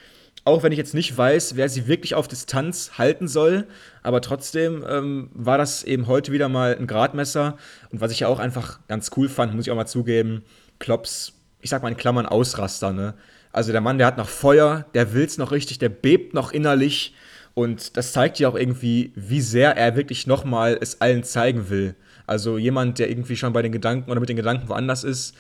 auch 0.45 0.63
wenn 0.63 0.73
ich 0.73 0.79
jetzt 0.79 0.95
nicht 0.95 1.17
weiß, 1.17 1.57
wer 1.57 1.69
sie 1.69 1.87
wirklich 1.87 2.15
auf 2.15 2.27
Distanz 2.27 2.93
halten 2.99 3.29
soll, 3.29 3.67
aber 4.03 4.21
trotzdem 4.21 4.85
ähm, 4.89 5.31
war 5.33 5.57
das 5.59 5.85
eben 5.85 6.07
heute 6.09 6.33
wieder 6.33 6.49
mal 6.49 6.77
ein 6.77 6.87
Gradmesser. 6.87 7.57
Und 7.91 8.01
was 8.01 8.11
ich 8.11 8.21
ja 8.21 8.29
auch 8.29 8.41
einfach 8.41 8.81
ganz 8.89 9.11
cool 9.17 9.29
fand, 9.29 9.55
muss 9.55 9.67
ich 9.67 9.71
auch 9.71 9.77
mal 9.77 9.87
zugeben, 9.87 10.43
Klops, 10.81 11.35
ich 11.61 11.71
sag 11.71 11.83
mal 11.83 11.91
in 11.91 11.97
Klammern 11.97 12.27
Ausraster, 12.27 12.93
ne? 12.93 13.15
Also 13.53 13.71
der 13.71 13.83
Mann, 13.83 13.99
der 13.99 14.07
hat 14.07 14.17
noch 14.17 14.29
Feuer, 14.29 14.87
der 14.95 15.13
will's 15.13 15.37
noch 15.37 15.53
richtig, 15.53 15.79
der 15.79 15.91
bebt 15.91 16.33
noch 16.33 16.53
innerlich 16.53 17.15
Und 17.55 17.97
das 17.97 18.13
zeigt 18.13 18.39
ja 18.39 18.49
auch 18.49 18.55
irgendwie, 18.55 19.13
wie 19.15 19.41
sehr 19.41 19.77
er 19.77 19.97
wirklich 19.97 20.27
nochmal 20.27 20.79
es 20.81 21.01
allen 21.01 21.23
zeigen 21.23 21.69
will. 21.69 21.95
Also 22.27 22.57
jemand, 22.57 22.99
der 22.99 23.11
irgendwie 23.11 23.37
schon 23.37 23.53
bei 23.53 23.63
den 23.63 23.73
Gedanken 23.73 24.11
oder 24.11 24.21
mit 24.21 24.29
den 24.29 24.37
Gedanken 24.37 24.69
woanders 24.69 25.05
ist, 25.05 25.35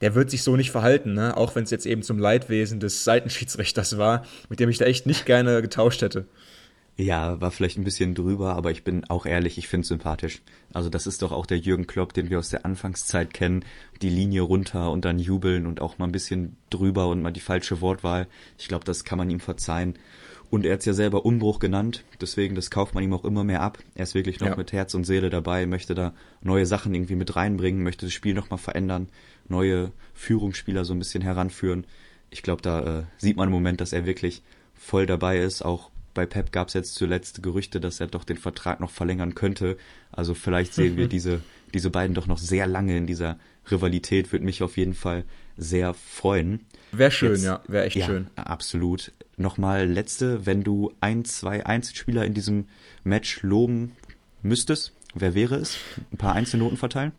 der 0.00 0.14
wird 0.14 0.30
sich 0.30 0.42
so 0.42 0.56
nicht 0.56 0.70
verhalten, 0.70 1.14
ne? 1.14 1.36
auch 1.36 1.54
wenn 1.54 1.64
es 1.64 1.70
jetzt 1.70 1.86
eben 1.86 2.02
zum 2.02 2.18
Leidwesen 2.18 2.80
des 2.80 3.04
Seitenschiedsrichters 3.04 3.98
war, 3.98 4.24
mit 4.48 4.60
dem 4.60 4.68
ich 4.68 4.78
da 4.78 4.86
echt 4.86 5.06
nicht 5.06 5.26
gerne 5.26 5.62
getauscht 5.62 6.02
hätte. 6.02 6.26
Ja, 6.96 7.40
war 7.40 7.50
vielleicht 7.50 7.78
ein 7.78 7.84
bisschen 7.84 8.14
drüber, 8.14 8.56
aber 8.56 8.70
ich 8.70 8.84
bin 8.84 9.08
auch 9.08 9.24
ehrlich, 9.24 9.56
ich 9.56 9.68
finde 9.68 9.86
sympathisch. 9.86 10.42
Also 10.72 10.90
das 10.90 11.06
ist 11.06 11.22
doch 11.22 11.32
auch 11.32 11.46
der 11.46 11.56
Jürgen 11.56 11.86
Klopp, 11.86 12.12
den 12.12 12.28
wir 12.28 12.38
aus 12.38 12.50
der 12.50 12.66
Anfangszeit 12.66 13.32
kennen. 13.32 13.64
Die 14.02 14.10
Linie 14.10 14.42
runter 14.42 14.90
und 14.90 15.06
dann 15.06 15.18
jubeln 15.18 15.66
und 15.66 15.80
auch 15.80 15.96
mal 15.96 16.04
ein 16.04 16.12
bisschen 16.12 16.56
drüber 16.68 17.08
und 17.08 17.22
mal 17.22 17.30
die 17.30 17.40
falsche 17.40 17.80
Wortwahl. 17.80 18.26
Ich 18.58 18.68
glaube, 18.68 18.84
das 18.84 19.04
kann 19.04 19.16
man 19.16 19.30
ihm 19.30 19.40
verzeihen. 19.40 19.94
Und 20.50 20.66
er 20.66 20.72
hat 20.72 20.80
es 20.80 20.86
ja 20.86 20.92
selber 20.92 21.24
Umbruch 21.24 21.60
genannt, 21.60 22.04
deswegen 22.20 22.56
das 22.56 22.70
kauft 22.72 22.92
man 22.92 23.04
ihm 23.04 23.14
auch 23.14 23.24
immer 23.24 23.44
mehr 23.44 23.62
ab. 23.62 23.78
Er 23.94 24.02
ist 24.02 24.16
wirklich 24.16 24.40
noch 24.40 24.48
ja. 24.48 24.56
mit 24.56 24.72
Herz 24.72 24.94
und 24.94 25.04
Seele 25.04 25.30
dabei, 25.30 25.64
möchte 25.64 25.94
da 25.94 26.12
neue 26.42 26.66
Sachen 26.66 26.92
irgendwie 26.92 27.14
mit 27.14 27.36
reinbringen, 27.36 27.84
möchte 27.84 28.06
das 28.06 28.12
Spiel 28.12 28.34
nochmal 28.34 28.58
verändern, 28.58 29.08
neue 29.50 29.92
Führungsspieler 30.14 30.84
so 30.84 30.94
ein 30.94 30.98
bisschen 30.98 31.22
heranführen. 31.22 31.86
Ich 32.30 32.42
glaube, 32.42 32.62
da 32.62 33.00
äh, 33.00 33.02
sieht 33.18 33.36
man 33.36 33.48
im 33.48 33.52
Moment, 33.52 33.80
dass 33.80 33.92
er 33.92 34.06
wirklich 34.06 34.42
voll 34.74 35.06
dabei 35.06 35.38
ist, 35.38 35.62
auch 35.62 35.90
bei 36.14 36.26
Pep 36.26 36.52
gab 36.52 36.68
es 36.68 36.74
jetzt 36.74 36.94
zuletzt 36.94 37.42
Gerüchte, 37.42 37.80
dass 37.80 38.00
er 38.00 38.06
doch 38.06 38.24
den 38.24 38.36
Vertrag 38.36 38.80
noch 38.80 38.90
verlängern 38.90 39.34
könnte. 39.34 39.76
Also 40.10 40.34
vielleicht 40.34 40.74
sehen 40.74 40.96
wir 40.96 41.08
diese, 41.08 41.40
diese 41.72 41.90
beiden 41.90 42.14
doch 42.14 42.26
noch 42.26 42.38
sehr 42.38 42.66
lange 42.66 42.96
in 42.96 43.06
dieser 43.06 43.38
Rivalität. 43.70 44.32
Würde 44.32 44.44
mich 44.44 44.62
auf 44.62 44.76
jeden 44.76 44.94
Fall 44.94 45.24
sehr 45.56 45.94
freuen. 45.94 46.66
Wäre 46.92 47.10
schön, 47.10 47.32
jetzt, 47.32 47.44
ja. 47.44 47.62
Wäre 47.68 47.84
echt 47.84 47.96
ja, 47.96 48.06
schön. 48.06 48.26
Absolut. 48.34 49.12
Nochmal 49.36 49.88
letzte, 49.88 50.46
wenn 50.46 50.64
du 50.64 50.92
ein, 51.00 51.24
zwei 51.24 51.64
Einzelspieler 51.64 52.24
in 52.24 52.34
diesem 52.34 52.66
Match 53.04 53.42
loben 53.42 53.92
müsstest, 54.42 54.92
wer 55.14 55.34
wäre 55.34 55.56
es? 55.56 55.78
Ein 56.12 56.18
paar 56.18 56.34
Einzelnoten 56.34 56.76
verteilen? 56.76 57.12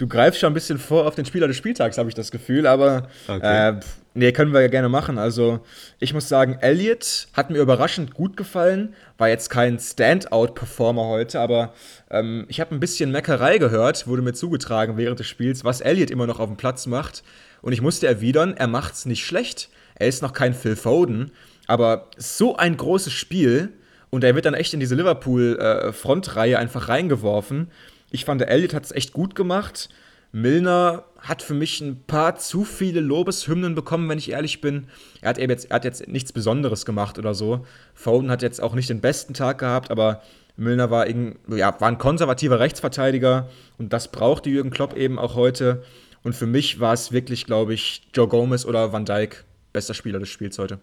Du 0.00 0.08
greifst 0.08 0.40
schon 0.40 0.50
ein 0.50 0.54
bisschen 0.54 0.78
vor 0.78 1.06
auf 1.06 1.14
den 1.14 1.26
Spieler 1.26 1.46
des 1.46 1.58
Spieltags, 1.58 1.98
habe 1.98 2.08
ich 2.08 2.14
das 2.14 2.30
Gefühl, 2.30 2.66
aber 2.66 3.08
okay. 3.28 3.68
äh, 3.68 3.80
nee, 4.14 4.32
können 4.32 4.54
wir 4.54 4.62
ja 4.62 4.68
gerne 4.68 4.88
machen. 4.88 5.18
Also, 5.18 5.60
ich 5.98 6.14
muss 6.14 6.26
sagen, 6.26 6.56
Elliot 6.58 7.28
hat 7.34 7.50
mir 7.50 7.58
überraschend 7.58 8.14
gut 8.14 8.34
gefallen. 8.34 8.94
War 9.18 9.28
jetzt 9.28 9.50
kein 9.50 9.78
Standout-Performer 9.78 11.04
heute, 11.04 11.38
aber 11.38 11.74
ähm, 12.10 12.46
ich 12.48 12.60
habe 12.62 12.74
ein 12.74 12.80
bisschen 12.80 13.10
Meckerei 13.10 13.58
gehört, 13.58 14.06
wurde 14.06 14.22
mir 14.22 14.32
zugetragen 14.32 14.96
während 14.96 15.18
des 15.18 15.26
Spiels, 15.26 15.66
was 15.66 15.82
Elliot 15.82 16.10
immer 16.10 16.26
noch 16.26 16.40
auf 16.40 16.48
dem 16.48 16.56
Platz 16.56 16.86
macht. 16.86 17.22
Und 17.60 17.74
ich 17.74 17.82
musste 17.82 18.06
erwidern, 18.06 18.54
er 18.56 18.68
macht's 18.68 19.04
nicht 19.04 19.26
schlecht. 19.26 19.68
Er 19.96 20.08
ist 20.08 20.22
noch 20.22 20.32
kein 20.32 20.54
Phil 20.54 20.76
Foden, 20.76 21.30
aber 21.66 22.08
so 22.16 22.56
ein 22.56 22.74
großes 22.74 23.12
Spiel 23.12 23.74
und 24.08 24.24
er 24.24 24.34
wird 24.34 24.44
dann 24.44 24.54
echt 24.54 24.74
in 24.74 24.80
diese 24.80 24.94
Liverpool-Frontreihe 24.96 26.54
äh, 26.54 26.56
einfach 26.56 26.88
reingeworfen. 26.88 27.70
Ich 28.10 28.24
fand, 28.24 28.40
der 28.40 28.48
Elliott 28.48 28.74
hat 28.74 28.84
es 28.84 28.92
echt 28.92 29.12
gut 29.12 29.34
gemacht. 29.34 29.88
Milner 30.32 31.04
hat 31.18 31.42
für 31.42 31.54
mich 31.54 31.80
ein 31.80 32.04
paar 32.06 32.36
zu 32.36 32.64
viele 32.64 33.00
Lobeshymnen 33.00 33.74
bekommen, 33.74 34.08
wenn 34.08 34.18
ich 34.18 34.30
ehrlich 34.30 34.60
bin. 34.60 34.86
Er 35.20 35.30
hat, 35.30 35.38
eben 35.38 35.50
jetzt, 35.50 35.70
er 35.70 35.76
hat 35.76 35.84
jetzt 35.84 36.06
nichts 36.08 36.32
Besonderes 36.32 36.84
gemacht 36.84 37.18
oder 37.18 37.34
so. 37.34 37.66
Foden 37.94 38.30
hat 38.30 38.42
jetzt 38.42 38.62
auch 38.62 38.74
nicht 38.74 38.88
den 38.88 39.00
besten 39.00 39.34
Tag 39.34 39.58
gehabt, 39.58 39.90
aber 39.90 40.22
Milner 40.56 40.90
war, 40.90 41.08
ja, 41.08 41.80
war 41.80 41.88
ein 41.88 41.98
konservativer 41.98 42.60
Rechtsverteidiger 42.60 43.48
und 43.78 43.92
das 43.92 44.10
brauchte 44.10 44.50
Jürgen 44.50 44.70
Klopp 44.70 44.96
eben 44.96 45.18
auch 45.18 45.34
heute. 45.34 45.82
Und 46.22 46.34
für 46.34 46.46
mich 46.46 46.80
war 46.80 46.92
es 46.92 47.12
wirklich, 47.12 47.46
glaube 47.46 47.74
ich, 47.74 48.08
Joe 48.14 48.28
Gomez 48.28 48.64
oder 48.64 48.92
Van 48.92 49.06
Dijk 49.06 49.44
bester 49.72 49.94
Spieler 49.94 50.18
des 50.18 50.28
Spiels 50.28 50.58
heute. 50.58 50.78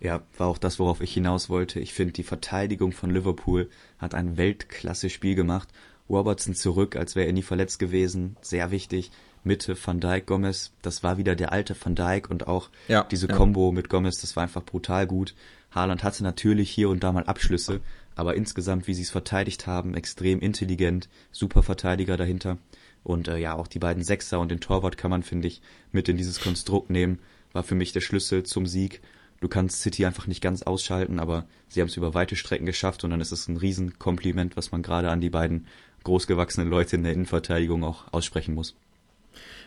Ja, 0.00 0.22
war 0.38 0.48
auch 0.48 0.58
das, 0.58 0.78
worauf 0.78 1.00
ich 1.00 1.12
hinaus 1.12 1.50
wollte. 1.50 1.80
Ich 1.80 1.92
finde, 1.92 2.12
die 2.12 2.22
Verteidigung 2.22 2.92
von 2.92 3.10
Liverpool 3.10 3.68
hat 3.98 4.14
ein 4.14 4.36
Weltklasse-Spiel 4.36 5.34
gemacht 5.34 5.68
Robertson 6.10 6.54
zurück, 6.54 6.96
als 6.96 7.14
wäre 7.14 7.26
er 7.26 7.32
nie 7.32 7.42
verletzt 7.42 7.78
gewesen. 7.78 8.36
Sehr 8.42 8.70
wichtig. 8.70 9.10
Mitte 9.42 9.76
Van 9.82 10.00
Dijk, 10.00 10.26
Gomez. 10.26 10.72
Das 10.82 11.02
war 11.02 11.16
wieder 11.16 11.34
der 11.34 11.52
alte 11.52 11.74
Van 11.80 11.94
Dijk 11.94 12.28
und 12.28 12.46
auch 12.46 12.68
ja, 12.88 13.04
diese 13.04 13.28
ja. 13.28 13.34
Combo 13.34 13.72
mit 13.72 13.88
Gomez, 13.88 14.20
das 14.20 14.36
war 14.36 14.42
einfach 14.42 14.64
brutal 14.64 15.06
gut. 15.06 15.34
Haaland 15.70 16.02
hatte 16.02 16.22
natürlich 16.22 16.70
hier 16.70 16.90
und 16.90 17.02
da 17.02 17.12
mal 17.12 17.24
Abschlüsse, 17.24 17.80
aber 18.16 18.34
insgesamt, 18.34 18.86
wie 18.86 18.94
sie 18.94 19.02
es 19.02 19.10
verteidigt 19.10 19.66
haben, 19.66 19.94
extrem 19.94 20.40
intelligent, 20.40 21.08
super 21.30 21.62
Verteidiger 21.62 22.16
dahinter. 22.16 22.58
Und 23.02 23.28
äh, 23.28 23.38
ja, 23.38 23.54
auch 23.54 23.66
die 23.66 23.78
beiden 23.78 24.02
Sechser 24.02 24.40
und 24.40 24.50
den 24.50 24.60
Torwart 24.60 24.98
kann 24.98 25.10
man, 25.10 25.22
finde 25.22 25.48
ich, 25.48 25.62
mit 25.90 26.08
in 26.08 26.16
dieses 26.16 26.40
Konstrukt 26.40 26.90
nehmen. 26.90 27.20
War 27.52 27.62
für 27.62 27.74
mich 27.74 27.92
der 27.92 28.02
Schlüssel 28.02 28.42
zum 28.42 28.66
Sieg. 28.66 29.00
Du 29.40 29.48
kannst 29.48 29.80
City 29.80 30.04
einfach 30.04 30.26
nicht 30.26 30.42
ganz 30.42 30.62
ausschalten, 30.62 31.18
aber 31.18 31.46
sie 31.68 31.80
haben 31.80 31.88
es 31.88 31.96
über 31.96 32.12
weite 32.12 32.36
Strecken 32.36 32.66
geschafft 32.66 33.04
und 33.04 33.10
dann 33.10 33.22
ist 33.22 33.32
es 33.32 33.48
ein 33.48 33.56
Riesenkompliment, 33.56 34.56
was 34.56 34.70
man 34.70 34.82
gerade 34.82 35.10
an 35.10 35.22
die 35.22 35.30
beiden 35.30 35.66
großgewachsene 36.04 36.68
Leute 36.68 36.96
in 36.96 37.04
der 37.04 37.12
Innenverteidigung 37.12 37.84
auch 37.84 38.12
aussprechen 38.12 38.54
muss. 38.54 38.74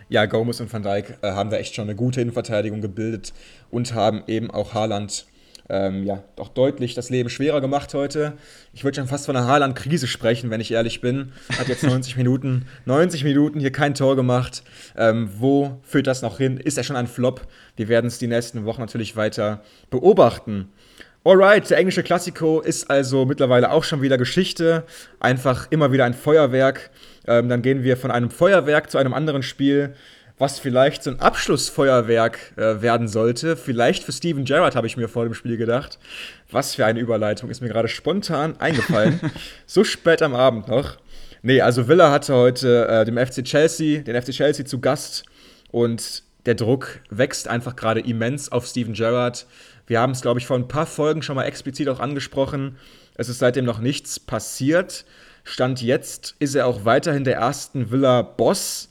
Ja, 0.09 0.25
Gomez 0.25 0.59
und 0.59 0.71
Van 0.71 0.83
Dijk 0.83 1.17
äh, 1.21 1.31
haben 1.31 1.49
da 1.49 1.57
echt 1.57 1.75
schon 1.75 1.85
eine 1.85 1.95
gute 1.95 2.21
Innenverteidigung 2.21 2.81
gebildet 2.81 3.33
und 3.71 3.93
haben 3.93 4.23
eben 4.27 4.51
auch 4.51 4.73
Haaland 4.73 5.25
ähm, 5.69 6.03
ja, 6.03 6.23
doch 6.35 6.49
deutlich 6.49 6.93
das 6.93 7.09
Leben 7.09 7.29
schwerer 7.29 7.61
gemacht 7.61 7.93
heute. 7.93 8.33
Ich 8.73 8.83
würde 8.83 8.95
schon 8.97 9.07
fast 9.07 9.25
von 9.25 9.35
einer 9.35 9.47
Haaland-Krise 9.47 10.07
sprechen, 10.07 10.49
wenn 10.49 10.61
ich 10.61 10.71
ehrlich 10.71 11.01
bin. 11.01 11.31
Hat 11.57 11.67
jetzt 11.67 11.83
90 11.87 12.17
Minuten, 12.17 12.65
90 12.85 13.23
Minuten 13.23 13.59
hier 13.59 13.71
kein 13.71 13.95
Tor 13.95 14.15
gemacht. 14.15 14.63
Ähm, 14.97 15.29
wo 15.37 15.79
führt 15.83 16.07
das 16.07 16.21
noch 16.21 16.37
hin? 16.37 16.57
Ist 16.57 16.77
er 16.77 16.83
schon 16.83 16.95
ein 16.95 17.07
Flop? 17.07 17.47
Wir 17.75 17.87
werden 17.87 18.07
es 18.07 18.19
die 18.19 18.27
nächsten 18.27 18.65
Wochen 18.65 18.81
natürlich 18.81 19.15
weiter 19.15 19.63
beobachten. 19.89 20.69
Alright, 21.25 21.69
der 21.69 21.77
englische 21.77 22.03
Klassiko 22.03 22.59
ist 22.59 22.89
also 22.89 23.25
mittlerweile 23.25 23.71
auch 23.71 23.85
schon 23.85 24.01
wieder 24.01 24.17
Geschichte. 24.17 24.83
Einfach 25.21 25.67
immer 25.69 25.93
wieder 25.93 26.03
ein 26.03 26.13
Feuerwerk. 26.13 26.89
Ähm, 27.25 27.47
dann 27.47 27.61
gehen 27.61 27.81
wir 27.83 27.95
von 27.95 28.11
einem 28.11 28.29
Feuerwerk 28.29 28.91
zu 28.91 28.97
einem 28.97 29.13
anderen 29.13 29.41
Spiel, 29.41 29.95
was 30.37 30.59
vielleicht 30.59 31.01
so 31.01 31.11
ein 31.11 31.21
Abschlussfeuerwerk 31.21 32.39
äh, 32.57 32.81
werden 32.81 33.07
sollte. 33.07 33.55
Vielleicht 33.55 34.03
für 34.03 34.11
Steven 34.11 34.43
Gerrard, 34.43 34.75
habe 34.75 34.85
ich 34.85 34.97
mir 34.97 35.07
vor 35.07 35.23
dem 35.23 35.33
Spiel 35.33 35.55
gedacht. 35.55 35.97
Was 36.51 36.75
für 36.75 36.85
eine 36.85 36.99
Überleitung, 36.99 37.49
ist 37.49 37.61
mir 37.61 37.69
gerade 37.69 37.87
spontan 37.87 38.59
eingefallen. 38.59 39.21
so 39.65 39.85
spät 39.85 40.21
am 40.21 40.35
Abend 40.35 40.67
noch. 40.67 40.97
Nee, 41.41 41.61
also 41.61 41.87
Villa 41.87 42.11
hatte 42.11 42.35
heute 42.35 42.85
äh, 42.89 43.05
dem 43.05 43.17
FC 43.17 43.45
Chelsea, 43.45 44.01
den 44.01 44.21
FC 44.21 44.31
Chelsea 44.31 44.65
zu 44.65 44.81
Gast 44.81 45.23
und 45.71 46.23
der 46.45 46.55
Druck 46.55 46.99
wächst 47.09 47.47
einfach 47.47 47.77
gerade 47.77 48.01
immens 48.01 48.51
auf 48.51 48.65
Steven 48.65 48.93
Gerrard. 48.93 49.45
Wir 49.85 49.99
haben 49.99 50.11
es, 50.11 50.21
glaube 50.21 50.39
ich, 50.39 50.45
vor 50.45 50.57
ein 50.57 50.67
paar 50.67 50.85
Folgen 50.85 51.21
schon 51.21 51.35
mal 51.35 51.43
explizit 51.43 51.89
auch 51.89 51.99
angesprochen. 51.99 52.77
Es 53.15 53.29
ist 53.29 53.39
seitdem 53.39 53.65
noch 53.65 53.79
nichts 53.79 54.19
passiert. 54.19 55.05
Stand 55.43 55.81
jetzt 55.81 56.35
ist 56.39 56.55
er 56.55 56.67
auch 56.67 56.85
weiterhin 56.85 57.25
der 57.25 57.35
ersten 57.35 57.91
Villa-Boss, 57.91 58.89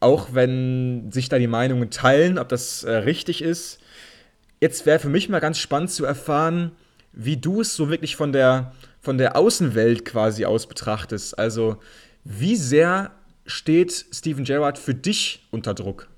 auch 0.00 0.28
wenn 0.32 1.10
sich 1.12 1.28
da 1.28 1.38
die 1.38 1.46
Meinungen 1.46 1.90
teilen, 1.90 2.38
ob 2.38 2.48
das 2.48 2.84
äh, 2.84 2.90
richtig 2.90 3.42
ist. 3.42 3.78
Jetzt 4.60 4.86
wäre 4.86 4.98
für 4.98 5.08
mich 5.08 5.28
mal 5.28 5.38
ganz 5.38 5.58
spannend 5.58 5.90
zu 5.90 6.04
erfahren, 6.04 6.72
wie 7.12 7.36
du 7.36 7.60
es 7.60 7.76
so 7.76 7.90
wirklich 7.90 8.16
von 8.16 8.32
der, 8.32 8.72
von 9.00 9.18
der 9.18 9.36
Außenwelt 9.36 10.04
quasi 10.04 10.44
aus 10.44 10.66
betrachtest. 10.66 11.38
Also, 11.38 11.78
wie 12.24 12.56
sehr 12.56 13.12
steht 13.46 14.06
Steven 14.12 14.44
Gerrard 14.44 14.78
für 14.78 14.94
dich 14.94 15.46
unter 15.50 15.74
Druck? 15.74 16.08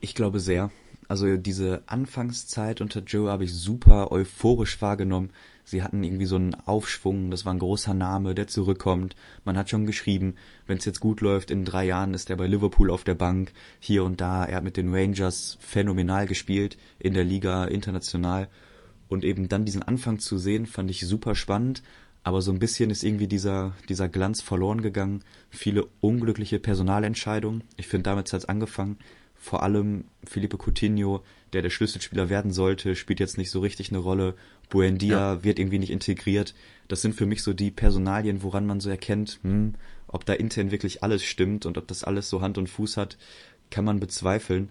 Ich 0.00 0.14
glaube 0.14 0.40
sehr. 0.40 0.70
Also 1.08 1.36
diese 1.36 1.82
Anfangszeit 1.86 2.80
unter 2.80 3.00
Joe 3.00 3.30
habe 3.30 3.44
ich 3.44 3.54
super 3.54 4.10
euphorisch 4.10 4.80
wahrgenommen. 4.82 5.30
Sie 5.64 5.82
hatten 5.82 6.04
irgendwie 6.04 6.26
so 6.26 6.36
einen 6.36 6.54
Aufschwung, 6.54 7.30
das 7.30 7.44
war 7.44 7.52
ein 7.52 7.58
großer 7.58 7.94
Name, 7.94 8.34
der 8.34 8.46
zurückkommt. 8.46 9.16
Man 9.44 9.56
hat 9.56 9.68
schon 9.70 9.86
geschrieben, 9.86 10.34
wenn 10.66 10.78
es 10.78 10.84
jetzt 10.84 11.00
gut 11.00 11.20
läuft, 11.20 11.50
in 11.50 11.64
drei 11.64 11.84
Jahren 11.84 12.14
ist 12.14 12.30
er 12.30 12.36
bei 12.36 12.46
Liverpool 12.46 12.90
auf 12.90 13.04
der 13.04 13.14
Bank, 13.14 13.52
hier 13.80 14.04
und 14.04 14.20
da. 14.20 14.44
Er 14.44 14.56
hat 14.56 14.64
mit 14.64 14.76
den 14.76 14.94
Rangers 14.94 15.58
phänomenal 15.60 16.26
gespielt, 16.26 16.76
in 16.98 17.14
der 17.14 17.24
Liga, 17.24 17.64
international. 17.64 18.48
Und 19.08 19.24
eben 19.24 19.48
dann 19.48 19.64
diesen 19.64 19.82
Anfang 19.82 20.18
zu 20.18 20.38
sehen, 20.38 20.66
fand 20.66 20.90
ich 20.90 21.06
super 21.06 21.34
spannend. 21.34 21.82
Aber 22.24 22.42
so 22.42 22.50
ein 22.50 22.58
bisschen 22.58 22.90
ist 22.90 23.04
irgendwie 23.04 23.28
dieser, 23.28 23.72
dieser 23.88 24.08
Glanz 24.08 24.42
verloren 24.42 24.82
gegangen. 24.82 25.22
Viele 25.50 25.86
unglückliche 26.00 26.58
Personalentscheidungen. 26.58 27.62
Ich 27.76 27.86
finde, 27.86 28.04
damit 28.04 28.32
hat 28.32 28.40
es 28.40 28.48
angefangen 28.48 28.98
vor 29.46 29.62
allem 29.62 30.04
Felipe 30.24 30.58
Coutinho, 30.58 31.22
der 31.52 31.62
der 31.62 31.70
Schlüsselspieler 31.70 32.28
werden 32.28 32.50
sollte, 32.50 32.96
spielt 32.96 33.20
jetzt 33.20 33.38
nicht 33.38 33.52
so 33.52 33.60
richtig 33.60 33.90
eine 33.90 33.98
Rolle. 33.98 34.34
Buendia 34.70 35.34
ja. 35.34 35.44
wird 35.44 35.60
irgendwie 35.60 35.78
nicht 35.78 35.92
integriert. 35.92 36.52
Das 36.88 37.00
sind 37.00 37.14
für 37.14 37.26
mich 37.26 37.44
so 37.44 37.52
die 37.52 37.70
Personalien, 37.70 38.42
woran 38.42 38.66
man 38.66 38.80
so 38.80 38.90
erkennt, 38.90 39.38
hm, 39.42 39.74
ob 40.08 40.24
da 40.24 40.32
intern 40.32 40.72
wirklich 40.72 41.04
alles 41.04 41.22
stimmt 41.22 41.64
und 41.64 41.78
ob 41.78 41.86
das 41.86 42.02
alles 42.02 42.28
so 42.28 42.40
Hand 42.40 42.58
und 42.58 42.68
Fuß 42.68 42.96
hat, 42.96 43.18
kann 43.70 43.84
man 43.84 44.00
bezweifeln. 44.00 44.70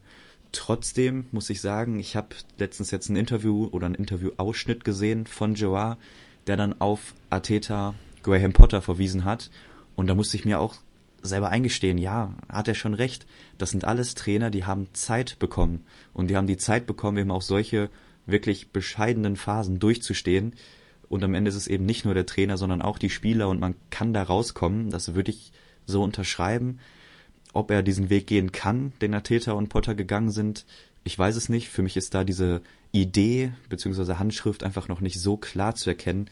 Trotzdem 0.52 1.28
muss 1.32 1.50
ich 1.50 1.62
sagen, 1.62 1.98
ich 1.98 2.18
habe 2.18 2.36
letztens 2.58 2.92
jetzt 2.92 3.08
ein 3.08 3.16
Interview 3.16 3.68
oder 3.72 3.88
ein 3.88 3.96
Interviewausschnitt 3.96 4.84
gesehen 4.84 5.26
von 5.26 5.56
Joa, 5.56 5.98
der 6.48 6.58
dann 6.58 6.82
auf 6.82 7.14
Ateta 7.30 7.96
Graham 8.24 8.52
Potter 8.52 8.82
verwiesen 8.82 9.24
hat. 9.24 9.52
Und 9.96 10.08
da 10.08 10.16
musste 10.16 10.36
ich 10.36 10.44
mir 10.44 10.60
auch 10.60 10.76
selber 11.28 11.50
eingestehen, 11.50 11.98
ja, 11.98 12.34
hat 12.50 12.68
er 12.68 12.76
schon 12.76 12.94
recht. 12.94 13.26
Das 13.58 13.72
sind 13.72 13.86
alles 13.86 14.16
Trainer, 14.16 14.50
die 14.50 14.66
haben 14.66 14.88
Zeit 14.94 15.38
bekommen. 15.40 15.86
Und 16.14 16.30
die 16.30 16.38
haben 16.38 16.48
die 16.48 16.58
Zeit 16.58 16.86
bekommen, 16.86 17.18
eben 17.18 17.32
auch 17.32 17.42
solche 17.42 17.90
wirklich 18.26 18.72
bescheidenen 18.72 19.36
Phasen 19.36 19.80
durchzustehen. 19.80 20.54
Und 21.10 21.24
am 21.24 21.34
Ende 21.34 21.50
ist 21.50 21.56
es 21.56 21.68
eben 21.68 21.86
nicht 21.86 22.06
nur 22.06 22.14
der 22.14 22.26
Trainer, 22.26 22.58
sondern 22.58 22.82
auch 22.82 22.98
die 22.98 23.10
Spieler 23.10 23.50
und 23.50 23.60
man 23.60 23.76
kann 23.90 24.14
da 24.14 24.24
rauskommen. 24.24 24.90
Das 24.90 25.14
würde 25.14 25.32
ich 25.32 25.52
so 25.86 26.04
unterschreiben. 26.04 26.80
Ob 27.54 27.72
er 27.72 27.84
diesen 27.84 28.10
Weg 28.10 28.28
gehen 28.28 28.52
kann, 28.52 28.94
den 29.02 29.14
Ateta 29.14 29.54
und 29.54 29.70
Potter 29.70 29.96
gegangen 29.96 30.32
sind, 30.32 30.66
ich 31.04 31.18
weiß 31.18 31.36
es 31.36 31.48
nicht. 31.48 31.70
Für 31.70 31.84
mich 31.84 31.96
ist 31.96 32.14
da 32.14 32.24
diese 32.24 32.62
Idee 32.92 33.54
bzw. 33.70 34.16
Handschrift 34.16 34.64
einfach 34.64 34.88
noch 34.88 35.00
nicht 35.00 35.20
so 35.20 35.38
klar 35.38 35.76
zu 35.76 35.90
erkennen. 35.90 36.30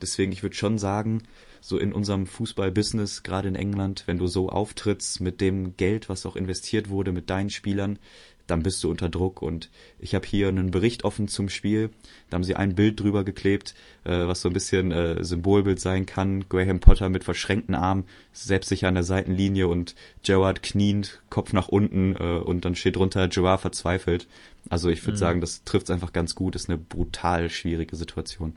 Deswegen, 0.00 0.32
ich 0.32 0.42
würde 0.42 0.56
schon 0.56 0.78
sagen, 0.78 1.22
so 1.60 1.78
in 1.78 1.92
unserem 1.92 2.26
Fußball-Business, 2.26 3.22
gerade 3.22 3.48
in 3.48 3.56
England, 3.56 4.04
wenn 4.06 4.18
du 4.18 4.26
so 4.26 4.48
auftrittst 4.48 5.20
mit 5.20 5.40
dem 5.40 5.76
Geld, 5.76 6.08
was 6.08 6.26
auch 6.26 6.36
investiert 6.36 6.88
wurde, 6.88 7.12
mit 7.12 7.30
deinen 7.30 7.50
Spielern, 7.50 7.98
dann 8.46 8.62
bist 8.62 8.82
du 8.84 8.90
unter 8.90 9.08
Druck. 9.08 9.42
Und 9.42 9.70
ich 9.98 10.14
habe 10.14 10.26
hier 10.26 10.48
einen 10.48 10.70
Bericht 10.70 11.04
offen 11.04 11.28
zum 11.28 11.48
Spiel. 11.48 11.90
Da 12.30 12.36
haben 12.36 12.44
sie 12.44 12.56
ein 12.56 12.74
Bild 12.74 13.00
drüber 13.00 13.24
geklebt, 13.24 13.74
äh, 14.04 14.26
was 14.26 14.40
so 14.40 14.48
ein 14.48 14.52
bisschen 14.52 14.92
äh, 14.92 15.22
Symbolbild 15.24 15.80
sein 15.80 16.06
kann. 16.06 16.48
Graham 16.48 16.80
Potter 16.80 17.08
mit 17.08 17.24
verschränkten 17.24 17.74
Armen, 17.74 18.04
selbstsicher 18.32 18.88
an 18.88 18.94
der 18.94 19.02
Seitenlinie 19.02 19.68
und 19.68 19.94
Gerard 20.22 20.62
kniend, 20.62 21.22
Kopf 21.30 21.52
nach 21.52 21.68
unten 21.68 22.14
äh, 22.16 22.38
und 22.38 22.64
dann 22.64 22.76
steht 22.76 22.96
drunter 22.96 23.28
Gerard 23.28 23.60
verzweifelt. 23.60 24.28
Also 24.68 24.88
ich 24.88 25.02
würde 25.02 25.16
mhm. 25.16 25.20
sagen, 25.20 25.40
das 25.40 25.64
trifft 25.64 25.86
es 25.86 25.90
einfach 25.90 26.12
ganz 26.12 26.34
gut. 26.34 26.54
Das 26.54 26.62
ist 26.62 26.70
eine 26.70 26.78
brutal 26.78 27.50
schwierige 27.50 27.96
Situation. 27.96 28.56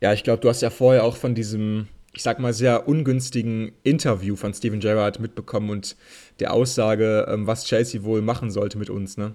Ja, 0.00 0.12
ich 0.12 0.24
glaube, 0.24 0.40
du 0.40 0.48
hast 0.48 0.62
ja 0.62 0.70
vorher 0.70 1.04
auch 1.04 1.16
von 1.16 1.34
diesem 1.34 1.88
ich 2.16 2.22
sag 2.22 2.38
mal, 2.38 2.54
sehr 2.54 2.88
ungünstigen 2.88 3.72
Interview 3.82 4.36
von 4.36 4.54
Steven 4.54 4.80
Gerrard 4.80 5.20
mitbekommen 5.20 5.68
und 5.68 5.96
der 6.40 6.54
Aussage, 6.54 7.26
ähm, 7.28 7.46
was 7.46 7.66
Chelsea 7.66 8.04
wohl 8.04 8.22
machen 8.22 8.50
sollte 8.50 8.78
mit 8.78 8.88
uns, 8.88 9.18
ne? 9.18 9.34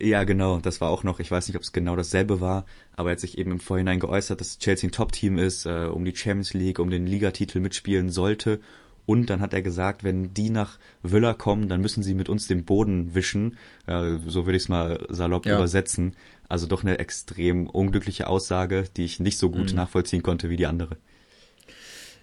Ja, 0.00 0.24
genau, 0.24 0.58
das 0.58 0.80
war 0.80 0.88
auch 0.88 1.04
noch, 1.04 1.20
ich 1.20 1.30
weiß 1.30 1.48
nicht, 1.48 1.56
ob 1.56 1.62
es 1.62 1.72
genau 1.72 1.96
dasselbe 1.96 2.40
war, 2.40 2.64
aber 2.96 3.10
er 3.10 3.12
hat 3.12 3.20
sich 3.20 3.36
eben 3.36 3.52
im 3.52 3.60
Vorhinein 3.60 4.00
geäußert, 4.00 4.40
dass 4.40 4.58
Chelsea 4.58 4.88
ein 4.88 4.92
Top-Team 4.92 5.38
ist, 5.38 5.66
äh, 5.66 5.86
um 5.92 6.04
die 6.04 6.16
Champions 6.16 6.54
League, 6.54 6.78
um 6.78 6.88
den 6.88 7.06
Ligatitel 7.06 7.60
mitspielen 7.60 8.08
sollte. 8.08 8.60
Und 9.04 9.30
dann 9.30 9.40
hat 9.40 9.54
er 9.54 9.62
gesagt, 9.62 10.04
wenn 10.04 10.34
die 10.34 10.50
nach 10.50 10.78
Villa 11.02 11.32
kommen, 11.32 11.68
dann 11.68 11.80
müssen 11.80 12.02
sie 12.02 12.12
mit 12.12 12.28
uns 12.28 12.46
den 12.46 12.64
Boden 12.64 13.14
wischen. 13.14 13.56
Äh, 13.86 14.18
so 14.26 14.44
würde 14.44 14.56
ich 14.56 14.64
es 14.64 14.68
mal 14.68 15.06
salopp 15.08 15.46
ja. 15.46 15.56
übersetzen. 15.56 16.14
Also 16.48 16.66
doch 16.66 16.82
eine 16.82 16.98
extrem 16.98 17.66
unglückliche 17.68 18.26
Aussage, 18.26 18.84
die 18.96 19.04
ich 19.04 19.20
nicht 19.20 19.38
so 19.38 19.50
gut 19.50 19.70
mhm. 19.70 19.76
nachvollziehen 19.76 20.22
konnte 20.22 20.48
wie 20.48 20.56
die 20.56 20.66
andere. 20.66 20.96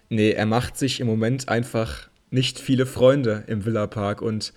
Nee, 0.08 0.30
er 0.30 0.46
macht 0.46 0.76
sich 0.76 1.00
im 1.00 1.06
Moment 1.06 1.48
einfach 1.48 2.08
nicht 2.30 2.58
viele 2.58 2.86
Freunde 2.86 3.44
im 3.46 3.64
Villa 3.64 3.86
Park 3.86 4.22
und 4.22 4.52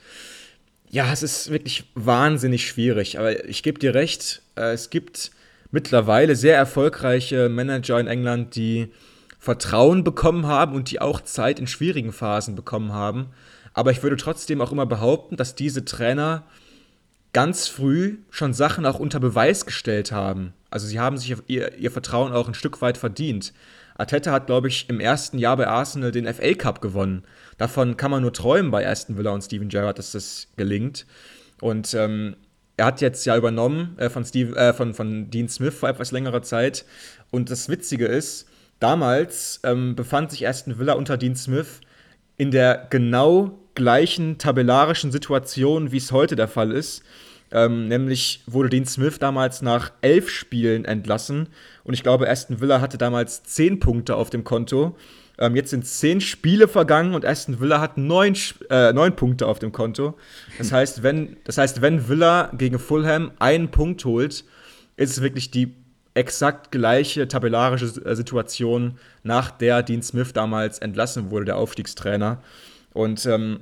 ja, 0.92 1.12
es 1.14 1.22
ist 1.22 1.52
wirklich 1.52 1.84
wahnsinnig 1.94 2.68
schwierig. 2.68 3.20
Aber 3.20 3.46
ich 3.48 3.62
gebe 3.62 3.80
dir 3.80 3.94
recht, 3.94 4.42
äh, 4.56 4.74
es 4.74 4.90
gibt 4.90 5.32
mittlerweile 5.72 6.36
sehr 6.36 6.56
erfolgreiche 6.56 7.48
Manager 7.48 8.00
in 8.00 8.08
England, 8.08 8.56
die 8.56 8.88
Vertrauen 9.38 10.04
bekommen 10.04 10.48
haben 10.48 10.76
und 10.76 10.92
die 10.92 11.00
auch 11.00 11.22
Zeit 11.22 11.60
in 11.60 11.68
schwierigen 11.68 12.12
Phasen 12.12 12.56
bekommen 12.56 12.92
haben. 12.92 13.28
Aber 13.74 13.92
ich 13.92 14.04
würde 14.04 14.18
trotzdem 14.18 14.62
auch 14.62 14.72
immer 14.72 14.88
behaupten, 14.88 15.38
dass 15.38 15.56
diese 15.56 15.86
Trainer 15.86 16.44
ganz 17.34 17.68
früh 17.68 18.18
schon 18.30 18.54
Sachen 18.54 18.86
auch 18.86 19.00
unter 19.00 19.20
Beweis 19.20 19.66
gestellt 19.66 20.12
haben. 20.12 20.54
Also 20.70 20.88
sie 20.88 21.00
haben 21.00 21.18
sich 21.18 21.36
ihr, 21.48 21.78
ihr 21.78 21.92
Vertrauen 21.92 22.32
auch 22.32 22.48
ein 22.48 22.54
Stück 22.54 22.82
weit 22.82 22.98
verdient. 22.98 23.54
Arteta 23.98 24.32
hat, 24.32 24.48
glaube 24.48 24.70
ich, 24.70 24.88
im 24.90 25.00
ersten 25.00 25.38
Jahr 25.38 25.58
bei 25.58 25.68
Arsenal 25.68 26.12
den 26.12 26.32
FA 26.34 26.54
Cup 26.54 26.82
gewonnen. 26.82 27.24
Davon 27.58 27.98
kann 27.98 28.12
man 28.12 28.22
nur 28.22 28.32
träumen 28.32 28.72
bei 28.72 28.88
Aston 28.88 29.18
Villa 29.18 29.32
und 29.32 29.42
Steven 29.42 29.68
Gerrard, 29.68 30.00
dass 30.00 30.14
das 30.14 30.48
gelingt. 30.56 31.06
Und 31.60 31.94
ähm, 31.94 32.38
er 32.78 32.86
hat 32.86 33.02
jetzt 33.02 33.26
ja 33.26 33.36
übernommen 33.36 33.98
äh, 33.98 34.10
von, 34.10 34.24
Steve, 34.24 34.56
äh, 34.56 34.74
von, 34.74 34.94
von 34.94 35.30
Dean 35.30 35.50
Smith 35.50 35.74
vor 35.74 35.90
etwas 35.90 36.12
längerer 36.12 36.42
Zeit. 36.42 36.86
Und 37.30 37.52
das 37.52 37.68
Witzige 37.68 38.06
ist, 38.06 38.48
damals 38.80 39.60
ähm, 39.64 39.96
befand 39.96 40.32
sich 40.32 40.48
Aston 40.48 40.80
Villa 40.80 40.94
unter 40.94 41.18
Dean 41.18 41.36
Smith 41.36 41.82
in 42.38 42.52
der 42.52 42.88
genau 42.90 43.60
gleichen 43.80 44.38
tabellarischen 44.38 45.12
Situation, 45.12 45.92
wie 45.92 45.98
es 45.98 46.12
heute 46.12 46.36
der 46.36 46.48
Fall 46.48 46.72
ist. 46.72 47.02
Ähm, 47.52 47.88
nämlich 47.88 48.44
wurde 48.46 48.70
Dean 48.70 48.86
Smith 48.86 49.18
damals 49.18 49.64
nach 49.64 49.92
elf 50.02 50.30
Spielen 50.30 50.86
entlassen 50.86 51.48
und 51.84 51.96
ich 51.96 52.04
glaube, 52.04 52.30
Aston 52.30 52.62
Villa 52.62 52.80
hatte 52.80 53.00
damals 53.00 53.42
zehn 53.42 53.80
Punkte 53.80 54.16
auf 54.16 54.30
dem 54.30 54.44
Konto. 54.44 54.96
Ähm, 55.40 55.56
jetzt 55.56 55.72
sind 55.72 55.88
zehn 55.88 56.22
Spiele 56.22 56.68
vergangen 56.68 57.16
und 57.16 57.26
Aston 57.26 57.60
Villa 57.60 57.82
hat 57.82 57.98
neun, 57.98 58.36
äh, 58.70 58.94
neun 58.94 59.16
Punkte 59.16 59.48
auf 59.48 59.58
dem 59.58 59.72
Konto. 59.72 60.16
Das 60.60 60.72
heißt, 60.72 61.02
wenn, 61.02 61.38
das 61.46 61.58
heißt, 61.58 61.82
wenn 61.82 62.08
Villa 62.08 62.52
gegen 62.56 62.78
Fulham 62.78 63.32
einen 63.40 63.72
Punkt 63.72 64.06
holt, 64.06 64.44
ist 64.98 65.12
es 65.12 65.22
wirklich 65.22 65.50
die 65.50 65.74
exakt 66.14 66.72
gleiche 66.72 67.28
tabellarische 67.28 67.88
äh, 68.06 68.16
Situation, 68.16 69.00
nach 69.24 69.50
der 69.50 69.82
Dean 69.82 70.04
Smith 70.04 70.34
damals 70.34 70.78
entlassen 70.80 71.32
wurde, 71.32 71.46
der 71.46 71.58
Aufstiegstrainer. 71.58 72.44
Und 72.94 73.26
ähm, 73.26 73.62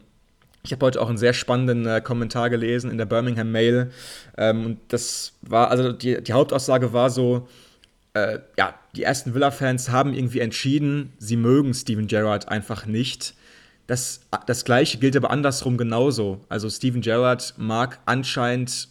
ich 0.68 0.74
habe 0.74 0.86
heute 0.86 1.02
auch 1.02 1.08
einen 1.08 1.18
sehr 1.18 1.34
spannenden 1.34 1.86
äh, 1.86 2.02
Kommentar 2.02 2.50
gelesen 2.50 2.92
in 2.92 2.98
der 2.98 3.06
Birmingham 3.06 3.52
Mail. 3.52 3.90
Ähm, 4.38 4.66
und 4.66 4.80
das 4.90 5.32
war, 5.42 5.72
also 5.72 5.94
die, 5.94 6.22
die 6.22 6.34
Hauptaussage 6.34 6.92
war 6.92 7.10
so, 7.10 7.48
äh, 8.14 8.40
ja, 8.58 8.76
die 8.94 9.04
ersten 9.04 9.34
Villa-Fans 9.34 9.90
haben 9.90 10.14
irgendwie 10.14 10.42
entschieden, 10.42 11.14
sie 11.20 11.38
mögen 11.38 11.74
Steven 11.74 12.08
Gerrard 12.08 12.50
einfach 12.50 12.86
nicht. 12.86 13.34
Das, 13.88 14.22
das 14.46 14.66
gleiche 14.66 14.98
gilt 14.98 15.16
aber 15.16 15.32
andersrum 15.32 15.78
genauso. 15.78 16.42
Also 16.50 16.70
Steven 16.70 17.00
Gerrard 17.00 17.54
mag 17.58 18.00
anscheinend 18.06 18.90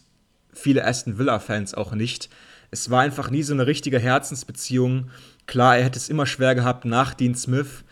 viele 0.51 0.83
Aston 0.83 1.19
Villa-Fans 1.19 1.75
auch 1.75 1.93
nicht. 1.93 2.29
Es 2.71 2.89
war 2.89 3.01
einfach 3.01 3.29
nie 3.29 3.43
so 3.43 3.53
eine 3.53 3.67
richtige 3.67 3.99
Herzensbeziehung. 3.99 5.11
Klar, 5.45 5.77
er 5.77 5.85
hätte 5.85 5.99
es 5.99 6.09
immer 6.09 6.25
schwer 6.25 6.55
gehabt, 6.55 6.85
nach 6.85 7.13
Dean 7.13 7.35
Smith 7.35 7.83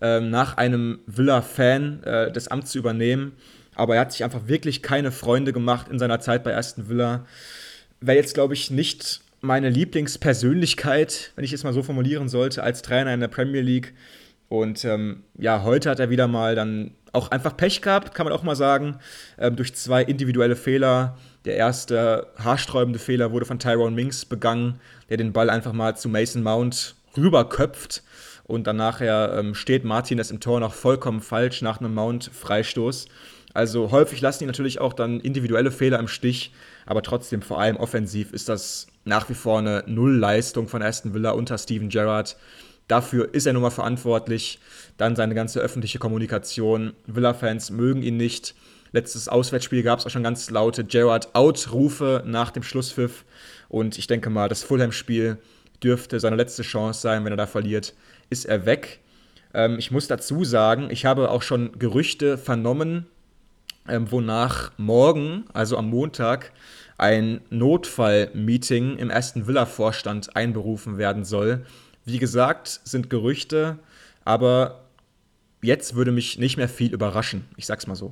ähm, 0.00 0.30
nach 0.30 0.56
einem 0.56 1.00
Villa-Fan 1.06 2.02
äh, 2.02 2.32
das 2.32 2.48
Amt 2.48 2.68
zu 2.68 2.78
übernehmen. 2.78 3.32
Aber 3.74 3.94
er 3.96 4.02
hat 4.02 4.12
sich 4.12 4.24
einfach 4.24 4.46
wirklich 4.46 4.82
keine 4.82 5.10
Freunde 5.10 5.52
gemacht 5.52 5.88
in 5.88 5.98
seiner 5.98 6.20
Zeit 6.20 6.44
bei 6.44 6.56
Aston 6.56 6.88
Villa. 6.88 7.26
Wäre 8.00 8.16
jetzt, 8.16 8.34
glaube 8.34 8.54
ich, 8.54 8.70
nicht 8.70 9.20
meine 9.40 9.68
Lieblingspersönlichkeit, 9.68 11.32
wenn 11.36 11.44
ich 11.44 11.52
es 11.52 11.64
mal 11.64 11.72
so 11.72 11.82
formulieren 11.82 12.28
sollte, 12.28 12.62
als 12.62 12.82
Trainer 12.82 13.12
in 13.12 13.20
der 13.20 13.28
Premier 13.28 13.60
League. 13.60 13.94
Und 14.48 14.84
ähm, 14.84 15.24
ja, 15.36 15.62
heute 15.62 15.90
hat 15.90 16.00
er 16.00 16.10
wieder 16.10 16.28
mal 16.28 16.54
dann 16.54 16.92
auch 17.12 17.30
einfach 17.30 17.56
Pech 17.56 17.80
gehabt, 17.80 18.14
kann 18.14 18.24
man 18.24 18.32
auch 18.32 18.42
mal 18.42 18.56
sagen, 18.56 18.98
ähm, 19.38 19.56
durch 19.56 19.74
zwei 19.74 20.02
individuelle 20.02 20.56
Fehler. 20.56 21.16
Der 21.44 21.56
erste 21.56 22.28
haarsträubende 22.38 22.98
Fehler 22.98 23.32
wurde 23.32 23.46
von 23.46 23.58
Tyrone 23.58 23.94
Minks 23.94 24.24
begangen, 24.24 24.80
der 25.08 25.16
den 25.16 25.32
Ball 25.32 25.50
einfach 25.50 25.72
mal 25.72 25.96
zu 25.96 26.08
Mason 26.08 26.42
Mount 26.42 26.94
rüberköpft. 27.16 28.02
Und 28.44 28.66
dann 28.66 28.76
nachher 28.76 29.34
ähm, 29.38 29.54
steht 29.54 29.84
Martinez 29.84 30.30
im 30.30 30.40
Tor 30.40 30.60
noch 30.60 30.74
vollkommen 30.74 31.20
falsch 31.20 31.62
nach 31.62 31.80
einem 31.80 31.94
Mount-Freistoß. 31.94 33.06
Also 33.54 33.90
häufig 33.90 34.20
lassen 34.20 34.40
die 34.40 34.46
natürlich 34.46 34.80
auch 34.80 34.92
dann 34.92 35.20
individuelle 35.20 35.70
Fehler 35.70 35.98
im 35.98 36.08
Stich, 36.08 36.52
aber 36.86 37.02
trotzdem 37.02 37.40
vor 37.40 37.60
allem 37.60 37.76
offensiv 37.76 38.32
ist 38.32 38.48
das 38.48 38.88
nach 39.04 39.28
wie 39.30 39.34
vor 39.34 39.60
eine 39.60 39.84
Nullleistung 39.86 40.66
von 40.66 40.82
Aston 40.82 41.14
Villa 41.14 41.30
unter 41.30 41.56
Steven 41.56 41.88
Gerrard. 41.88 42.36
Dafür 42.88 43.32
ist 43.32 43.46
er 43.46 43.52
nun 43.54 43.62
mal 43.62 43.70
verantwortlich. 43.70 44.58
Dann 44.98 45.16
seine 45.16 45.34
ganze 45.34 45.60
öffentliche 45.60 45.98
Kommunikation. 45.98 46.92
Villa-Fans 47.06 47.70
mögen 47.70 48.02
ihn 48.02 48.16
nicht. 48.16 48.54
Letztes 48.92 49.28
Auswärtsspiel 49.28 49.82
gab 49.82 49.98
es 50.00 50.06
auch 50.06 50.10
schon 50.10 50.22
ganz 50.22 50.50
laute 50.50 50.84
Gerrard-Out-Rufe 50.84 52.22
nach 52.26 52.50
dem 52.50 52.62
Schlusspfiff. 52.62 53.24
Und 53.68 53.98
ich 53.98 54.06
denke 54.06 54.30
mal, 54.30 54.48
das 54.48 54.62
Fulham-Spiel 54.64 55.38
dürfte 55.82 56.20
seine 56.20 56.36
letzte 56.36 56.62
Chance 56.62 57.00
sein, 57.00 57.24
wenn 57.24 57.32
er 57.32 57.36
da 57.36 57.46
verliert 57.46 57.94
ist 58.30 58.44
er 58.44 58.66
weg. 58.66 59.00
Ähm, 59.52 59.78
ich 59.78 59.90
muss 59.90 60.06
dazu 60.06 60.44
sagen, 60.44 60.88
ich 60.90 61.04
habe 61.04 61.30
auch 61.30 61.42
schon 61.42 61.78
Gerüchte 61.78 62.38
vernommen, 62.38 63.06
ähm, 63.88 64.10
wonach 64.10 64.72
morgen, 64.76 65.44
also 65.52 65.76
am 65.76 65.90
Montag, 65.90 66.52
ein 66.96 67.40
Notfallmeeting 67.50 68.98
im 68.98 69.10
Aston 69.10 69.46
Villa-Vorstand 69.46 70.36
einberufen 70.36 70.98
werden 70.98 71.24
soll. 71.24 71.66
Wie 72.04 72.18
gesagt, 72.18 72.80
sind 72.84 73.10
Gerüchte, 73.10 73.78
aber 74.24 74.84
jetzt 75.62 75.94
würde 75.94 76.12
mich 76.12 76.38
nicht 76.38 76.56
mehr 76.56 76.68
viel 76.68 76.92
überraschen. 76.92 77.46
Ich 77.56 77.66
sag's 77.66 77.86
mal 77.86 77.96
so. 77.96 78.10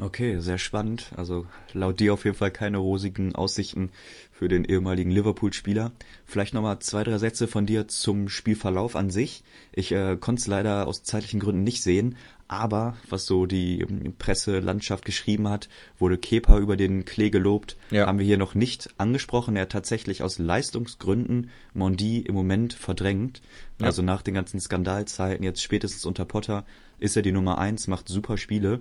Okay, 0.00 0.40
sehr 0.40 0.56
spannend. 0.56 1.12
Also 1.16 1.46
laut 1.74 2.00
dir 2.00 2.14
auf 2.14 2.24
jeden 2.24 2.36
Fall 2.36 2.50
keine 2.50 2.78
rosigen 2.78 3.34
Aussichten 3.34 3.90
für 4.32 4.48
den 4.48 4.64
ehemaligen 4.64 5.10
Liverpool-Spieler. 5.10 5.92
Vielleicht 6.24 6.54
nochmal 6.54 6.78
zwei, 6.78 7.04
drei 7.04 7.18
Sätze 7.18 7.46
von 7.46 7.66
dir 7.66 7.86
zum 7.86 8.30
Spielverlauf 8.30 8.96
an 8.96 9.10
sich. 9.10 9.44
Ich 9.72 9.92
äh, 9.92 10.16
konnte 10.18 10.40
es 10.40 10.46
leider 10.46 10.86
aus 10.86 11.02
zeitlichen 11.02 11.40
Gründen 11.40 11.64
nicht 11.64 11.82
sehen, 11.82 12.16
aber 12.48 12.96
was 13.08 13.26
so 13.26 13.46
die 13.46 13.80
ähm, 13.80 14.14
Presselandschaft 14.18 15.04
geschrieben 15.04 15.48
hat, 15.48 15.68
wurde 15.98 16.18
Kepa 16.18 16.58
über 16.58 16.76
den 16.76 17.04
Klee 17.04 17.30
gelobt, 17.30 17.76
ja. 17.92 18.06
haben 18.06 18.18
wir 18.18 18.26
hier 18.26 18.38
noch 18.38 18.56
nicht 18.56 18.90
angesprochen. 18.98 19.54
Er 19.54 19.62
hat 19.62 19.72
tatsächlich 19.72 20.24
aus 20.24 20.38
Leistungsgründen 20.38 21.50
Mondi 21.74 22.18
im 22.18 22.34
Moment 22.34 22.72
verdrängt. 22.72 23.40
Ja. 23.78 23.86
Also 23.86 24.02
nach 24.02 24.22
den 24.22 24.34
ganzen 24.34 24.58
Skandalzeiten, 24.58 25.44
jetzt 25.44 25.62
spätestens 25.62 26.04
unter 26.06 26.24
Potter, 26.24 26.64
ist 26.98 27.16
er 27.16 27.22
die 27.22 27.30
Nummer 27.30 27.58
eins, 27.58 27.86
macht 27.86 28.08
super 28.08 28.36
Spiele. 28.36 28.80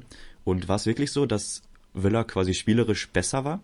Und 0.49 0.67
war 0.67 0.77
es 0.77 0.87
wirklich 0.87 1.11
so, 1.11 1.27
dass 1.27 1.61
Villa 1.93 2.23
quasi 2.23 2.55
spielerisch 2.55 3.09
besser 3.09 3.45
war? 3.45 3.63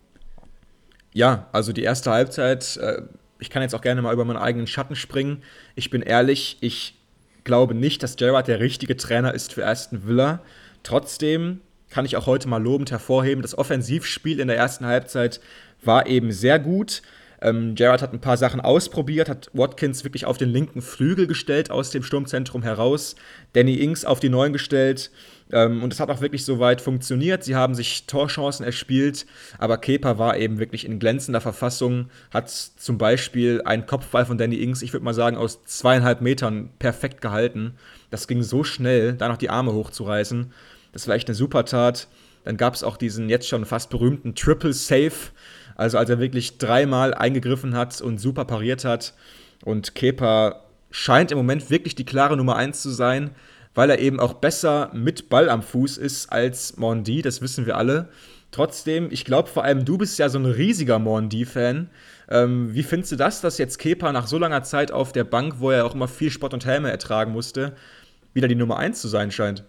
Ja, 1.12 1.48
also 1.50 1.72
die 1.72 1.82
erste 1.82 2.12
Halbzeit, 2.12 2.76
äh, 2.76 3.02
ich 3.40 3.50
kann 3.50 3.62
jetzt 3.62 3.74
auch 3.74 3.80
gerne 3.80 4.02
mal 4.02 4.14
über 4.14 4.24
meinen 4.24 4.36
eigenen 4.36 4.68
Schatten 4.68 4.94
springen. 4.94 5.42
Ich 5.74 5.90
bin 5.90 6.02
ehrlich, 6.02 6.58
ich 6.60 6.94
glaube 7.42 7.74
nicht, 7.74 8.02
dass 8.02 8.14
Gerrard 8.16 8.46
der 8.46 8.60
richtige 8.60 8.96
Trainer 8.96 9.34
ist 9.34 9.52
für 9.52 9.66
Aston 9.66 10.06
Villa. 10.06 10.42
Trotzdem 10.84 11.60
kann 11.90 12.04
ich 12.04 12.16
auch 12.16 12.26
heute 12.26 12.48
mal 12.48 12.62
lobend 12.62 12.92
hervorheben, 12.92 13.42
das 13.42 13.58
Offensivspiel 13.58 14.38
in 14.38 14.48
der 14.48 14.56
ersten 14.56 14.86
Halbzeit 14.86 15.40
war 15.82 16.06
eben 16.06 16.30
sehr 16.30 16.58
gut. 16.60 17.02
Ähm, 17.42 17.74
Gerrard 17.74 18.02
hat 18.02 18.12
ein 18.12 18.20
paar 18.20 18.36
Sachen 18.36 18.60
ausprobiert, 18.60 19.28
hat 19.28 19.50
Watkins 19.52 20.04
wirklich 20.04 20.24
auf 20.24 20.38
den 20.38 20.50
linken 20.50 20.82
Flügel 20.82 21.26
gestellt 21.26 21.70
aus 21.70 21.90
dem 21.90 22.02
Sturmzentrum 22.02 22.62
heraus, 22.62 23.16
Danny 23.52 23.74
Ings 23.74 24.04
auf 24.04 24.20
die 24.20 24.28
Neuen 24.28 24.52
gestellt. 24.52 25.10
Ähm, 25.52 25.82
und 25.82 25.92
es 25.92 26.00
hat 26.00 26.10
auch 26.10 26.20
wirklich 26.20 26.44
soweit 26.44 26.80
funktioniert. 26.80 27.44
Sie 27.44 27.54
haben 27.54 27.74
sich 27.74 28.06
Torchancen 28.06 28.64
erspielt, 28.64 29.26
aber 29.58 29.78
Kepa 29.78 30.18
war 30.18 30.36
eben 30.36 30.58
wirklich 30.58 30.84
in 30.84 30.98
glänzender 30.98 31.40
Verfassung, 31.40 32.10
hat 32.32 32.50
zum 32.50 32.98
Beispiel 32.98 33.62
einen 33.64 33.86
Kopfball 33.86 34.26
von 34.26 34.38
Danny 34.38 34.56
Ings, 34.56 34.82
ich 34.82 34.92
würde 34.92 35.04
mal 35.04 35.14
sagen, 35.14 35.36
aus 35.36 35.64
zweieinhalb 35.64 36.20
Metern 36.20 36.70
perfekt 36.78 37.20
gehalten. 37.20 37.74
Das 38.10 38.26
ging 38.26 38.42
so 38.42 38.64
schnell, 38.64 39.12
da 39.12 39.28
noch 39.28 39.36
die 39.36 39.50
Arme 39.50 39.72
hochzureißen. 39.72 40.52
Das 40.92 41.06
war 41.06 41.14
echt 41.14 41.28
eine 41.28 41.34
super 41.34 41.64
Tat. 41.64 42.08
Dann 42.44 42.56
gab 42.56 42.74
es 42.74 42.84
auch 42.84 42.96
diesen 42.96 43.28
jetzt 43.28 43.48
schon 43.48 43.64
fast 43.64 43.90
berühmten 43.90 44.36
Triple 44.36 44.72
Save 44.72 45.12
also 45.76 45.98
als 45.98 46.10
er 46.10 46.18
wirklich 46.18 46.58
dreimal 46.58 47.14
eingegriffen 47.14 47.76
hat 47.76 48.00
und 48.00 48.18
super 48.18 48.44
pariert 48.44 48.84
hat. 48.84 49.14
Und 49.64 49.94
Kepa 49.94 50.62
scheint 50.90 51.30
im 51.30 51.38
Moment 51.38 51.70
wirklich 51.70 51.94
die 51.94 52.04
klare 52.04 52.36
Nummer 52.36 52.56
1 52.56 52.82
zu 52.82 52.90
sein, 52.90 53.30
weil 53.74 53.90
er 53.90 53.98
eben 53.98 54.18
auch 54.20 54.34
besser 54.34 54.90
mit 54.94 55.28
Ball 55.28 55.48
am 55.48 55.62
Fuß 55.62 55.98
ist 55.98 56.32
als 56.32 56.76
Mondi, 56.78 57.22
das 57.22 57.42
wissen 57.42 57.66
wir 57.66 57.76
alle. 57.76 58.08
Trotzdem, 58.50 59.08
ich 59.10 59.24
glaube 59.24 59.50
vor 59.50 59.64
allem, 59.64 59.84
du 59.84 59.98
bist 59.98 60.18
ja 60.18 60.28
so 60.28 60.38
ein 60.38 60.46
riesiger 60.46 60.98
Mondi-Fan. 60.98 61.90
Ähm, 62.30 62.74
wie 62.74 62.82
findest 62.82 63.12
du 63.12 63.16
das, 63.16 63.42
dass 63.42 63.58
jetzt 63.58 63.78
Kepa 63.78 64.12
nach 64.12 64.26
so 64.26 64.38
langer 64.38 64.62
Zeit 64.62 64.92
auf 64.92 65.12
der 65.12 65.24
Bank, 65.24 65.56
wo 65.58 65.70
er 65.70 65.84
auch 65.84 65.94
immer 65.94 66.08
viel 66.08 66.30
Spott 66.30 66.54
und 66.54 66.64
Helme 66.64 66.90
ertragen 66.90 67.32
musste, 67.32 67.74
wieder 68.32 68.48
die 68.48 68.54
Nummer 68.54 68.78
1 68.78 69.00
zu 69.00 69.08
sein 69.08 69.30
scheint? 69.30 69.64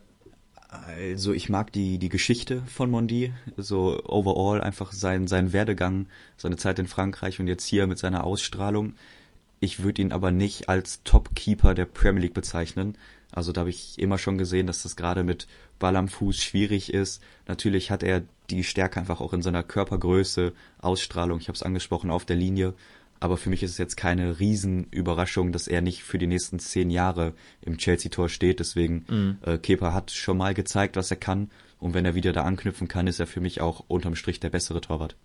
Also 0.70 1.32
ich 1.32 1.47
mag 1.47 1.72
die, 1.72 1.97
die 1.97 2.09
Geschichte 2.09 2.61
von 2.63 2.91
Mondi, 2.91 3.34
so 3.55 4.03
overall 4.03 4.61
einfach 4.61 4.91
sein, 4.91 5.28
sein 5.28 5.53
Werdegang, 5.53 6.07
seine 6.36 6.57
Zeit 6.57 6.78
in 6.80 6.88
Frankreich 6.88 7.39
und 7.39 7.47
jetzt 7.47 7.65
hier 7.65 7.88
mit 7.88 7.97
seiner 7.97 8.26
Ausstrahlung. 8.26 8.95
Ich 9.59 9.82
würde 9.82 10.01
ihn 10.01 10.11
aber 10.11 10.32
nicht 10.32 10.68
als 10.68 11.01
Top-Keeper 11.03 11.74
der 11.74 11.86
Premier 11.86 12.24
League 12.24 12.34
bezeichnen. 12.34 12.97
Also 13.32 13.51
da 13.51 13.61
habe 13.61 13.70
ich 13.70 13.97
immer 13.97 14.18
schon 14.18 14.38
gesehen, 14.38 14.68
dass 14.68 14.84
das 14.84 14.95
gerade 14.95 15.24
mit 15.24 15.47
Ball 15.80 15.95
am 15.95 16.09
Fuß 16.09 16.38
schwierig 16.38 16.93
ist. 16.93 17.22
Natürlich 17.47 17.89
hat 17.89 18.03
er 18.03 18.24
die 18.49 18.63
Stärke 18.63 18.99
einfach 18.99 19.22
auch 19.22 19.34
in 19.34 19.41
seiner 19.41 19.63
Körpergröße, 19.63 20.53
Ausstrahlung, 20.80 21.39
ich 21.39 21.47
habe 21.47 21.55
es 21.55 21.63
angesprochen, 21.63 22.11
auf 22.11 22.26
der 22.26 22.36
Linie. 22.36 22.74
Aber 23.20 23.38
für 23.38 23.49
mich 23.49 23.63
ist 23.63 23.72
es 23.72 23.78
jetzt 23.78 23.97
keine 23.97 24.39
Riesenüberraschung, 24.39 25.51
dass 25.51 25.68
er 25.68 25.82
nicht 25.82 26.03
für 26.03 26.18
die 26.18 26.28
nächsten 26.28 26.59
zehn 26.59 26.89
Jahre 26.89 27.34
im 27.61 27.78
Chelsea-Tor 27.78 28.30
steht. 28.30 28.59
Deswegen, 28.59 29.05
mhm. 29.09 29.38
äh, 29.45 29.57
Kepa 29.57 29.93
hat 29.93 30.11
schon 30.11 30.38
mal 30.38 30.53
gezeigt, 30.53 30.95
was 30.95 31.11
er 31.11 31.18
kann. 31.18 31.49
Und 31.80 31.93
wenn 31.93 32.05
er 32.05 32.15
wieder 32.15 32.34
da 32.34 32.43
anknüpfen 32.43 32.88
kann, 32.88 33.07
ist 33.07 33.20
er 33.20 33.28
für 33.28 33.41
mich 33.41 33.61
auch 33.61 33.84
unterm 33.88 34.15
Strich 34.15 34.39
der 34.39 34.49
bessere 34.49 34.82
Torwart. 34.82 35.15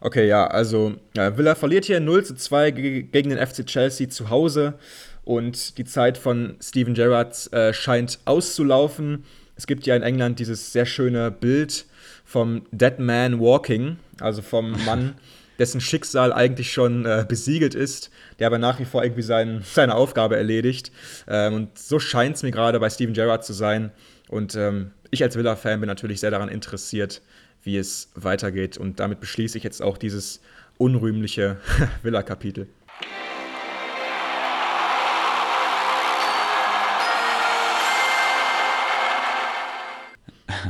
Okay, 0.00 0.28
ja, 0.28 0.46
also 0.46 0.94
ja, 1.16 1.36
Villa 1.36 1.54
verliert 1.54 1.84
hier 1.84 1.98
0 1.98 2.24
zu 2.24 2.34
2 2.36 2.70
gegen 2.70 3.30
den 3.30 3.44
FC 3.44 3.66
Chelsea 3.66 4.08
zu 4.08 4.30
Hause 4.30 4.78
und 5.24 5.76
die 5.76 5.84
Zeit 5.84 6.18
von 6.18 6.56
Steven 6.62 6.94
Gerrard 6.94 7.52
äh, 7.52 7.72
scheint 7.72 8.20
auszulaufen. 8.24 9.24
Es 9.56 9.66
gibt 9.66 9.86
ja 9.86 9.96
in 9.96 10.02
England 10.02 10.38
dieses 10.38 10.72
sehr 10.72 10.86
schöne 10.86 11.32
Bild 11.32 11.84
vom 12.24 12.62
Dead 12.70 12.98
Man 12.98 13.40
Walking, 13.40 13.96
also 14.20 14.40
vom 14.40 14.70
Mann, 14.86 15.14
dessen 15.58 15.80
Schicksal 15.80 16.32
eigentlich 16.32 16.72
schon 16.72 17.04
äh, 17.04 17.24
besiegelt 17.28 17.74
ist, 17.74 18.10
der 18.38 18.46
aber 18.46 18.58
nach 18.58 18.78
wie 18.78 18.84
vor 18.84 19.02
irgendwie 19.02 19.22
sein, 19.22 19.62
seine 19.72 19.94
Aufgabe 19.94 20.36
erledigt. 20.36 20.92
Ähm, 21.26 21.54
und 21.54 21.78
so 21.78 21.98
scheint 21.98 22.36
es 22.36 22.42
mir 22.42 22.50
gerade 22.50 22.80
bei 22.80 22.90
Steven 22.90 23.14
Gerrard 23.14 23.44
zu 23.44 23.52
sein. 23.52 23.90
Und 24.28 24.54
ähm, 24.54 24.92
ich 25.10 25.22
als 25.22 25.36
Villa-Fan 25.36 25.80
bin 25.80 25.88
natürlich 25.88 26.20
sehr 26.20 26.30
daran 26.30 26.48
interessiert, 26.48 27.22
wie 27.62 27.76
es 27.76 28.10
weitergeht. 28.14 28.76
Und 28.76 29.00
damit 29.00 29.20
beschließe 29.20 29.58
ich 29.58 29.64
jetzt 29.64 29.82
auch 29.82 29.98
dieses 29.98 30.40
unrühmliche 30.76 31.56
Villa-Kapitel. 32.02 32.68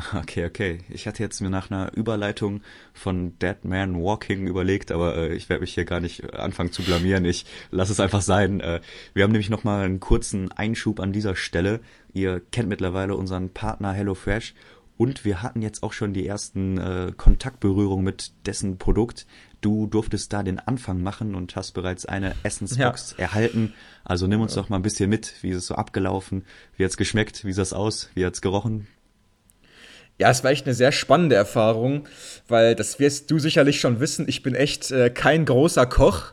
Okay, 0.15 0.47
okay. 0.47 0.79
Ich 0.89 1.07
hatte 1.07 1.23
jetzt 1.23 1.41
mir 1.41 1.51
nach 1.51 1.71
einer 1.71 1.93
Überleitung 1.95 2.63
von 2.93 3.39
Dead 3.39 3.65
Man 3.65 4.03
Walking 4.03 4.47
überlegt, 4.47 4.93
aber 4.93 5.17
äh, 5.17 5.35
ich 5.35 5.49
werde 5.49 5.63
mich 5.63 5.75
hier 5.75 5.85
gar 5.85 6.01
nicht 6.01 6.23
äh, 6.23 6.37
anfangen 6.37 6.73
zu 6.73 6.83
blamieren. 6.83 7.25
Ich 7.25 7.47
lasse 7.71 7.93
es 7.93 8.01
einfach 8.01 8.23
sein. 8.23 8.61
Äh, 8.61 8.81
wir 9.15 9.25
haben 9.25 9.33
nämlich 9.33 9.51
nochmal 9.51 9.85
einen 9.85 10.01
kurzen 10.01 10.51
Einschub 10.53 11.01
an 11.01 11.13
dieser 11.13 11.37
Stelle. 11.37 11.81
Ihr 12.13 12.41
kennt 12.41 12.69
mittlerweile 12.69 13.17
unseren 13.17 13.51
Partner 13.51 13.93
HelloFresh 13.93 14.55
und 14.97 15.25
wir 15.25 15.43
hatten 15.43 15.63
jetzt 15.63 15.83
auch 15.83 15.93
schon 15.93 16.13
die 16.13 16.27
ersten 16.27 16.79
äh, 16.79 17.13
Kontaktberührungen 17.17 18.05
mit 18.05 18.33
dessen 18.47 18.79
Produkt. 18.79 19.27
Du 19.61 19.87
durftest 19.87 20.33
da 20.33 20.43
den 20.43 20.59
Anfang 20.59 21.03
machen 21.03 21.35
und 21.35 21.55
hast 21.57 21.73
bereits 21.73 22.07
eine 22.07 22.35
Essensbox 22.43 23.15
ja. 23.17 23.25
erhalten. 23.25 23.75
Also 24.05 24.27
nimm 24.27 24.41
uns 24.41 24.55
ja. 24.55 24.63
doch 24.63 24.69
mal 24.69 24.77
ein 24.77 24.83
bisschen 24.83 25.11
mit. 25.11 25.35
Wie 25.43 25.51
ist 25.51 25.59
es 25.59 25.67
so 25.67 25.75
abgelaufen? 25.75 26.45
Wie 26.77 26.85
hat's 26.85 26.97
geschmeckt? 26.97 27.45
Wie 27.45 27.53
sah 27.53 27.63
es 27.63 27.73
aus? 27.73 28.11
Wie 28.15 28.25
hat's 28.25 28.41
gerochen? 28.41 28.87
Ja, 30.19 30.31
es 30.31 30.43
war 30.43 30.51
echt 30.51 30.67
eine 30.67 30.75
sehr 30.75 30.91
spannende 30.91 31.37
Erfahrung, 31.37 32.09
weil 32.49 32.75
das 32.75 32.99
wirst 32.99 33.31
du 33.31 33.39
sicherlich 33.39 33.81
schon 33.81 34.01
wissen. 34.01 34.27
Ich 34.29 34.43
bin 34.43 34.57
echt 34.57 34.91
äh, 34.91 35.11
kein 35.11 35.45
großer 35.45 35.87
Koch. 35.87 36.33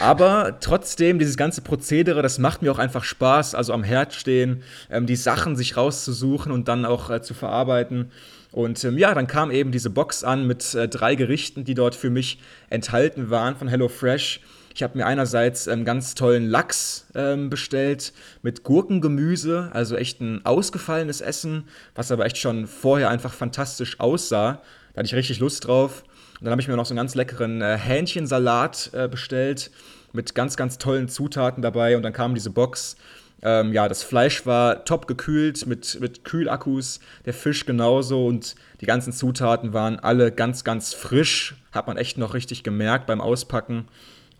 Aber 0.00 0.56
trotzdem, 0.60 1.18
dieses 1.18 1.36
ganze 1.36 1.60
Prozedere, 1.60 2.22
das 2.22 2.38
macht 2.38 2.62
mir 2.62 2.72
auch 2.72 2.78
einfach 2.78 3.04
Spaß. 3.04 3.54
Also 3.54 3.74
am 3.74 3.84
Herd 3.84 4.14
stehen, 4.14 4.62
ähm, 4.90 5.06
die 5.06 5.14
Sachen 5.14 5.56
sich 5.56 5.76
rauszusuchen 5.76 6.50
und 6.50 6.68
dann 6.68 6.86
auch 6.86 7.10
äh, 7.10 7.20
zu 7.20 7.34
verarbeiten. 7.34 8.10
Und 8.50 8.82
ähm, 8.84 8.96
ja, 8.96 9.14
dann 9.14 9.26
kam 9.26 9.50
eben 9.50 9.72
diese 9.72 9.90
Box 9.90 10.24
an 10.24 10.46
mit 10.46 10.74
äh, 10.74 10.88
drei 10.88 11.14
Gerichten, 11.14 11.64
die 11.64 11.74
dort 11.74 11.94
für 11.94 12.10
mich 12.10 12.38
enthalten 12.70 13.28
waren 13.28 13.56
von 13.56 13.68
HelloFresh. 13.68 14.40
Ich 14.78 14.84
habe 14.84 14.96
mir 14.96 15.06
einerseits 15.06 15.66
ähm, 15.66 15.84
ganz 15.84 16.14
tollen 16.14 16.48
Lachs 16.48 17.08
ähm, 17.16 17.50
bestellt 17.50 18.12
mit 18.42 18.62
Gurkengemüse, 18.62 19.70
also 19.72 19.96
echt 19.96 20.20
ein 20.20 20.46
ausgefallenes 20.46 21.20
Essen, 21.20 21.64
was 21.96 22.12
aber 22.12 22.26
echt 22.26 22.38
schon 22.38 22.68
vorher 22.68 23.10
einfach 23.10 23.32
fantastisch 23.32 23.98
aussah. 23.98 24.62
Da 24.92 24.98
hatte 24.98 25.06
ich 25.06 25.16
richtig 25.16 25.40
Lust 25.40 25.66
drauf. 25.66 26.04
Und 26.38 26.44
dann 26.44 26.52
habe 26.52 26.62
ich 26.62 26.68
mir 26.68 26.76
noch 26.76 26.86
so 26.86 26.92
einen 26.92 26.98
ganz 26.98 27.16
leckeren 27.16 27.60
äh, 27.60 27.76
Hähnchensalat 27.76 28.90
äh, 28.92 29.08
bestellt 29.08 29.72
mit 30.12 30.36
ganz, 30.36 30.56
ganz 30.56 30.78
tollen 30.78 31.08
Zutaten 31.08 31.60
dabei. 31.60 31.96
Und 31.96 32.04
dann 32.04 32.12
kam 32.12 32.36
diese 32.36 32.50
Box. 32.50 32.94
Ähm, 33.42 33.72
ja, 33.72 33.88
das 33.88 34.04
Fleisch 34.04 34.46
war 34.46 34.84
top 34.84 35.08
gekühlt 35.08 35.66
mit, 35.66 35.98
mit 36.00 36.22
Kühlakkus, 36.22 37.00
der 37.24 37.34
Fisch 37.34 37.66
genauso 37.66 38.26
und 38.28 38.54
die 38.80 38.86
ganzen 38.86 39.12
Zutaten 39.12 39.72
waren 39.72 39.98
alle 39.98 40.30
ganz, 40.30 40.62
ganz 40.62 40.94
frisch. 40.94 41.56
Hat 41.72 41.88
man 41.88 41.96
echt 41.96 42.16
noch 42.16 42.32
richtig 42.32 42.62
gemerkt 42.62 43.08
beim 43.08 43.20
Auspacken 43.20 43.88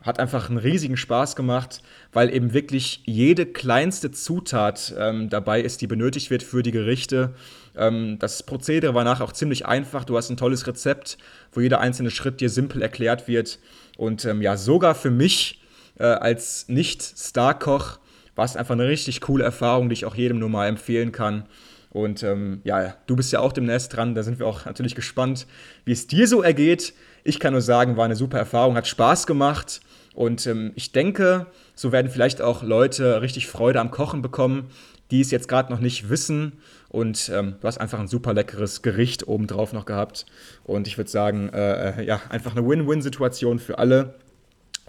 hat 0.02 0.20
einfach 0.20 0.48
einen 0.48 0.58
riesigen 0.58 0.96
Spaß 0.96 1.34
gemacht, 1.36 1.82
weil 2.12 2.32
eben 2.32 2.52
wirklich 2.52 3.02
jede 3.04 3.46
kleinste 3.46 4.10
Zutat 4.10 4.94
ähm, 4.96 5.28
dabei 5.28 5.60
ist, 5.60 5.80
die 5.80 5.86
benötigt 5.86 6.30
wird 6.30 6.42
für 6.42 6.62
die 6.62 6.70
Gerichte. 6.70 7.34
Ähm, 7.76 8.18
das 8.18 8.42
Prozedere 8.42 8.94
war 8.94 9.04
nachher 9.04 9.24
auch 9.24 9.32
ziemlich 9.32 9.66
einfach. 9.66 10.04
Du 10.04 10.16
hast 10.16 10.30
ein 10.30 10.36
tolles 10.36 10.66
Rezept, 10.66 11.18
wo 11.52 11.60
jeder 11.60 11.80
einzelne 11.80 12.10
Schritt 12.10 12.40
dir 12.40 12.48
simpel 12.48 12.80
erklärt 12.80 13.26
wird. 13.26 13.58
Und 13.96 14.24
ähm, 14.24 14.40
ja, 14.40 14.56
sogar 14.56 14.94
für 14.94 15.10
mich 15.10 15.60
äh, 15.98 16.04
als 16.04 16.68
Nicht-Star-Koch 16.68 17.98
war 18.36 18.44
es 18.44 18.56
einfach 18.56 18.74
eine 18.74 18.86
richtig 18.86 19.20
coole 19.20 19.42
Erfahrung, 19.42 19.88
die 19.88 19.94
ich 19.94 20.04
auch 20.04 20.14
jedem 20.14 20.38
nur 20.38 20.48
mal 20.48 20.68
empfehlen 20.68 21.10
kann. 21.10 21.44
Und 21.90 22.22
ähm, 22.22 22.60
ja, 22.64 22.94
du 23.06 23.16
bist 23.16 23.32
ja 23.32 23.40
auch 23.40 23.52
demnächst 23.52 23.96
dran. 23.96 24.14
Da 24.14 24.22
sind 24.22 24.38
wir 24.38 24.46
auch 24.46 24.64
natürlich 24.64 24.94
gespannt, 24.94 25.46
wie 25.84 25.92
es 25.92 26.06
dir 26.06 26.28
so 26.28 26.42
ergeht. 26.42 26.94
Ich 27.24 27.40
kann 27.40 27.52
nur 27.52 27.62
sagen, 27.62 27.96
war 27.96 28.04
eine 28.04 28.14
super 28.14 28.38
Erfahrung, 28.38 28.76
hat 28.76 28.86
Spaß 28.86 29.26
gemacht. 29.26 29.80
Und 30.18 30.48
ähm, 30.48 30.72
ich 30.74 30.90
denke, 30.90 31.46
so 31.76 31.92
werden 31.92 32.10
vielleicht 32.10 32.42
auch 32.42 32.64
Leute 32.64 33.22
richtig 33.22 33.46
Freude 33.46 33.78
am 33.78 33.92
Kochen 33.92 34.20
bekommen, 34.20 34.68
die 35.12 35.20
es 35.20 35.30
jetzt 35.30 35.46
gerade 35.46 35.72
noch 35.72 35.78
nicht 35.78 36.10
wissen. 36.10 36.54
Und 36.88 37.30
ähm, 37.32 37.54
du 37.60 37.68
hast 37.68 37.78
einfach 37.78 38.00
ein 38.00 38.08
super 38.08 38.34
leckeres 38.34 38.82
Gericht 38.82 39.28
obendrauf 39.28 39.72
noch 39.72 39.86
gehabt. 39.86 40.26
Und 40.64 40.88
ich 40.88 40.98
würde 40.98 41.08
sagen, 41.08 41.50
äh, 41.50 42.00
äh, 42.00 42.04
ja, 42.04 42.20
einfach 42.30 42.56
eine 42.56 42.66
Win-Win-Situation 42.66 43.60
für 43.60 43.78
alle. 43.78 44.16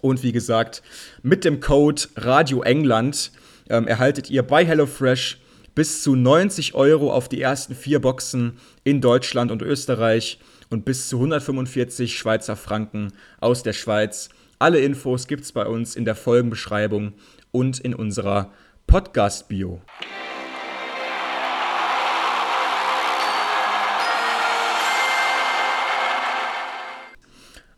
Und 0.00 0.24
wie 0.24 0.32
gesagt, 0.32 0.82
mit 1.22 1.44
dem 1.44 1.60
Code 1.60 2.02
Radio 2.16 2.62
England 2.62 3.30
ähm, 3.68 3.86
erhaltet 3.86 4.30
ihr 4.30 4.42
bei 4.42 4.66
HelloFresh 4.66 5.38
bis 5.76 6.02
zu 6.02 6.16
90 6.16 6.74
Euro 6.74 7.12
auf 7.12 7.28
die 7.28 7.40
ersten 7.40 7.76
vier 7.76 8.00
Boxen 8.00 8.58
in 8.82 9.00
Deutschland 9.00 9.52
und 9.52 9.62
Österreich 9.62 10.40
und 10.70 10.84
bis 10.84 11.08
zu 11.08 11.18
145 11.18 12.18
Schweizer 12.18 12.56
Franken 12.56 13.12
aus 13.38 13.62
der 13.62 13.74
Schweiz 13.74 14.30
alle 14.60 14.80
Infos 14.80 15.26
gibt 15.26 15.44
es 15.44 15.52
bei 15.52 15.66
uns 15.66 15.96
in 15.96 16.04
der 16.04 16.14
Folgenbeschreibung 16.14 17.14
und 17.50 17.80
in 17.80 17.94
unserer 17.94 18.52
Podcast-Bio. 18.86 19.80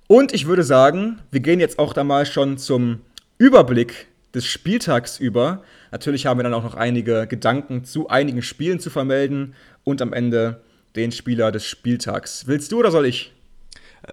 Und 0.08 0.34
ich 0.34 0.46
würde 0.46 0.64
sagen, 0.64 1.20
wir 1.30 1.38
gehen 1.38 1.60
jetzt 1.60 1.78
auch 1.78 1.92
da 1.94 2.02
mal 2.02 2.26
schon 2.26 2.58
zum 2.58 3.02
Überblick 3.38 4.08
des 4.34 4.44
Spieltags 4.44 5.20
über. 5.20 5.62
Natürlich 5.92 6.26
haben 6.26 6.40
wir 6.40 6.44
dann 6.44 6.52
auch 6.52 6.64
noch 6.64 6.74
einige 6.74 7.28
Gedanken 7.28 7.84
zu 7.84 8.08
einigen 8.08 8.42
Spielen 8.42 8.80
zu 8.80 8.90
vermelden 8.90 9.54
und 9.84 10.02
am 10.02 10.12
Ende 10.12 10.62
den 10.96 11.12
Spieler 11.12 11.52
des 11.52 11.64
Spieltags. 11.64 12.48
Willst 12.48 12.72
du 12.72 12.80
oder 12.80 12.90
soll 12.90 13.06
ich? 13.06 13.32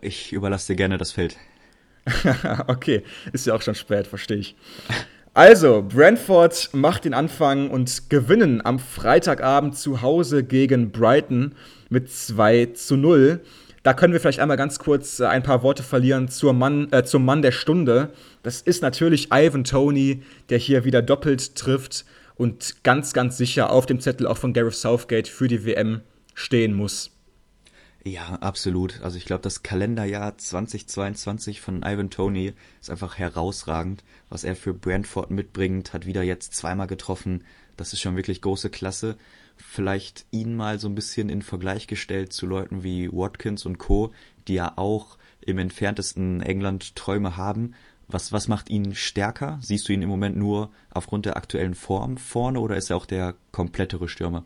Ich 0.01 0.31
überlasse 0.33 0.73
dir 0.73 0.77
gerne 0.77 0.99
das 0.99 1.11
Feld. 1.11 1.35
okay, 2.67 3.03
ist 3.33 3.45
ja 3.45 3.53
auch 3.53 3.61
schon 3.61 3.75
spät, 3.75 4.07
verstehe 4.07 4.37
ich. 4.37 4.55
Also, 5.33 5.83
Brentford 5.87 6.69
macht 6.73 7.05
den 7.05 7.13
Anfang 7.13 7.69
und 7.69 8.09
gewinnen 8.09 8.65
am 8.65 8.79
Freitagabend 8.79 9.77
zu 9.77 10.01
Hause 10.01 10.43
gegen 10.43 10.91
Brighton 10.91 11.55
mit 11.89 12.11
2 12.11 12.67
zu 12.73 12.97
0. 12.97 13.39
Da 13.83 13.93
können 13.93 14.11
wir 14.11 14.19
vielleicht 14.19 14.39
einmal 14.39 14.57
ganz 14.57 14.79
kurz 14.79 15.19
äh, 15.19 15.25
ein 15.25 15.43
paar 15.43 15.63
Worte 15.63 15.83
verlieren 15.83 16.29
Mann, 16.53 16.91
äh, 16.91 17.03
zum 17.03 17.23
Mann 17.25 17.41
der 17.41 17.51
Stunde. 17.51 18.11
Das 18.43 18.61
ist 18.61 18.81
natürlich 18.81 19.29
Ivan 19.31 19.63
Tony, 19.63 20.23
der 20.49 20.57
hier 20.57 20.83
wieder 20.83 21.01
doppelt 21.01 21.55
trifft 21.55 22.05
und 22.35 22.83
ganz, 22.83 23.13
ganz 23.13 23.37
sicher 23.37 23.71
auf 23.71 23.85
dem 23.85 23.99
Zettel 23.99 24.27
auch 24.27 24.37
von 24.37 24.53
Gareth 24.53 24.75
Southgate 24.75 25.27
für 25.27 25.47
die 25.47 25.65
WM 25.65 26.01
stehen 26.33 26.73
muss. 26.73 27.11
Ja, 28.05 28.35
absolut. 28.35 29.01
Also 29.01 29.17
ich 29.17 29.25
glaube, 29.25 29.41
das 29.41 29.61
Kalenderjahr 29.61 30.37
2022 30.37 31.59
von 31.59 31.83
Ivan 31.83 32.09
Tony 32.09 32.53
ist 32.79 32.89
einfach 32.89 33.17
herausragend. 33.17 34.03
Was 34.29 34.45
er 34.45 34.55
für 34.55 34.73
Brentford 34.73 35.31
mitbringt, 35.31 35.91
hat 35.93 36.05
wieder 36.05 36.23
jetzt 36.23 36.53
zweimal 36.53 36.87
getroffen. 36.87 37.43
Das 37.75 37.91
ist 37.91 37.99
schon 37.99 38.15
wirklich 38.15 38.41
große 38.41 38.69
Klasse. 38.69 39.17
Vielleicht 39.57 40.25
ihn 40.31 40.55
mal 40.55 40.79
so 40.79 40.87
ein 40.87 40.95
bisschen 40.95 41.27
in 41.27 41.41
Vergleich 41.41 41.87
gestellt 41.87 42.31
zu 42.31 42.45
Leuten 42.45 42.83
wie 42.83 43.11
Watkins 43.11 43.65
und 43.65 43.77
Co., 43.77 44.13
die 44.47 44.53
ja 44.53 44.73
auch 44.77 45.17
im 45.41 45.57
entferntesten 45.57 46.41
England 46.41 46.95
Träume 46.95 47.35
haben. 47.35 47.73
Was, 48.07 48.31
was 48.31 48.47
macht 48.47 48.69
ihn 48.69 48.95
stärker? 48.95 49.59
Siehst 49.61 49.89
du 49.89 49.93
ihn 49.93 50.01
im 50.01 50.09
Moment 50.09 50.37
nur 50.37 50.71
aufgrund 50.89 51.25
der 51.25 51.35
aktuellen 51.35 51.75
Form 51.75 52.17
vorne 52.17 52.61
oder 52.61 52.77
ist 52.77 52.89
er 52.89 52.97
auch 52.97 53.05
der 53.05 53.35
komplettere 53.51 54.07
Stürmer? 54.07 54.45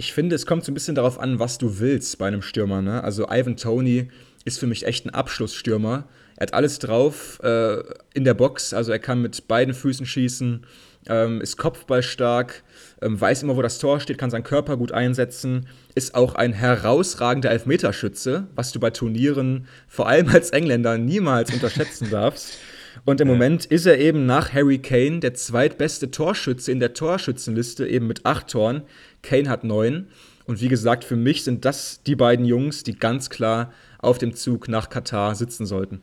Ich 0.00 0.12
finde, 0.12 0.36
es 0.36 0.46
kommt 0.46 0.64
so 0.64 0.70
ein 0.70 0.74
bisschen 0.74 0.94
darauf 0.94 1.18
an, 1.18 1.40
was 1.40 1.58
du 1.58 1.80
willst 1.80 2.18
bei 2.18 2.28
einem 2.28 2.40
Stürmer. 2.40 2.80
Ne? 2.82 3.02
Also 3.02 3.26
Ivan 3.28 3.56
Tony 3.56 4.08
ist 4.44 4.60
für 4.60 4.68
mich 4.68 4.86
echt 4.86 5.04
ein 5.04 5.10
Abschlussstürmer. 5.10 6.06
Er 6.36 6.42
hat 6.42 6.54
alles 6.54 6.78
drauf 6.78 7.40
äh, 7.42 7.82
in 8.14 8.22
der 8.22 8.34
Box. 8.34 8.72
Also 8.72 8.92
er 8.92 9.00
kann 9.00 9.20
mit 9.20 9.48
beiden 9.48 9.74
Füßen 9.74 10.06
schießen, 10.06 10.64
ähm, 11.08 11.40
ist 11.40 11.56
kopfballstark, 11.56 12.62
ähm, 13.02 13.20
weiß 13.20 13.42
immer, 13.42 13.56
wo 13.56 13.62
das 13.62 13.80
Tor 13.80 13.98
steht, 13.98 14.18
kann 14.18 14.30
seinen 14.30 14.44
Körper 14.44 14.76
gut 14.76 14.92
einsetzen, 14.92 15.66
ist 15.96 16.14
auch 16.14 16.36
ein 16.36 16.52
herausragender 16.52 17.50
Elfmeterschütze, 17.50 18.46
was 18.54 18.70
du 18.70 18.78
bei 18.78 18.90
Turnieren 18.90 19.66
vor 19.88 20.06
allem 20.06 20.28
als 20.28 20.50
Engländer 20.50 20.96
niemals 20.96 21.52
unterschätzen 21.52 22.08
darfst. 22.08 22.56
Und 23.04 23.20
im 23.20 23.28
ja. 23.28 23.34
Moment 23.34 23.64
ist 23.64 23.86
er 23.86 23.98
eben 23.98 24.26
nach 24.26 24.52
Harry 24.52 24.78
Kane 24.78 25.20
der 25.20 25.34
zweitbeste 25.34 26.10
Torschütze 26.10 26.72
in 26.72 26.80
der 26.80 26.94
Torschützenliste, 26.94 27.86
eben 27.86 28.06
mit 28.06 28.26
acht 28.26 28.48
Toren. 28.48 28.82
Kane 29.22 29.48
hat 29.48 29.64
neun. 29.64 30.08
Und 30.46 30.60
wie 30.60 30.68
gesagt, 30.68 31.04
für 31.04 31.16
mich 31.16 31.44
sind 31.44 31.64
das 31.64 32.02
die 32.02 32.16
beiden 32.16 32.46
Jungs, 32.46 32.82
die 32.82 32.94
ganz 32.94 33.28
klar 33.28 33.72
auf 33.98 34.18
dem 34.18 34.34
Zug 34.34 34.68
nach 34.68 34.88
Katar 34.88 35.34
sitzen 35.34 35.66
sollten. 35.66 36.00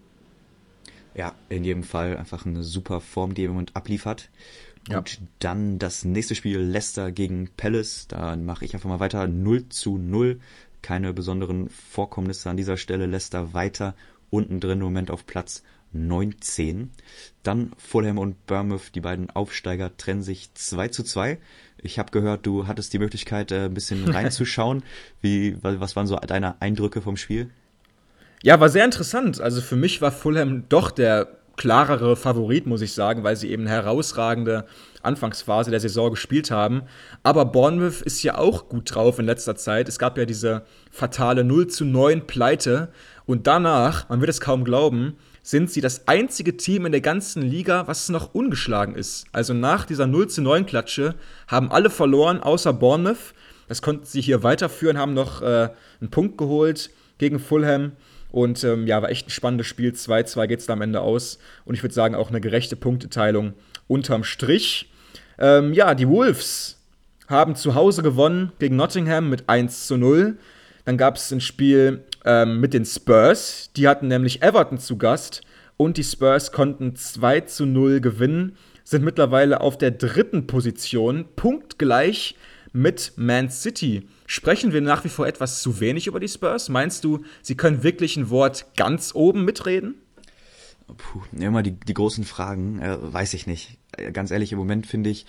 Ja, 1.15 1.33
in 1.49 1.63
jedem 1.63 1.83
Fall 1.83 2.17
einfach 2.17 2.45
eine 2.45 2.61
super 2.61 3.01
Form, 3.01 3.33
die 3.33 3.43
er 3.43 3.45
im 3.45 3.53
Moment 3.53 3.75
abliefert. 3.75 4.29
Ja. 4.89 4.99
Und 4.99 5.19
dann 5.39 5.79
das 5.79 6.05
nächste 6.05 6.35
Spiel 6.35 6.59
Leicester 6.59 7.11
gegen 7.11 7.49
Palace. 7.57 8.07
Da 8.07 8.35
mache 8.35 8.65
ich 8.65 8.73
einfach 8.73 8.89
mal 8.89 8.99
weiter. 8.99 9.25
0 9.27 9.69
zu 9.69 9.97
0. 9.97 10.39
Keine 10.81 11.13
besonderen 11.13 11.69
Vorkommnisse 11.69 12.49
an 12.49 12.57
dieser 12.57 12.77
Stelle. 12.77 13.07
Leicester 13.07 13.53
weiter 13.53 13.95
unten 14.29 14.59
drin 14.59 14.79
im 14.79 14.85
Moment 14.85 15.09
auf 15.09 15.25
Platz 15.25 15.63
19. 15.95 16.91
Dann 17.43 17.71
Fulham 17.77 18.17
und 18.17 18.45
Bournemouth, 18.45 18.93
die 18.93 19.01
beiden 19.01 19.29
Aufsteiger, 19.29 19.95
trennen 19.97 20.21
sich 20.21 20.53
2 20.53 20.89
zu 20.89 21.03
2. 21.03 21.37
Ich 21.81 21.99
habe 21.99 22.11
gehört, 22.11 22.45
du 22.45 22.67
hattest 22.67 22.93
die 22.93 22.99
Möglichkeit, 22.99 23.51
äh, 23.51 23.65
ein 23.65 23.73
bisschen 23.73 24.07
reinzuschauen. 24.11 24.83
Wie, 25.21 25.57
was 25.61 25.95
waren 25.95 26.07
so 26.07 26.15
deine 26.17 26.61
Eindrücke 26.61 27.01
vom 27.01 27.17
Spiel? 27.17 27.49
Ja, 28.43 28.59
war 28.59 28.69
sehr 28.69 28.85
interessant. 28.85 29.41
Also 29.41 29.61
für 29.61 29.75
mich 29.75 30.01
war 30.01 30.11
Fulham 30.11 30.69
doch 30.69 30.91
der 30.91 31.39
klarere 31.57 32.15
Favorit, 32.15 32.65
muss 32.67 32.81
ich 32.81 32.93
sagen, 32.93 33.23
weil 33.23 33.35
sie 33.35 33.49
eben 33.49 33.63
eine 33.63 33.71
herausragende 33.71 34.65
Anfangsphase 35.01 35.71
der 35.71 35.79
Saison 35.79 36.11
gespielt 36.11 36.51
haben. 36.51 36.83
Aber 37.23 37.45
Bournemouth 37.45 38.01
ist 38.01 38.21
ja 38.23 38.37
auch 38.37 38.67
gut 38.67 38.93
drauf 38.93 39.19
in 39.19 39.25
letzter 39.25 39.55
Zeit. 39.55 39.87
Es 39.87 39.99
gab 39.99 40.17
ja 40.17 40.25
diese 40.25 40.63
fatale 40.91 41.43
0 41.43 41.67
zu 41.67 41.85
9 41.85 42.27
Pleite. 42.27 42.89
Und 43.25 43.47
danach, 43.47 44.09
man 44.09 44.19
wird 44.19 44.29
es 44.29 44.41
kaum 44.41 44.63
glauben, 44.63 45.17
sind 45.45 45.69
sie 45.69 45.79
das 45.79 46.07
einzige 46.07 46.57
Team 46.57 46.87
in 46.87 46.91
der 46.91 47.01
ganzen 47.01 47.43
Liga, 47.43 47.85
was 47.85 48.09
noch 48.09 48.33
ungeschlagen 48.33 48.95
ist. 48.95 49.27
Also 49.31 49.53
nach 49.53 49.85
dieser 49.85 50.07
0 50.07 50.27
zu 50.27 50.41
9 50.41 50.65
Klatsche 50.65 51.13
haben 51.47 51.71
alle 51.71 51.91
verloren, 51.91 52.41
außer 52.41 52.73
Bournemouth. 52.73 53.35
Das 53.67 53.83
konnten 53.83 54.05
sie 54.05 54.21
hier 54.21 54.41
weiterführen, 54.41 54.97
haben 54.97 55.13
noch 55.13 55.43
äh, 55.43 55.69
einen 56.01 56.09
Punkt 56.09 56.39
geholt 56.39 56.89
gegen 57.19 57.37
Fulham. 57.37 57.91
Und 58.31 58.63
ähm, 58.63 58.87
ja, 58.87 59.03
war 59.03 59.11
echt 59.11 59.27
ein 59.27 59.29
spannendes 59.29 59.67
Spiel. 59.67 59.91
2-2 59.91 60.47
geht 60.47 60.59
es 60.61 60.65
da 60.65 60.73
am 60.73 60.81
Ende 60.81 61.01
aus. 61.01 61.37
Und 61.63 61.75
ich 61.75 61.83
würde 61.83 61.93
sagen, 61.93 62.15
auch 62.15 62.29
eine 62.29 62.41
gerechte 62.41 62.75
Punkteteilung 62.75 63.53
unterm 63.87 64.23
Strich. 64.23 64.91
Ähm, 65.37 65.73
ja, 65.73 65.93
die 65.93 66.09
Wolves 66.09 66.79
haben 67.27 67.55
zu 67.55 67.75
Hause 67.75 68.01
gewonnen 68.01 68.51
gegen 68.57 68.77
Nottingham 68.77 69.29
mit 69.29 69.47
1 69.47 69.85
zu 69.85 69.95
0. 69.95 70.37
Dann 70.85 70.97
gab 70.97 71.17
es 71.17 71.31
ein 71.31 71.41
Spiel 71.41 72.05
ähm, 72.23 72.59
mit 72.59 72.73
den 72.73 72.85
Spurs. 72.85 73.71
Die 73.75 73.87
hatten 73.87 74.07
nämlich 74.07 74.41
Everton 74.41 74.77
zu 74.77 74.97
Gast 74.97 75.41
und 75.77 75.97
die 75.97 76.03
Spurs 76.03 76.51
konnten 76.51 76.95
2 76.95 77.41
zu 77.41 77.65
0 77.65 77.99
gewinnen, 77.99 78.55
sind 78.83 79.03
mittlerweile 79.03 79.61
auf 79.61 79.77
der 79.77 79.91
dritten 79.91 80.47
Position, 80.47 81.25
punktgleich 81.35 82.35
mit 82.71 83.13
Man 83.15 83.49
City. 83.49 84.07
Sprechen 84.27 84.73
wir 84.73 84.81
nach 84.81 85.03
wie 85.05 85.09
vor 85.09 85.27
etwas 85.27 85.61
zu 85.61 85.79
wenig 85.79 86.07
über 86.07 86.19
die 86.19 86.27
Spurs? 86.27 86.69
Meinst 86.69 87.03
du, 87.03 87.23
sie 87.41 87.55
können 87.55 87.83
wirklich 87.83 88.15
ein 88.15 88.29
Wort 88.29 88.65
ganz 88.75 89.15
oben 89.15 89.43
mitreden? 89.45 89.95
Puh, 90.97 91.21
immer 91.39 91.63
die, 91.63 91.71
die 91.71 91.93
großen 91.95 92.25
Fragen, 92.25 92.79
äh, 92.79 92.97
weiß 93.01 93.33
ich 93.33 93.47
nicht. 93.47 93.79
Äh, 93.97 94.11
ganz 94.11 94.29
ehrlich, 94.29 94.51
im 94.51 94.59
Moment 94.59 94.85
finde 94.85 95.09
ich, 95.09 95.25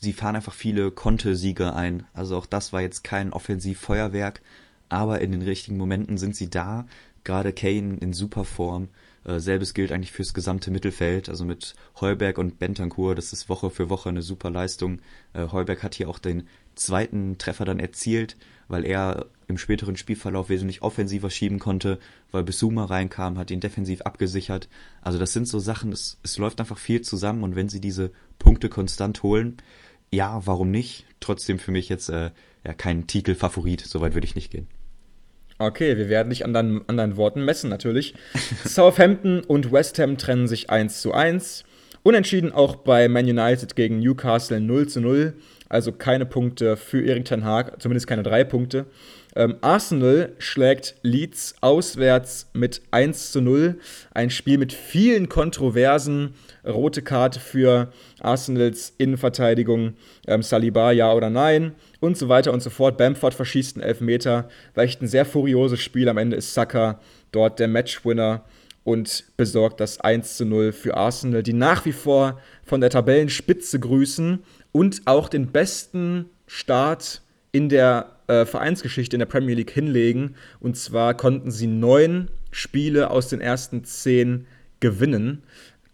sie 0.00 0.12
fahren 0.12 0.36
einfach 0.36 0.52
viele 0.52 0.90
Konter-Siege 0.90 1.74
ein. 1.74 2.04
Also 2.12 2.36
auch 2.36 2.46
das 2.46 2.74
war 2.74 2.82
jetzt 2.82 3.04
kein 3.04 3.32
Offensivfeuerwerk, 3.32 4.42
aber 4.88 5.20
in 5.20 5.32
den 5.32 5.42
richtigen 5.42 5.76
Momenten 5.76 6.18
sind 6.18 6.36
sie 6.36 6.50
da. 6.50 6.86
Gerade 7.24 7.52
Kane 7.52 7.98
in 8.00 8.12
super 8.12 8.44
Form. 8.44 8.88
Äh, 9.24 9.40
selbes 9.40 9.74
gilt 9.74 9.92
eigentlich 9.92 10.12
fürs 10.12 10.32
gesamte 10.32 10.70
Mittelfeld, 10.70 11.28
also 11.28 11.44
mit 11.44 11.74
Heuberg 12.00 12.38
und 12.38 12.58
Bentancur, 12.58 13.14
das 13.14 13.32
ist 13.32 13.48
Woche 13.48 13.70
für 13.70 13.90
Woche 13.90 14.08
eine 14.08 14.22
super 14.22 14.50
Leistung. 14.50 15.00
Äh, 15.34 15.48
Heuberg 15.52 15.82
hat 15.82 15.94
hier 15.94 16.08
auch 16.08 16.18
den 16.18 16.44
zweiten 16.74 17.36
Treffer 17.36 17.64
dann 17.64 17.80
erzielt, 17.80 18.36
weil 18.68 18.84
er 18.84 19.26
im 19.46 19.58
späteren 19.58 19.96
Spielverlauf 19.96 20.48
wesentlich 20.48 20.82
offensiver 20.82 21.30
schieben 21.30 21.58
konnte, 21.58 21.98
weil 22.30 22.44
Besuma 22.44 22.84
reinkam, 22.84 23.38
hat 23.38 23.50
ihn 23.50 23.60
defensiv 23.60 24.02
abgesichert. 24.02 24.68
Also 25.02 25.18
das 25.18 25.32
sind 25.32 25.48
so 25.48 25.58
Sachen, 25.58 25.92
es, 25.92 26.18
es 26.22 26.38
läuft 26.38 26.60
einfach 26.60 26.78
viel 26.78 27.02
zusammen 27.02 27.42
und 27.42 27.56
wenn 27.56 27.68
sie 27.68 27.80
diese 27.80 28.12
Punkte 28.38 28.68
konstant 28.68 29.22
holen, 29.22 29.56
ja, 30.10 30.46
warum 30.46 30.70
nicht? 30.70 31.04
Trotzdem 31.20 31.58
für 31.58 31.72
mich 31.72 31.88
jetzt 31.88 32.08
äh, 32.08 32.30
ja 32.64 32.72
kein 32.72 33.06
Titelfavorit, 33.06 33.82
soweit 33.82 34.14
würde 34.14 34.26
ich 34.26 34.34
nicht 34.34 34.50
gehen. 34.50 34.68
Okay, 35.60 35.96
wir 35.96 36.08
werden 36.08 36.30
dich 36.30 36.44
an 36.44 36.52
deinen, 36.52 36.82
an 36.86 36.96
deinen 36.96 37.16
Worten 37.16 37.44
messen, 37.44 37.68
natürlich. 37.68 38.14
Southampton 38.64 39.40
und 39.40 39.72
West 39.72 39.98
Ham 39.98 40.16
trennen 40.16 40.46
sich 40.46 40.70
1 40.70 41.00
zu 41.00 41.12
1. 41.12 41.64
Unentschieden 42.04 42.52
auch 42.52 42.76
bei 42.76 43.08
Man 43.08 43.24
United 43.24 43.74
gegen 43.74 43.98
Newcastle 43.98 44.60
0 44.60 44.86
zu 44.86 45.00
0. 45.00 45.34
Also 45.68 45.90
keine 45.92 46.26
Punkte 46.26 46.76
für 46.76 47.04
Erik 47.04 47.24
Ten 47.24 47.44
Haag, 47.44 47.82
zumindest 47.82 48.06
keine 48.06 48.22
drei 48.22 48.44
Punkte. 48.44 48.86
Ähm, 49.38 49.54
Arsenal 49.60 50.32
schlägt 50.38 50.96
Leeds 51.02 51.54
auswärts 51.60 52.50
mit 52.54 52.82
1 52.90 53.30
zu 53.30 53.40
0. 53.40 53.78
Ein 54.10 54.30
Spiel 54.30 54.58
mit 54.58 54.72
vielen 54.72 55.28
Kontroversen. 55.28 56.34
Rote 56.66 57.02
Karte 57.02 57.38
für 57.38 57.92
Arsenals 58.18 58.92
Innenverteidigung. 58.98 59.94
Ähm, 60.26 60.42
Saliba 60.42 60.90
ja 60.90 61.12
oder 61.12 61.30
nein. 61.30 61.76
Und 62.00 62.18
so 62.18 62.28
weiter 62.28 62.52
und 62.52 62.64
so 62.64 62.70
fort. 62.70 62.98
Bamford 62.98 63.32
verschießt 63.32 63.76
einen 63.76 63.86
Elfmeter. 63.86 64.48
War 64.74 64.82
echt 64.82 65.00
ein 65.02 65.06
sehr 65.06 65.24
furioses 65.24 65.78
Spiel. 65.78 66.08
Am 66.08 66.18
Ende 66.18 66.36
ist 66.36 66.52
Saka 66.52 66.98
dort 67.30 67.60
der 67.60 67.68
Matchwinner 67.68 68.44
und 68.82 69.22
besorgt 69.36 69.78
das 69.78 70.00
1 70.00 70.36
zu 70.36 70.46
0 70.46 70.72
für 70.72 70.96
Arsenal, 70.96 71.44
die 71.44 71.52
nach 71.52 71.84
wie 71.84 71.92
vor 71.92 72.40
von 72.64 72.80
der 72.80 72.90
Tabellenspitze 72.90 73.78
grüßen 73.78 74.40
und 74.72 75.02
auch 75.04 75.28
den 75.28 75.52
besten 75.52 76.24
Start 76.48 77.22
in 77.52 77.68
der 77.68 78.17
äh, 78.28 78.46
Vereinsgeschichte 78.46 79.16
in 79.16 79.20
der 79.20 79.26
Premier 79.26 79.54
League 79.54 79.70
hinlegen. 79.70 80.36
Und 80.60 80.76
zwar 80.76 81.14
konnten 81.14 81.50
sie 81.50 81.66
neun 81.66 82.30
Spiele 82.50 83.10
aus 83.10 83.28
den 83.28 83.40
ersten 83.40 83.84
zehn 83.84 84.46
gewinnen. 84.80 85.42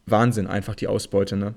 Wahnsinn, 0.06 0.46
einfach 0.46 0.74
die 0.74 0.88
Ausbeute, 0.88 1.36
ne? 1.36 1.54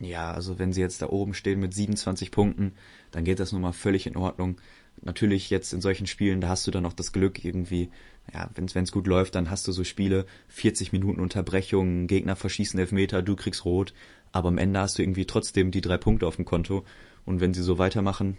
Ja, 0.00 0.32
also 0.32 0.58
wenn 0.58 0.72
sie 0.72 0.80
jetzt 0.80 1.02
da 1.02 1.08
oben 1.08 1.34
stehen 1.34 1.58
mit 1.58 1.74
27 1.74 2.30
Punkten, 2.30 2.72
dann 3.10 3.24
geht 3.24 3.40
das 3.40 3.52
nun 3.52 3.62
mal 3.62 3.72
völlig 3.72 4.06
in 4.06 4.16
Ordnung. 4.16 4.56
Natürlich 5.02 5.50
jetzt 5.50 5.72
in 5.72 5.80
solchen 5.80 6.06
Spielen, 6.06 6.40
da 6.40 6.48
hast 6.48 6.66
du 6.66 6.70
dann 6.70 6.86
auch 6.86 6.92
das 6.92 7.12
Glück 7.12 7.44
irgendwie, 7.44 7.90
ja, 8.32 8.50
wenn 8.54 8.84
es 8.84 8.92
gut 8.92 9.06
läuft, 9.06 9.34
dann 9.34 9.50
hast 9.50 9.66
du 9.66 9.72
so 9.72 9.84
Spiele, 9.84 10.26
40 10.48 10.92
Minuten 10.92 11.20
Unterbrechung, 11.20 12.06
Gegner 12.06 12.36
verschießen 12.36 12.78
Elfmeter, 12.78 13.22
du 13.22 13.34
kriegst 13.34 13.64
rot, 13.64 13.92
aber 14.32 14.48
am 14.48 14.58
Ende 14.58 14.80
hast 14.80 14.98
du 14.98 15.02
irgendwie 15.02 15.26
trotzdem 15.26 15.70
die 15.70 15.80
drei 15.80 15.98
Punkte 15.98 16.26
auf 16.26 16.36
dem 16.36 16.44
Konto 16.44 16.84
und 17.24 17.40
wenn 17.40 17.54
sie 17.54 17.62
so 17.62 17.78
weitermachen, 17.78 18.36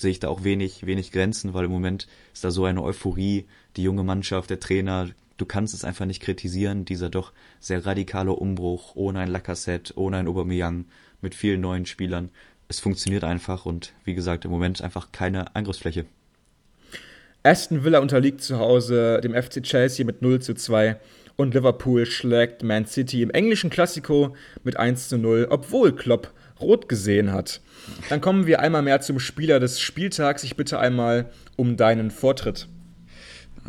sehe 0.00 0.10
ich 0.10 0.20
da 0.20 0.28
auch 0.28 0.44
wenig, 0.44 0.86
wenig 0.86 1.12
Grenzen, 1.12 1.54
weil 1.54 1.66
im 1.66 1.70
Moment 1.70 2.06
ist 2.32 2.44
da 2.44 2.50
so 2.50 2.64
eine 2.64 2.82
Euphorie, 2.82 3.46
die 3.76 3.82
junge 3.82 4.04
Mannschaft, 4.04 4.50
der 4.50 4.60
Trainer, 4.60 5.08
du 5.36 5.46
kannst 5.46 5.74
es 5.74 5.84
einfach 5.84 6.06
nicht 6.06 6.22
kritisieren, 6.22 6.84
dieser 6.84 7.10
doch 7.10 7.32
sehr 7.60 7.84
radikale 7.86 8.32
Umbruch, 8.32 8.94
ohne 8.94 9.20
ein 9.20 9.30
Lacazette, 9.30 9.94
ohne 9.96 10.18
ein 10.18 10.28
Aubameyang, 10.28 10.86
mit 11.20 11.34
vielen 11.34 11.60
neuen 11.60 11.86
Spielern. 11.86 12.30
Es 12.68 12.80
funktioniert 12.80 13.24
einfach 13.24 13.66
und 13.66 13.92
wie 14.04 14.14
gesagt, 14.14 14.44
im 14.44 14.50
Moment 14.50 14.80
einfach 14.82 15.12
keine 15.12 15.54
Angriffsfläche. 15.54 16.06
Aston 17.42 17.84
Villa 17.84 18.00
unterliegt 18.00 18.42
zu 18.42 18.58
Hause 18.58 19.20
dem 19.22 19.34
FC 19.34 19.62
Chelsea 19.62 20.04
mit 20.04 20.20
0 20.20 20.40
zu 20.40 20.54
2 20.54 20.96
und 21.36 21.54
Liverpool 21.54 22.04
schlägt 22.04 22.62
Man 22.62 22.86
City 22.86 23.22
im 23.22 23.30
englischen 23.30 23.70
Klassiko 23.70 24.36
mit 24.62 24.76
1 24.76 25.08
zu 25.08 25.16
0, 25.16 25.46
obwohl 25.50 25.92
Klopp 25.92 26.32
rot 26.60 26.88
gesehen 26.88 27.32
hat. 27.32 27.60
Dann 28.08 28.20
kommen 28.20 28.46
wir 28.46 28.60
einmal 28.60 28.82
mehr 28.82 29.00
zum 29.00 29.18
Spieler 29.18 29.60
des 29.60 29.80
Spieltags. 29.80 30.44
Ich 30.44 30.56
bitte 30.56 30.78
einmal 30.78 31.30
um 31.56 31.76
deinen 31.76 32.10
Vortritt. 32.10 32.68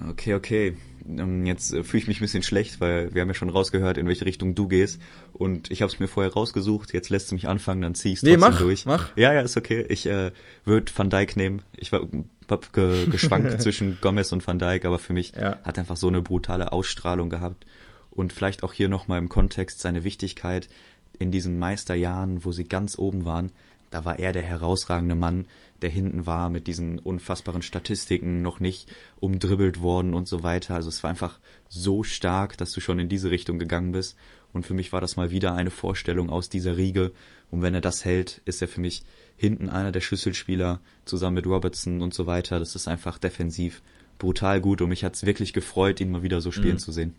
Okay, 0.10 0.34
okay. 0.34 0.78
Ähm, 1.08 1.46
jetzt 1.46 1.74
äh, 1.74 1.84
fühle 1.84 2.02
ich 2.02 2.08
mich 2.08 2.18
ein 2.18 2.22
bisschen 2.22 2.44
schlecht, 2.44 2.80
weil 2.80 3.14
wir 3.14 3.22
haben 3.22 3.30
ja 3.30 3.34
schon 3.34 3.50
rausgehört, 3.50 3.98
in 3.98 4.08
welche 4.08 4.26
Richtung 4.26 4.56
du 4.56 4.68
gehst. 4.68 5.02
Und 5.34 5.72
ich 5.72 5.82
habe 5.82 5.92
es 5.92 6.00
mir 6.00 6.08
vorher 6.08 6.34
rausgesucht. 6.34 6.94
Jetzt 6.94 7.10
lässt 7.10 7.32
du 7.32 7.36
mich 7.36 7.48
anfangen, 7.48 7.82
dann 7.82 7.96
ziehe 7.96 8.14
ich 8.14 8.20
es 8.20 8.24
nee, 8.24 8.36
trotzdem 8.36 8.52
mach, 8.52 8.60
durch. 8.60 8.86
Mach. 8.86 9.18
Ja, 9.18 9.34
ja, 9.34 9.42
ist 9.42 9.58
okay. 9.58 9.86
Ich 9.90 10.06
äh, 10.06 10.32
würde 10.66 10.92
Van 10.96 11.10
Dijk 11.10 11.36
nehmen. 11.36 11.62
Ich 11.76 11.92
war 11.92 12.02
hab 12.50 12.74
ge 12.74 13.08
geschwankt 13.12 13.62
zwischen 13.62 13.98
Gomez 14.02 14.32
und 14.32 14.46
Van 14.46 14.60
Dijk, 14.60 14.86
aber 14.86 15.00
für 15.00 15.14
mich 15.14 15.34
ja. 15.36 15.60
hat 15.64 15.80
einfach 15.80 15.98
so 15.98 16.08
eine 16.08 16.22
brutale 16.22 16.72
Ausstrahlung 16.72 17.30
gehabt. 17.30 17.66
Und 18.12 18.34
vielleicht 18.34 18.64
auch 18.64 18.74
hier 18.74 18.90
nochmal 18.90 19.20
im 19.20 19.30
Kontext 19.30 19.80
seine 19.80 20.04
Wichtigkeit 20.04 20.68
in 21.22 21.32
diesen 21.32 21.60
Meisterjahren, 21.60 22.44
wo 22.44 22.52
sie 22.52 22.66
ganz 22.66 22.98
oben 22.98 23.26
waren. 23.26 23.52
Da 23.92 24.06
war 24.06 24.20
er 24.20 24.32
der 24.32 24.42
herausragende 24.42 25.16
Mann, 25.16 25.46
der 25.82 25.90
hinten 25.90 26.26
war 26.26 26.50
mit 26.50 26.68
diesen 26.68 27.00
unfassbaren 27.00 27.62
Statistiken 27.62 28.42
noch 28.42 28.60
nicht 28.60 28.92
umdribbelt 29.20 29.82
worden 29.82 30.14
und 30.14 30.28
so 30.28 30.44
weiter. 30.44 30.76
Also 30.76 30.90
es 30.90 31.04
war 31.04 31.10
einfach 31.10 31.40
so 31.70 32.04
stark, 32.04 32.58
dass 32.58 32.72
du 32.72 32.82
schon 32.82 33.00
in 33.00 33.10
diese 33.10 33.32
Richtung 33.32 33.60
gegangen 33.60 33.92
bist. 33.92 34.18
Und 34.54 34.66
für 34.66 34.74
mich 34.74 34.92
war 34.92 35.02
das 35.02 35.16
mal 35.16 35.32
wieder 35.32 35.54
eine 35.54 35.72
Vorstellung 35.72 36.30
aus 36.30 36.50
dieser 36.50 36.78
Riege. 36.78 37.12
Und 37.52 37.62
wenn 37.62 37.74
er 37.74 37.82
das 37.82 38.06
hält, 38.06 38.42
ist 38.46 38.62
er 38.62 38.68
für 38.68 38.82
mich 38.82 39.04
hinten 39.36 39.70
einer 39.70 39.92
der 39.92 40.02
Schlüsselspieler 40.02 40.80
zusammen 41.06 41.36
mit 41.36 41.48
Robertson 41.48 42.02
und 42.02 42.14
so 42.14 42.26
weiter. 42.26 42.60
Das 42.60 42.76
ist 42.76 42.88
einfach 42.88 43.18
defensiv 43.18 43.82
brutal 44.20 44.62
gut 44.62 44.82
und 44.82 44.90
mich 44.90 45.04
hat 45.04 45.16
es 45.16 45.26
wirklich 45.26 45.52
gefreut, 45.52 46.00
ihn 46.00 46.12
mal 46.12 46.22
wieder 46.22 46.42
so 46.42 46.52
spielen 46.52 46.76
mhm. 46.76 46.80
zu 46.80 46.92
sehen. 46.92 47.16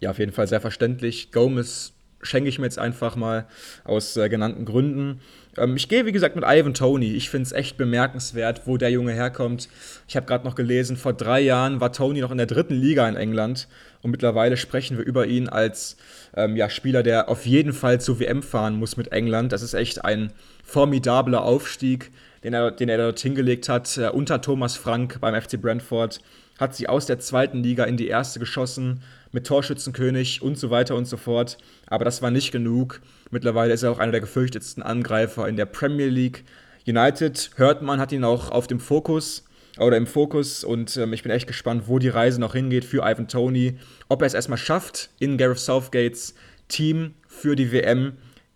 Ja, 0.00 0.10
auf 0.10 0.18
jeden 0.18 0.32
Fall 0.32 0.48
sehr 0.48 0.60
verständlich. 0.60 1.30
Gomez 1.30 1.92
schenke 2.24 2.48
ich 2.48 2.58
mir 2.58 2.66
jetzt 2.66 2.78
einfach 2.78 3.16
mal 3.16 3.46
aus 3.84 4.16
äh, 4.16 4.28
genannten 4.28 4.64
Gründen. 4.64 5.20
Ähm, 5.56 5.76
ich 5.76 5.88
gehe, 5.88 6.06
wie 6.06 6.12
gesagt, 6.12 6.36
mit 6.36 6.44
Ivan 6.46 6.74
Tony. 6.74 7.12
Ich 7.12 7.30
finde 7.30 7.46
es 7.46 7.52
echt 7.52 7.76
bemerkenswert, 7.76 8.62
wo 8.66 8.76
der 8.76 8.90
Junge 8.90 9.12
herkommt. 9.12 9.68
Ich 10.08 10.16
habe 10.16 10.26
gerade 10.26 10.44
noch 10.44 10.54
gelesen, 10.54 10.96
vor 10.96 11.12
drei 11.12 11.40
Jahren 11.40 11.80
war 11.80 11.92
Tony 11.92 12.20
noch 12.20 12.30
in 12.30 12.38
der 12.38 12.46
dritten 12.46 12.74
Liga 12.74 13.08
in 13.08 13.16
England 13.16 13.68
und 14.02 14.10
mittlerweile 14.10 14.56
sprechen 14.56 14.98
wir 14.98 15.04
über 15.04 15.26
ihn 15.26 15.48
als 15.48 15.96
ähm, 16.36 16.56
ja, 16.56 16.68
Spieler, 16.68 17.02
der 17.02 17.28
auf 17.28 17.46
jeden 17.46 17.72
Fall 17.72 18.00
zur 18.00 18.20
WM 18.20 18.42
fahren 18.42 18.76
muss 18.76 18.96
mit 18.96 19.12
England. 19.12 19.52
Das 19.52 19.62
ist 19.62 19.74
echt 19.74 20.04
ein 20.04 20.32
formidabler 20.62 21.42
Aufstieg, 21.42 22.10
den 22.42 22.54
er, 22.54 22.70
den 22.70 22.88
er 22.88 22.98
dort 22.98 23.20
hingelegt 23.20 23.68
hat 23.68 23.96
äh, 23.96 24.08
unter 24.08 24.40
Thomas 24.40 24.76
Frank 24.76 25.20
beim 25.20 25.40
FC 25.40 25.60
Brentford. 25.60 26.20
Hat 26.58 26.76
sie 26.76 26.88
aus 26.88 27.06
der 27.06 27.18
zweiten 27.18 27.62
Liga 27.62 27.84
in 27.84 27.96
die 27.96 28.06
erste 28.06 28.38
geschossen 28.38 29.02
mit 29.34 29.46
Torschützenkönig 29.46 30.40
und 30.40 30.56
so 30.56 30.70
weiter 30.70 30.94
und 30.94 31.06
so 31.06 31.16
fort. 31.16 31.58
Aber 31.86 32.04
das 32.04 32.22
war 32.22 32.30
nicht 32.30 32.52
genug. 32.52 33.02
Mittlerweile 33.30 33.74
ist 33.74 33.82
er 33.82 33.90
auch 33.90 33.98
einer 33.98 34.12
der 34.12 34.20
gefürchtetsten 34.20 34.82
Angreifer 34.82 35.48
in 35.48 35.56
der 35.56 35.66
Premier 35.66 36.06
League. 36.06 36.44
United, 36.86 37.50
hört 37.56 37.82
man, 37.82 38.00
hat 38.00 38.12
ihn 38.12 38.24
auch 38.24 38.50
auf 38.50 38.66
dem 38.66 38.78
Fokus 38.78 39.44
oder 39.78 39.96
im 39.96 40.06
Fokus 40.06 40.62
und 40.62 40.96
ähm, 40.96 41.12
ich 41.12 41.24
bin 41.24 41.32
echt 41.32 41.48
gespannt, 41.48 41.84
wo 41.86 41.98
die 41.98 42.08
Reise 42.08 42.40
noch 42.40 42.54
hingeht 42.54 42.84
für 42.84 42.98
Ivan 42.98 43.26
Tony. 43.26 43.78
Ob 44.08 44.22
er 44.22 44.26
es 44.26 44.34
erstmal 44.34 44.58
schafft 44.58 45.10
in 45.18 45.36
Gareth 45.36 45.58
Southgates 45.58 46.34
Team 46.68 47.14
für 47.26 47.56
die 47.56 47.72
WM. 47.72 48.12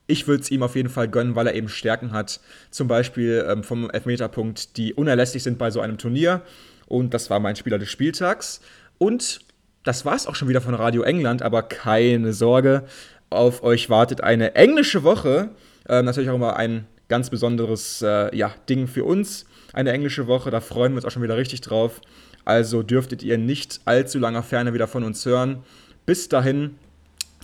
Ich 0.06 0.28
würde 0.28 0.42
es 0.42 0.50
ihm 0.50 0.62
auf 0.62 0.76
jeden 0.76 0.88
Fall 0.88 1.08
gönnen, 1.08 1.34
weil 1.34 1.48
er 1.48 1.54
eben 1.54 1.68
Stärken 1.68 2.12
hat. 2.12 2.40
Zum 2.70 2.86
Beispiel 2.86 3.44
ähm, 3.48 3.64
vom 3.64 3.90
Elfmeterpunkt, 3.90 4.76
die 4.76 4.94
unerlässlich 4.94 5.42
sind 5.42 5.58
bei 5.58 5.70
so 5.70 5.80
einem 5.80 5.98
Turnier. 5.98 6.42
Und 6.86 7.12
das 7.14 7.30
war 7.30 7.40
mein 7.40 7.56
Spieler 7.56 7.78
des 7.78 7.90
Spieltags. 7.90 8.60
Und 8.98 9.40
das 9.88 10.04
war 10.04 10.14
es 10.14 10.26
auch 10.26 10.34
schon 10.34 10.48
wieder 10.48 10.60
von 10.60 10.74
Radio 10.74 11.00
England, 11.00 11.40
aber 11.40 11.62
keine 11.62 12.34
Sorge, 12.34 12.84
auf 13.30 13.62
euch 13.62 13.88
wartet 13.88 14.22
eine 14.22 14.54
englische 14.54 15.02
Woche. 15.02 15.48
Äh, 15.88 16.02
natürlich 16.02 16.28
auch 16.28 16.34
immer 16.34 16.56
ein 16.56 16.86
ganz 17.08 17.30
besonderes 17.30 18.02
äh, 18.02 18.36
ja, 18.36 18.52
Ding 18.68 18.86
für 18.86 19.04
uns. 19.04 19.46
Eine 19.72 19.92
englische 19.92 20.26
Woche, 20.26 20.50
da 20.50 20.60
freuen 20.60 20.92
wir 20.92 20.96
uns 20.96 21.06
auch 21.06 21.10
schon 21.10 21.22
wieder 21.22 21.38
richtig 21.38 21.62
drauf. 21.62 22.02
Also 22.44 22.82
dürftet 22.82 23.22
ihr 23.22 23.38
nicht 23.38 23.80
allzu 23.86 24.18
langer 24.18 24.42
Ferne 24.42 24.74
wieder 24.74 24.88
von 24.88 25.04
uns 25.04 25.24
hören. 25.24 25.62
Bis 26.04 26.28
dahin, 26.28 26.74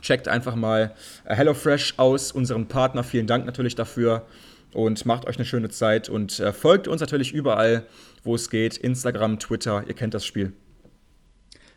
checkt 0.03 0.29
einfach 0.29 0.55
mal 0.55 0.95
äh, 1.25 1.35
HelloFresh 1.35 1.95
aus, 1.97 2.31
unseren 2.31 2.69
Partner. 2.69 3.05
Vielen 3.05 3.27
Dank 3.27 3.47
natürlich 3.47 3.75
dafür 3.75 4.27
und 4.75 5.07
macht 5.07 5.27
euch 5.27 5.37
eine 5.37 5.47
schöne 5.47 5.71
Zeit 5.71 6.11
und 6.11 6.41
äh, 6.41 6.53
folgt 6.53 6.89
uns 6.89 7.01
natürlich 7.01 7.33
überall, 7.33 7.87
wo 8.23 8.35
es 8.35 8.51
geht. 8.51 8.77
Instagram, 8.77 9.39
Twitter, 9.39 9.85
ihr 9.89 9.95
kennt 9.95 10.13
das 10.13 10.27
Spiel. 10.27 10.53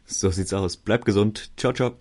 So 0.08 0.32
sieht's 0.32 0.54
aus. 0.54 0.78
Bleibt 0.78 1.06
gesund. 1.06 1.52
Ciao, 1.58 1.74
ciao. 1.74 1.98